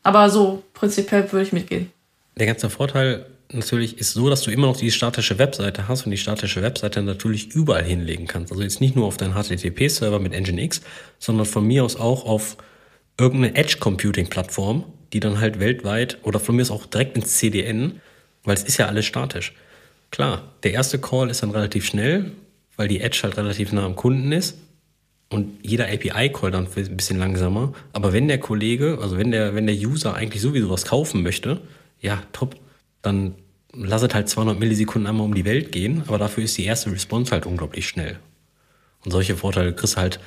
[0.02, 1.92] Aber so prinzipiell würde ich mitgehen.
[2.38, 6.12] Der ganze Vorteil natürlich ist so, dass du immer noch die statische Webseite hast und
[6.12, 8.50] die statische Webseite natürlich überall hinlegen kannst.
[8.50, 10.82] Also jetzt nicht nur auf deinen HTTP-Server mit Nginx,
[11.20, 12.56] sondern von mir aus auch auf
[13.18, 18.00] irgendeine Edge-Computing-Plattform, die dann halt weltweit oder von mir aus auch direkt ins CDN
[18.46, 19.54] weil es ist ja alles statisch.
[20.12, 22.32] Klar, der erste Call ist dann relativ schnell,
[22.78, 24.58] weil die Edge halt relativ nah am Kunden ist.
[25.30, 27.74] Und jeder API-Call dann ein bisschen langsamer.
[27.92, 31.60] Aber wenn der Kollege, also wenn der, wenn der User eigentlich sowieso was kaufen möchte,
[32.00, 32.56] ja, top,
[33.02, 33.34] dann
[33.74, 36.04] lass es halt 200 Millisekunden einmal um die Welt gehen.
[36.08, 38.20] Aber dafür ist die erste Response halt unglaublich schnell.
[39.04, 40.20] Und solche Vorteile kriegst du halt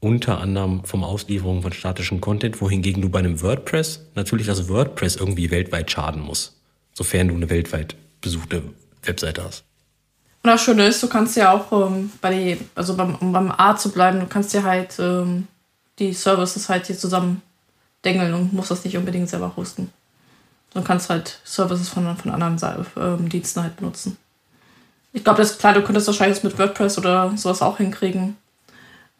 [0.00, 5.16] unter anderem vom Auslieferung von statischem Content, wohingegen du bei einem WordPress natürlich das WordPress
[5.16, 6.60] irgendwie weltweit schaden muss
[6.94, 8.62] sofern du eine weltweit besuchte
[9.02, 9.64] Webseite hast.
[10.42, 13.76] Und das Schöne ist, du kannst ja auch ähm, bei also beim, um beim A
[13.76, 15.48] zu bleiben, du kannst ja halt ähm,
[15.98, 17.42] die Services halt hier zusammen
[18.04, 19.90] dengeln und musst das nicht unbedingt selber hosten.
[20.74, 22.58] Du kannst halt Services von, von anderen
[22.96, 24.16] ähm, Diensten halt benutzen.
[25.12, 28.36] Ich glaube, das klar, du könntest wahrscheinlich mit WordPress oder sowas auch hinkriegen.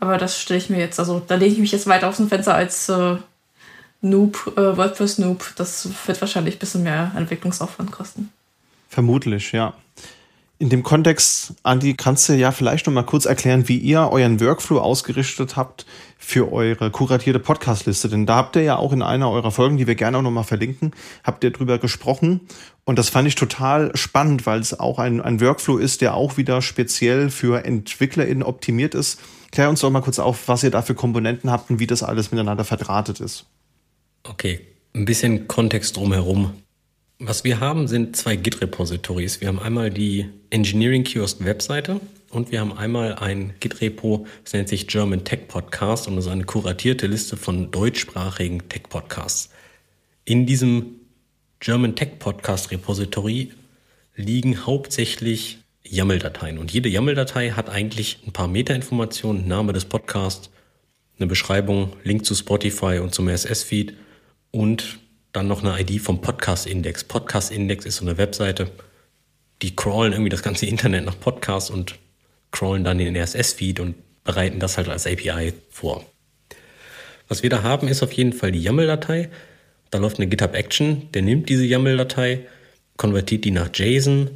[0.00, 2.28] Aber das stelle ich mir jetzt, also da lege ich mich jetzt weiter aus dem
[2.28, 3.16] Fenster als äh,
[4.04, 8.30] Noob, äh, WordPress Noob, das wird wahrscheinlich ein bisschen mehr Entwicklungsaufwand kosten.
[8.88, 9.74] Vermutlich, ja.
[10.58, 14.40] In dem Kontext, Andi, kannst du ja vielleicht noch mal kurz erklären, wie ihr euren
[14.40, 15.84] Workflow ausgerichtet habt
[16.16, 18.08] für eure kuratierte Podcastliste.
[18.08, 20.30] Denn da habt ihr ja auch in einer eurer Folgen, die wir gerne auch noch
[20.30, 20.92] mal verlinken,
[21.24, 22.40] habt ihr drüber gesprochen.
[22.84, 26.36] Und das fand ich total spannend, weil es auch ein, ein Workflow ist, der auch
[26.36, 29.20] wieder speziell für EntwicklerInnen optimiert ist.
[29.50, 32.02] Klär uns doch mal kurz auf, was ihr da für Komponenten habt und wie das
[32.02, 33.46] alles miteinander verdrahtet ist.
[34.26, 34.60] Okay,
[34.94, 36.54] ein bisschen Kontext drumherum.
[37.18, 39.42] Was wir haben, sind zwei Git-Repositories.
[39.42, 44.68] Wir haben einmal die Engineering Kiosk Webseite und wir haben einmal ein Git-Repo, das nennt
[44.70, 49.50] sich German Tech Podcast und das ist eine kuratierte Liste von deutschsprachigen Tech Podcasts.
[50.24, 51.00] In diesem
[51.60, 53.52] German Tech Podcast Repository
[54.16, 56.56] liegen hauptsächlich YAML-Dateien.
[56.56, 60.50] Und jede YAML-Datei hat eigentlich ein paar Metainformationen, Name des Podcasts,
[61.18, 63.94] eine Beschreibung, Link zu Spotify und zum RSS-Feed
[64.54, 65.00] und
[65.32, 67.04] dann noch eine ID vom Podcast-Index.
[67.04, 68.70] Podcast-Index ist so eine Webseite,
[69.62, 71.96] die crawlen irgendwie das ganze Internet nach Podcasts und
[72.52, 76.06] crawlen dann den RSS-Feed und bereiten das halt als API vor.
[77.26, 79.28] Was wir da haben, ist auf jeden Fall die YAML-Datei.
[79.90, 82.46] Da läuft eine GitHub-Action, der nimmt diese YAML-Datei,
[82.96, 84.30] konvertiert die nach JSON,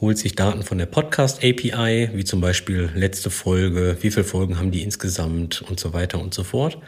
[0.00, 4.72] holt sich Daten von der Podcast-API, wie zum Beispiel letzte Folge, wie viele Folgen haben
[4.72, 6.78] die insgesamt und so weiter und so fort.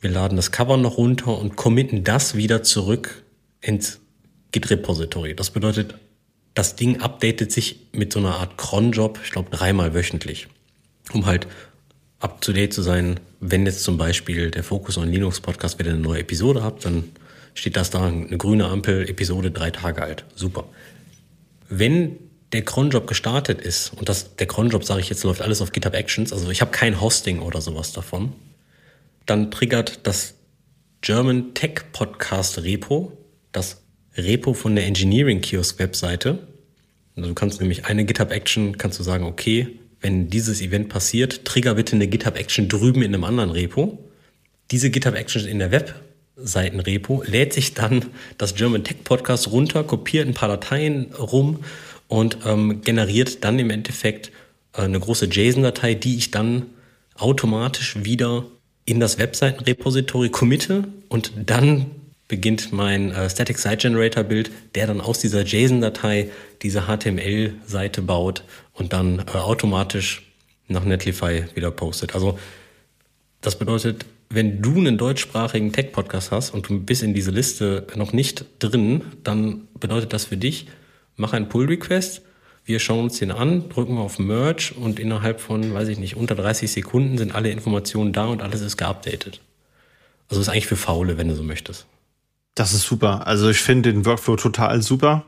[0.00, 3.22] Wir laden das Cover noch runter und committen das wieder zurück
[3.60, 4.00] ins
[4.52, 5.34] Git-Repository.
[5.34, 5.94] Das bedeutet,
[6.54, 10.48] das Ding updatet sich mit so einer Art Cron-Job, ich glaube dreimal wöchentlich,
[11.12, 11.46] um halt
[12.18, 13.20] up-to-date zu sein.
[13.40, 17.04] Wenn jetzt zum Beispiel der Focus on Linux Podcast wieder eine neue Episode habt, dann
[17.54, 20.24] steht das da, eine grüne Ampel, Episode drei Tage alt.
[20.34, 20.64] Super.
[21.68, 22.16] Wenn
[22.52, 25.94] der Cronjob gestartet ist, und das, der Cronjob, sage ich jetzt, läuft alles auf GitHub
[25.94, 28.32] Actions, also ich habe kein Hosting oder sowas davon,
[29.30, 30.34] dann triggert das
[31.02, 33.16] German Tech Podcast Repo,
[33.52, 33.80] das
[34.16, 36.48] Repo von der Engineering Kiosk Webseite.
[37.14, 41.44] Also du kannst nämlich eine GitHub Action, kannst du sagen, okay, wenn dieses Event passiert,
[41.44, 44.10] trigger bitte eine GitHub Action drüben in einem anderen Repo.
[44.72, 50.26] Diese GitHub Action in der Webseitenrepo lädt sich dann das German Tech Podcast runter, kopiert
[50.26, 51.60] ein paar Dateien rum
[52.08, 54.32] und ähm, generiert dann im Endeffekt
[54.72, 56.66] äh, eine große JSON-Datei, die ich dann
[57.14, 58.44] automatisch wieder
[58.90, 61.86] in das Webseitenrepository committe und dann
[62.26, 66.30] beginnt mein äh, Static Site Generator Bild, der dann aus dieser JSON-Datei
[66.62, 68.42] diese HTML-Seite baut
[68.72, 70.22] und dann äh, automatisch
[70.66, 72.14] nach Netlify wieder postet.
[72.16, 72.36] Also
[73.40, 78.12] das bedeutet, wenn du einen deutschsprachigen Tech-Podcast hast und du bist in diese Liste noch
[78.12, 80.66] nicht drin, dann bedeutet das für dich,
[81.16, 82.22] mach einen Pull-Request,
[82.70, 86.36] wir schauen uns den an, drücken auf Merge und innerhalb von, weiß ich nicht, unter
[86.36, 89.40] 30 Sekunden sind alle Informationen da und alles ist geupdatet.
[90.28, 91.86] Also ist eigentlich für Faule, wenn du so möchtest.
[92.54, 93.26] Das ist super.
[93.26, 95.24] Also ich finde den Workflow total super,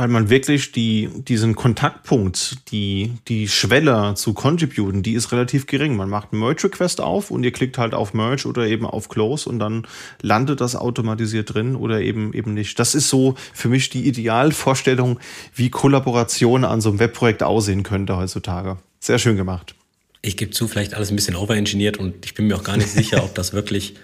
[0.00, 5.94] weil man wirklich die, diesen Kontaktpunkt, die, die Schwelle zu contributen, die ist relativ gering.
[5.94, 9.46] Man macht einen Merge-Request auf und ihr klickt halt auf Merge oder eben auf Close
[9.46, 9.86] und dann
[10.22, 12.78] landet das automatisiert drin oder eben, eben nicht.
[12.78, 15.20] Das ist so für mich die Idealvorstellung,
[15.54, 18.78] wie Kollaboration an so einem Webprojekt aussehen könnte heutzutage.
[19.00, 19.74] Sehr schön gemacht.
[20.22, 22.88] Ich gebe zu, vielleicht alles ein bisschen overengineert und ich bin mir auch gar nicht
[22.88, 23.96] sicher, ob das wirklich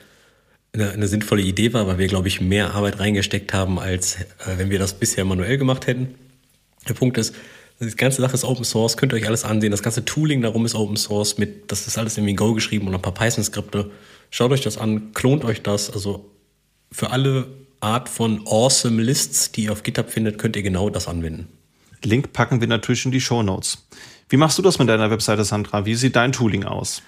[0.77, 4.59] eine, eine sinnvolle Idee war, weil wir, glaube ich, mehr Arbeit reingesteckt haben, als äh,
[4.59, 6.15] wenn wir das bisher manuell gemacht hätten.
[6.89, 7.35] Der Punkt ist,
[7.81, 9.71] die ganze Sache ist Open Source, könnt ihr euch alles ansehen.
[9.71, 12.95] Das ganze Tooling darum ist Open Source, mit, das ist alles in Go geschrieben und
[12.95, 13.91] ein paar Python-Skripte.
[14.31, 15.91] Schaut euch das an, klont euch das.
[15.91, 16.31] Also
[16.91, 17.49] für alle
[17.81, 21.49] Art von Awesome Lists, die ihr auf GitHub findet, könnt ihr genau das anwenden.
[22.03, 23.87] Link packen wir natürlich in die Show Notes.
[24.29, 25.85] Wie machst du das mit deiner Webseite, Sandra?
[25.85, 27.03] Wie sieht dein Tooling aus?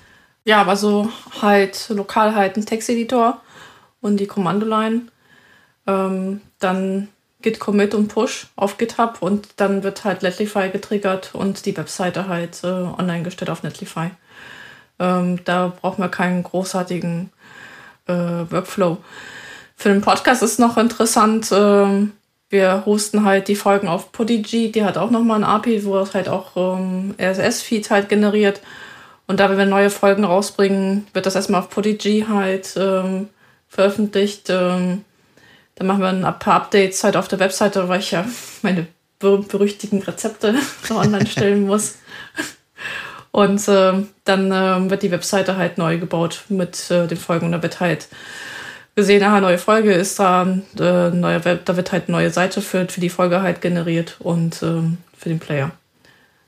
[0.44, 1.10] Ja, aber so
[1.42, 3.42] halt lokal halt ein Texteditor
[4.00, 5.02] und die Kommandoline.
[5.86, 7.08] Ähm, dann
[7.40, 12.28] git commit und push auf GitHub und dann wird halt Netlify getriggert und die Webseite
[12.28, 14.10] halt äh, online gestellt auf Netlify.
[14.98, 17.30] Ähm, da brauchen wir keinen großartigen
[18.06, 18.98] äh, Workflow.
[19.76, 22.08] Für den Podcast ist noch interessant, äh,
[22.50, 26.14] wir hosten halt die Folgen auf Podigy, die hat auch nochmal ein API, wo es
[26.14, 28.60] halt auch ähm, RSS-Feed halt generiert.
[29.26, 33.28] Und da, wenn wir neue Folgen rausbringen, wird das erstmal auf Podigy halt ähm,
[33.68, 34.48] veröffentlicht.
[34.50, 35.04] Ähm,
[35.74, 38.24] dann machen wir ein paar Updates halt auf der Webseite, weil ich ja
[38.62, 38.86] meine
[39.18, 40.54] berüchtigten Rezepte
[40.90, 41.98] online stellen muss.
[43.30, 43.92] Und äh,
[44.24, 47.46] dann äh, wird die Webseite halt neu gebaut mit äh, den Folgen.
[47.46, 48.08] Und da wird halt
[48.96, 52.60] gesehen, aha, neue Folge ist da, äh, neue Web, da wird halt eine neue Seite
[52.60, 55.70] für, für die Folge halt generiert und ähm, für den Player.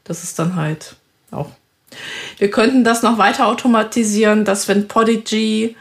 [0.03, 0.97] Das ist dann halt
[1.31, 1.51] auch.
[2.39, 5.77] Wir könnten das noch weiter automatisieren, dass wenn Podigy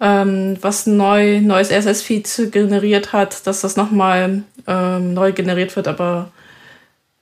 [0.00, 6.30] ähm, was neu, neues RSS-Feed generiert hat, dass das nochmal ähm, neu generiert wird, aber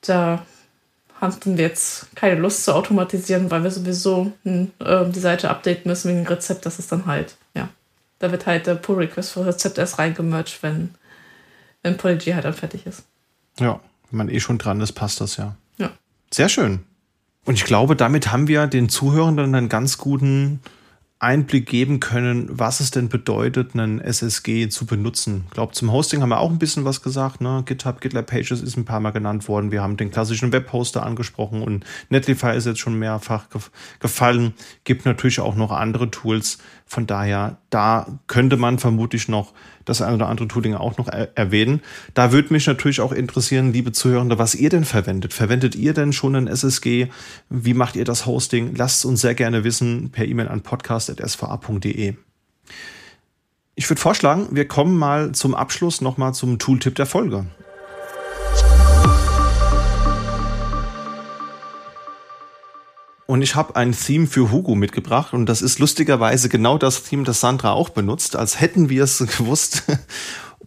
[0.01, 0.45] da
[1.21, 4.67] hatten wir jetzt keine Lust zu automatisieren, weil wir sowieso äh,
[5.11, 6.67] die Seite updaten müssen wegen dem Rezept.
[6.67, 7.69] Das ist dann halt, ja.
[8.19, 10.95] Da wird halt der Pull Request für Rezept erst reingemerged, wenn,
[11.83, 13.05] wenn Polyg halt dann fertig ist.
[13.59, 13.81] Ja,
[14.11, 15.57] wenn man eh schon dran ist, passt das ja.
[15.79, 15.91] Ja.
[16.33, 16.81] Sehr schön.
[17.45, 20.61] Und ich glaube, damit haben wir den Zuhörenden einen ganz guten
[21.25, 25.45] Einblick geben können, was es denn bedeutet, einen SSG zu benutzen.
[25.47, 27.41] Ich glaube, zum Hosting haben wir auch ein bisschen was gesagt.
[27.41, 27.63] Ne?
[27.65, 29.73] GitHub, GitLab Pages ist ein paar Mal genannt worden.
[29.73, 33.47] Wir haben den klassischen Webhoster angesprochen und Netlify ist jetzt schon mehrfach
[34.01, 34.53] gefallen.
[34.85, 36.59] Gibt natürlich auch noch andere Tools.
[36.87, 39.55] Von daher, da könnte man vermutlich noch
[39.85, 41.81] das eine oder andere Tooling auch noch er erwähnen.
[42.15, 45.33] Da würde mich natürlich auch interessieren, liebe Zuhörende, was ihr denn verwendet.
[45.33, 47.09] Verwendet ihr denn schon ein SSG?
[47.51, 48.75] Wie macht ihr das Hosting?
[48.77, 52.15] Lasst es uns sehr gerne wissen per E-Mail an podcast.sva.de.
[53.77, 57.47] Ich würde vorschlagen, wir kommen mal zum Abschluss nochmal zum Tooltip der Folge.
[63.27, 67.25] Und ich habe ein Theme für Hugo mitgebracht und das ist lustigerweise genau das Theme,
[67.25, 69.85] das Sandra auch benutzt, als hätten wir es gewusst,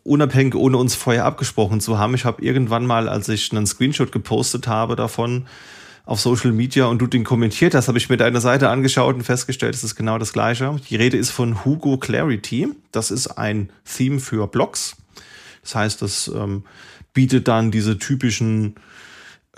[0.04, 2.16] unabhängig ohne uns vorher abgesprochen zu haben.
[2.16, 5.46] Ich habe irgendwann mal, als ich einen Screenshot gepostet habe davon
[6.06, 9.24] auf Social Media und du den kommentiert hast, habe ich mir deine Seite angeschaut und
[9.24, 10.80] festgestellt, es ist genau das gleiche.
[10.90, 12.70] Die Rede ist von Hugo Clarity.
[12.92, 14.96] Das ist ein Theme für Blogs.
[15.62, 16.64] Das heißt, das ähm,
[17.14, 18.76] bietet dann diese typischen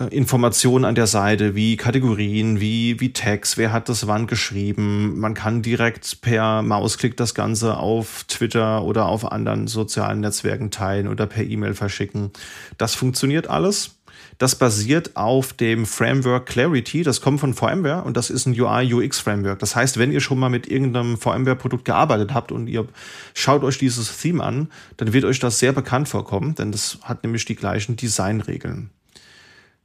[0.08, 5.18] Informationen an der Seite, wie Kategorien, wie, wie Tags, wer hat das wann geschrieben.
[5.20, 11.06] Man kann direkt per Mausklick das Ganze auf Twitter oder auf anderen sozialen Netzwerken teilen
[11.06, 12.30] oder per E-Mail verschicken.
[12.78, 13.96] Das funktioniert alles.
[14.38, 17.02] Das basiert auf dem Framework Clarity.
[17.02, 19.58] Das kommt von VMware und das ist ein UI-UX-Framework.
[19.58, 22.86] Das heißt, wenn ihr schon mal mit irgendeinem VMware-Produkt gearbeitet habt und ihr
[23.34, 27.22] schaut euch dieses Theme an, dann wird euch das sehr bekannt vorkommen, denn das hat
[27.22, 28.88] nämlich die gleichen Designregeln.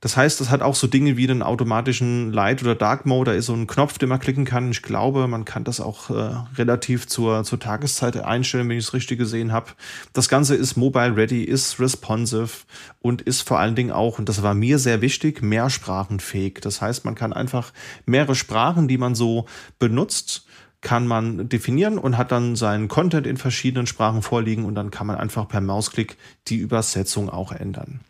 [0.01, 3.31] Das heißt, das hat auch so Dinge wie einen automatischen Light- oder Dark-Mode.
[3.31, 4.69] Da ist so ein Knopf, den man klicken kann.
[4.69, 8.93] Ich glaube, man kann das auch äh, relativ zur, zur Tageszeit einstellen, wenn ich es
[8.93, 9.71] richtig gesehen habe.
[10.13, 12.65] Das Ganze ist mobile-ready, ist responsive
[12.99, 16.59] und ist vor allen Dingen auch, und das war mir sehr wichtig, mehrsprachenfähig.
[16.61, 17.71] Das heißt, man kann einfach
[18.05, 19.45] mehrere Sprachen, die man so
[19.79, 20.45] benutzt,
[20.81, 25.07] kann man definieren und hat dann seinen Content in verschiedenen Sprachen vorliegen und dann kann
[25.07, 26.15] man einfach per Mausklick
[26.47, 28.01] die Übersetzung auch ändern.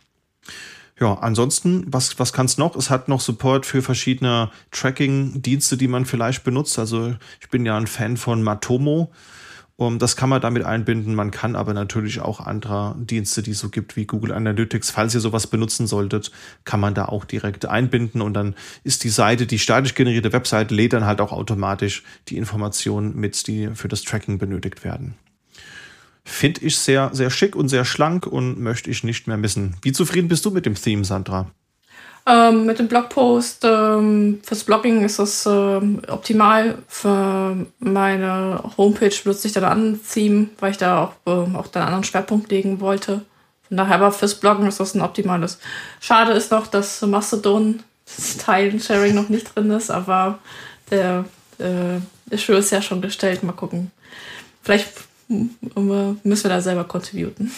[0.99, 2.75] Ja, ansonsten, was, was kann es noch?
[2.77, 6.79] Es hat noch Support für verschiedene Tracking-Dienste, die man vielleicht benutzt.
[6.79, 9.11] Also ich bin ja ein Fan von Matomo.
[9.77, 11.15] Um, das kann man damit einbinden.
[11.15, 14.89] Man kann aber natürlich auch andere Dienste, die es so gibt, wie Google Analytics.
[14.89, 16.31] Falls ihr sowas benutzen solltet,
[16.63, 18.55] kann man da auch direkt einbinden und dann
[18.85, 23.47] ist die Seite, die statisch generierte Webseite, lädt dann halt auch automatisch die Informationen mit,
[23.47, 25.15] die für das Tracking benötigt werden.
[26.27, 29.77] Finde ich sehr, sehr schick und sehr schlank und möchte ich nicht mehr missen.
[29.83, 31.51] Wie zufrieden bist du mit dem Theme, Sandra?
[32.27, 36.79] Ähm, mit dem Blogpost ähm, fürs Blogging ist das ähm, optimal.
[36.87, 41.83] Für meine Homepage benutze ich dann ein Theme, weil ich da auch, äh, auch dann
[41.83, 43.21] einen anderen Schwerpunkt legen wollte.
[43.67, 45.59] Von daher aber fürs Bloggen ist das ein optimales.
[45.99, 47.83] Schade ist noch, dass Mastodon
[48.39, 50.39] Teilen Sharing noch nicht drin ist, aber
[50.89, 51.25] der,
[51.59, 53.43] äh, der ist ja schon gestellt.
[53.43, 53.91] Mal gucken.
[54.63, 54.89] Vielleicht
[55.27, 57.51] müssen wir da selber contributen.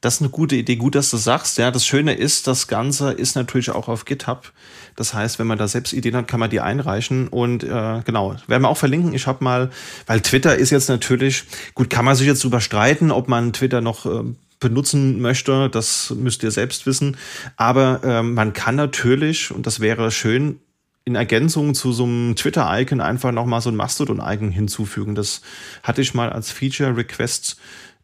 [0.00, 0.76] Das ist eine gute Idee.
[0.76, 1.58] Gut, dass du sagst.
[1.58, 4.52] Ja, das Schöne ist, das Ganze ist natürlich auch auf GitHub.
[4.96, 7.28] Das heißt, wenn man da selbst Ideen hat, kann man die einreichen.
[7.28, 9.12] Und äh, genau, werden wir auch verlinken.
[9.12, 9.70] Ich habe mal,
[10.06, 11.44] weil Twitter ist jetzt natürlich,
[11.74, 14.24] gut, kann man sich jetzt drüber streiten, ob man Twitter noch äh,
[14.58, 15.68] benutzen möchte.
[15.68, 17.18] Das müsst ihr selbst wissen.
[17.56, 20.60] Aber äh, man kann natürlich, und das wäre schön,
[21.04, 25.14] in Ergänzung zu so einem Twitter-Icon einfach nochmal so ein Mastodon-Icon hinzufügen.
[25.14, 25.40] Das
[25.82, 27.56] hatte ich mal als Feature-Request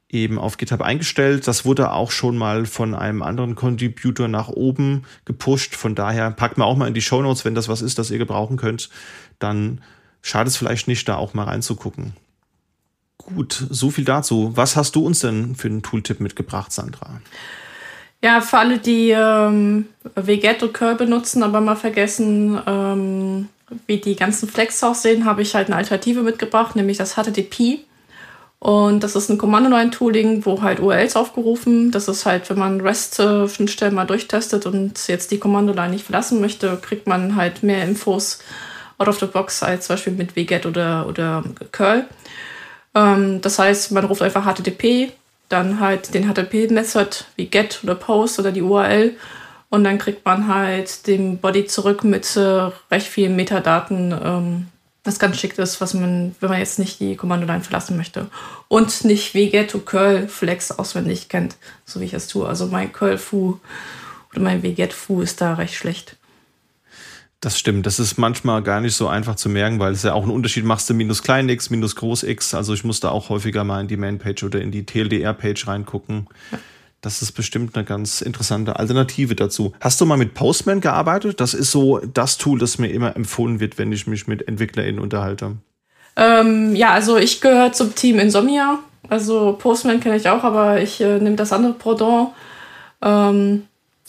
[0.09, 1.47] eben auf GitHub eingestellt.
[1.47, 5.74] Das wurde auch schon mal von einem anderen Contributor nach oben gepusht.
[5.74, 8.10] Von daher packt man auch mal in die Show Notes, wenn das was ist, das
[8.10, 8.89] ihr gebrauchen könnt.
[9.39, 9.82] Dann
[10.23, 12.14] schadet es vielleicht nicht, da auch mal reinzugucken.
[13.18, 14.52] Gut, so viel dazu.
[14.55, 17.20] Was hast du uns denn für einen Tooltip mitgebracht, Sandra?
[18.27, 19.86] Ja, für alle, die ähm,
[20.16, 23.48] Vegetto Curl benutzen, aber mal vergessen, ähm,
[23.86, 27.85] wie die ganzen Flex aussehen, habe ich halt eine Alternative mitgebracht, nämlich das HTTP.
[28.59, 31.93] Und das ist ein Kommando-Line-Tooling, wo halt URLs aufgerufen.
[31.93, 36.77] Das ist halt, wenn man REST-Schnittstellen mal durchtestet und jetzt die Kommando-Line nicht verlassen möchte,
[36.82, 38.40] kriegt man halt mehr Infos
[38.98, 42.07] out of the box als zum Beispiel mit wget oder, oder curl.
[42.93, 45.12] Ähm, das heißt, man ruft einfach HTTP
[45.48, 49.16] dann halt den HTTP-Method wie get oder post oder die URL
[49.68, 54.66] und dann kriegt man halt den Body zurück mit äh, recht vielen Metadaten, ähm,
[55.05, 58.27] was ganz schick ist, was man, wenn man jetzt nicht die Kommandoline verlassen möchte
[58.68, 62.47] und nicht wie get to curl flex auswendig kennt, so wie ich es tue.
[62.48, 63.60] Also mein curl foo
[64.32, 66.16] oder mein wget foo ist da recht schlecht.
[67.41, 67.87] Das stimmt.
[67.87, 70.65] Das ist manchmal gar nicht so einfach zu merken, weil es ja auch einen Unterschied
[70.65, 72.55] machst du minus klein x, minus groß x.
[72.55, 76.29] Also ich musste auch häufiger mal in die Mainpage oder in die TLDR-Page reingucken.
[77.03, 79.75] Das ist bestimmt eine ganz interessante Alternative dazu.
[79.81, 81.41] Hast du mal mit Postman gearbeitet?
[81.41, 85.01] Das ist so das Tool, das mir immer empfohlen wird, wenn ich mich mit EntwicklerInnen
[85.01, 85.57] unterhalte.
[86.17, 88.79] Ähm, ja, also ich gehöre zum Team Insomnia.
[89.09, 92.31] Also Postman kenne ich auch, aber ich äh, nehme das andere Pendant.
[93.03, 93.67] Ähm,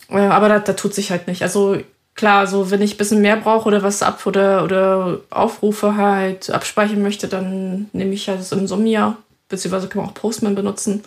[0.10, 1.44] äh, aber da, da, tut sich halt nicht.
[1.44, 1.78] Also
[2.18, 6.50] klar, so wenn ich ein bisschen mehr brauche oder was ab oder, oder Aufrufe halt
[6.50, 9.16] abspeichern möchte, dann nehme ich halt das Insomnia,
[9.48, 11.04] beziehungsweise kann man auch Postman benutzen.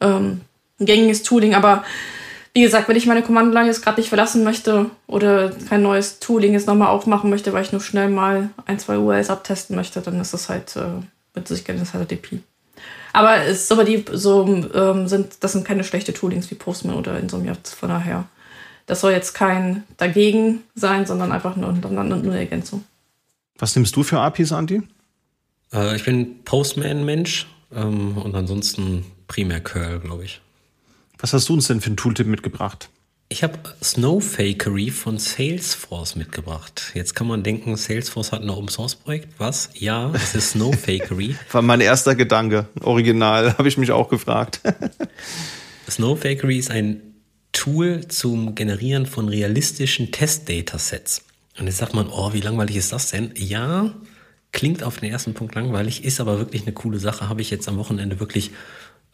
[0.00, 0.42] Ähm,
[0.78, 1.84] ein gängiges Tooling, aber
[2.54, 6.52] wie gesagt, wenn ich meine Kommandoline jetzt gerade nicht verlassen möchte oder kein neues Tooling
[6.52, 10.20] jetzt nochmal aufmachen möchte, weil ich nur schnell mal ein, zwei URLs abtesten möchte, dann
[10.20, 11.00] ist das halt äh,
[11.34, 12.40] mit das HTTP.
[13.14, 16.96] Aber es ist aber die so ähm, sind, das sind keine schlechte Toolings wie Postman
[16.96, 18.24] oder Insomnia, von daher.
[18.92, 22.84] Das soll jetzt kein dagegen sein, sondern einfach nur, nur eine Ergänzung.
[23.56, 24.82] Was nimmst du für APIs, Andi?
[25.72, 30.42] Äh, ich bin Postman-Mensch ähm, und ansonsten primär Curl, glaube ich.
[31.18, 32.90] Was hast du uns denn für einen Tooltip mitgebracht?
[33.30, 36.92] Ich habe Snowfakery von Salesforce mitgebracht.
[36.92, 39.28] Jetzt kann man denken, Salesforce hat ein Open Source Projekt.
[39.38, 39.70] Was?
[39.72, 41.34] Ja, es ist Snowfakery.
[41.52, 42.66] War mein erster Gedanke.
[42.82, 44.60] Original, habe ich mich auch gefragt.
[45.88, 47.11] Snowfakery ist ein
[47.52, 51.24] Tool zum Generieren von realistischen Test-Datasets.
[51.58, 53.32] Und jetzt sagt man, oh, wie langweilig ist das denn?
[53.36, 53.94] Ja,
[54.52, 57.28] klingt auf den ersten Punkt langweilig, ist aber wirklich eine coole Sache.
[57.28, 58.52] Habe ich jetzt am Wochenende wirklich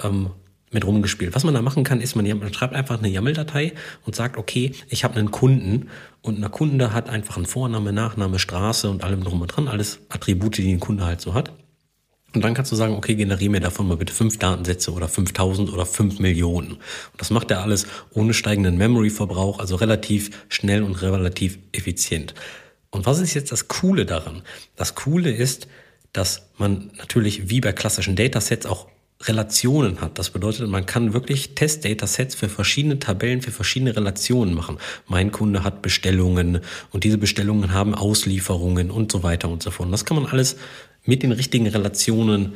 [0.03, 0.31] ähm,
[0.71, 1.35] mit rumgespielt.
[1.35, 3.73] Was man da machen kann, ist, man, man schreibt einfach eine YAML-Datei
[4.05, 5.89] und sagt, okay, ich habe einen Kunden
[6.23, 10.01] und ein Kunde hat einfach einen Vorname, Nachname, Straße und allem drum und dran, alles
[10.09, 11.53] Attribute, die ein Kunde halt so hat.
[12.35, 15.73] Und dann kannst du sagen, okay, generiere mir davon mal bitte fünf Datensätze oder 5000
[15.73, 16.73] oder fünf Millionen.
[16.73, 16.81] Und
[17.17, 22.35] das macht er alles ohne steigenden Memory-Verbrauch, also relativ schnell und relativ effizient.
[22.91, 24.43] Und was ist jetzt das Coole daran?
[24.77, 25.69] Das Coole ist,
[26.13, 28.89] dass man natürlich wie bei klassischen Datasets auch
[29.23, 30.19] Relationen hat.
[30.19, 34.79] Das bedeutet, man kann wirklich Test-Datasets für verschiedene Tabellen, für verschiedene Relationen machen.
[35.09, 36.61] Mein Kunde hat Bestellungen
[36.93, 39.87] und diese Bestellungen haben Auslieferungen und so weiter und so fort.
[39.87, 40.57] Und das kann man alles
[41.09, 42.53] mit den richtigen Relationen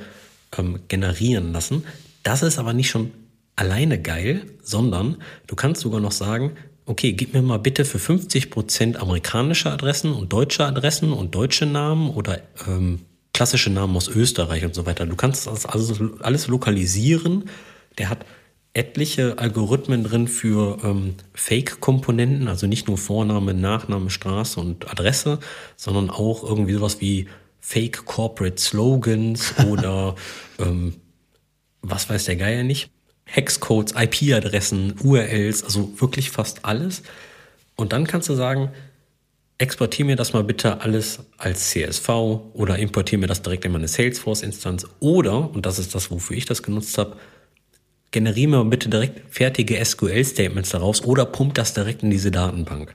[0.58, 1.84] ähm, generieren lassen.
[2.22, 3.10] Das ist aber nicht schon
[3.56, 5.16] alleine geil, sondern
[5.46, 6.52] du kannst sogar noch sagen,
[6.84, 11.64] okay, gib mir mal bitte für 50 Prozent amerikanische Adressen und deutsche Adressen und deutsche
[11.64, 13.00] Namen oder ähm,
[13.32, 15.06] klassische Namen aus Österreich und so weiter.
[15.06, 17.44] Du kannst das also alles lokalisieren.
[17.96, 18.26] Der hat
[18.74, 25.38] etliche Algorithmen drin für ähm, Fake-Komponenten, also nicht nur Vorname, Nachname, Straße und Adresse,
[25.76, 27.28] sondern auch irgendwie sowas wie
[27.62, 30.16] Fake Corporate Slogans oder
[30.58, 30.94] ähm,
[31.80, 32.90] was weiß der Geier nicht.
[33.24, 37.02] Hexcodes, IP-Adressen, URLs, also wirklich fast alles.
[37.76, 38.70] Und dann kannst du sagen,
[39.58, 42.08] exportiere mir das mal bitte alles als CSV
[42.52, 46.44] oder importiere mir das direkt in meine Salesforce-Instanz oder, und das ist das, wofür ich
[46.44, 47.16] das genutzt habe,
[48.10, 52.94] generiere mir bitte direkt fertige SQL-Statements daraus oder pump das direkt in diese Datenbank.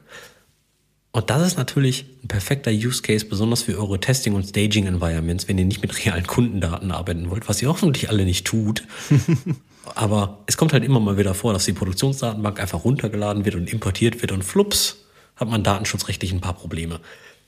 [1.12, 5.58] Und das ist natürlich ein perfekter Use Case, besonders für eure Testing- und Staging-Environments, wenn
[5.58, 8.84] ihr nicht mit realen Kundendaten arbeiten wollt, was ihr hoffentlich alle nicht tut.
[9.96, 13.72] Aber es kommt halt immer mal wieder vor, dass die Produktionsdatenbank einfach runtergeladen wird und
[13.72, 15.06] importiert wird und flups,
[15.36, 17.00] hat man datenschutzrechtlich ein paar Probleme.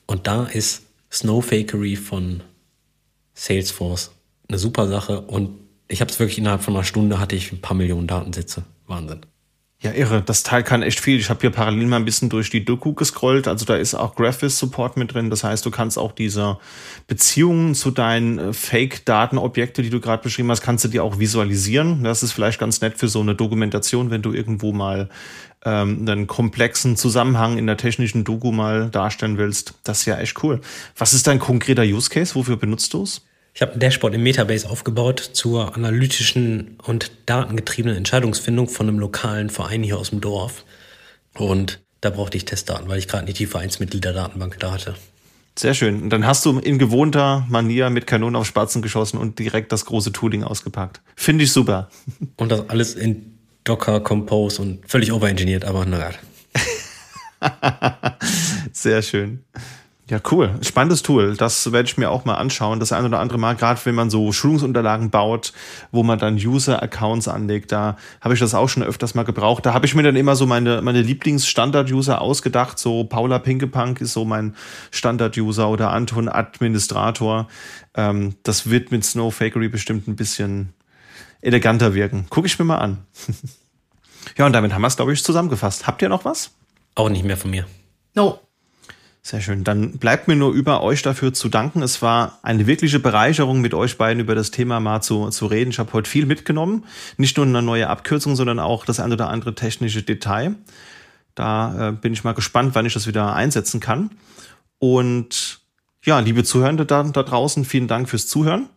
[0.06, 0.82] Und da ist
[1.12, 2.42] Snowfakery von
[3.34, 4.12] Salesforce
[4.48, 5.58] eine super Sache und
[5.88, 8.64] ich habe es wirklich innerhalb von einer Stunde hatte ich ein paar Millionen Datensätze.
[8.86, 9.20] Wahnsinn.
[9.82, 10.20] Ja, irre.
[10.20, 11.18] Das Teil kann echt viel.
[11.18, 13.48] Ich habe hier parallel mal ein bisschen durch die Doku gescrollt.
[13.48, 15.30] Also da ist auch Graphis-Support mit drin.
[15.30, 16.58] Das heißt, du kannst auch diese
[17.06, 22.04] Beziehungen zu deinen äh, Fake-Datenobjekte, die du gerade beschrieben hast, kannst du dir auch visualisieren.
[22.04, 25.08] Das ist vielleicht ganz nett für so eine Dokumentation, wenn du irgendwo mal
[25.64, 29.72] ähm, einen komplexen Zusammenhang in der technischen Doku mal darstellen willst.
[29.84, 30.60] Das ist ja echt cool.
[30.98, 32.34] Was ist dein konkreter Use Case?
[32.34, 33.22] Wofür benutzt du es?
[33.54, 39.50] Ich habe ein Dashboard im Metabase aufgebaut zur analytischen und datengetriebenen Entscheidungsfindung von einem lokalen
[39.50, 40.64] Verein hier aus dem Dorf.
[41.34, 44.94] Und da brauchte ich Testdaten, weil ich gerade nicht die Vereinsmitgliederdatenbank da hatte.
[45.58, 46.02] Sehr schön.
[46.02, 49.84] Und dann hast du in gewohnter Manier mit Kanonen auf Spatzen geschossen und direkt das
[49.84, 51.02] große Tooling ausgepackt.
[51.16, 51.90] Finde ich super.
[52.36, 56.12] Und das alles in Docker, Compose und völlig overengineert, aber naja.
[58.72, 59.44] Sehr schön.
[60.10, 60.58] Ja, cool.
[60.62, 61.36] Spannendes Tool.
[61.36, 62.80] Das werde ich mir auch mal anschauen.
[62.80, 65.52] Das ein oder andere Mal, gerade wenn man so Schulungsunterlagen baut,
[65.92, 69.64] wo man dann User-Accounts anlegt, da habe ich das auch schon öfters mal gebraucht.
[69.64, 72.80] Da habe ich mir dann immer so meine, meine Lieblings-Standard-User ausgedacht.
[72.80, 74.56] So Paula Pinkepunk ist so mein
[74.90, 77.46] Standard-User oder Anton Administrator.
[77.94, 80.74] Ähm, das wird mit Snowfakery bestimmt ein bisschen
[81.40, 82.26] eleganter wirken.
[82.30, 82.98] Gucke ich mir mal an.
[84.36, 85.86] ja, und damit haben wir es, glaube ich, zusammengefasst.
[85.86, 86.50] Habt ihr noch was?
[86.96, 87.64] Auch nicht mehr von mir.
[88.16, 88.40] No.
[89.30, 89.62] Sehr schön.
[89.62, 91.82] Dann bleibt mir nur über euch dafür zu danken.
[91.82, 95.70] Es war eine wirkliche Bereicherung, mit euch beiden über das Thema mal zu, zu reden.
[95.70, 96.84] Ich habe heute viel mitgenommen.
[97.16, 100.56] Nicht nur eine neue Abkürzung, sondern auch das ein oder andere technische Detail.
[101.36, 104.10] Da äh, bin ich mal gespannt, wann ich das wieder einsetzen kann.
[104.80, 105.60] Und
[106.02, 108.68] ja, liebe Zuhörende da, da draußen, vielen Dank fürs Zuhören.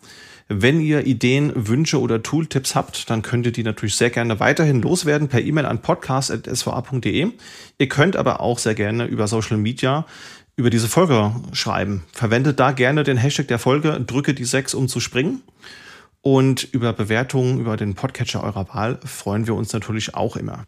[0.50, 4.84] Wenn ihr Ideen, Wünsche oder Tooltips habt, dann könnt ihr die natürlich sehr gerne weiterhin
[4.84, 7.32] loswerden per E-Mail an podcast.sva.de.
[7.80, 10.06] Ihr könnt aber auch sehr gerne über Social Media
[10.56, 12.04] über diese Folge schreiben.
[12.12, 15.42] Verwendet da gerne den Hashtag der Folge, drücke die 6, um zu springen.
[16.22, 20.66] Und über Bewertungen über den Podcatcher eurer Wahl freuen wir uns natürlich auch immer.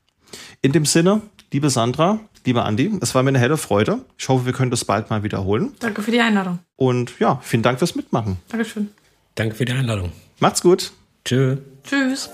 [0.61, 1.21] In dem Sinne,
[1.53, 3.99] liebe Sandra, lieber Andi, es war mir eine helle Freude.
[4.17, 5.73] Ich hoffe, wir können das bald mal wiederholen.
[5.79, 6.59] Danke für die Einladung.
[6.75, 8.37] Und ja, vielen Dank fürs Mitmachen.
[8.49, 8.89] Dankeschön.
[9.35, 10.11] Danke für die Einladung.
[10.39, 10.91] Macht's gut.
[11.23, 11.57] Tschö.
[11.83, 12.29] Tschüss.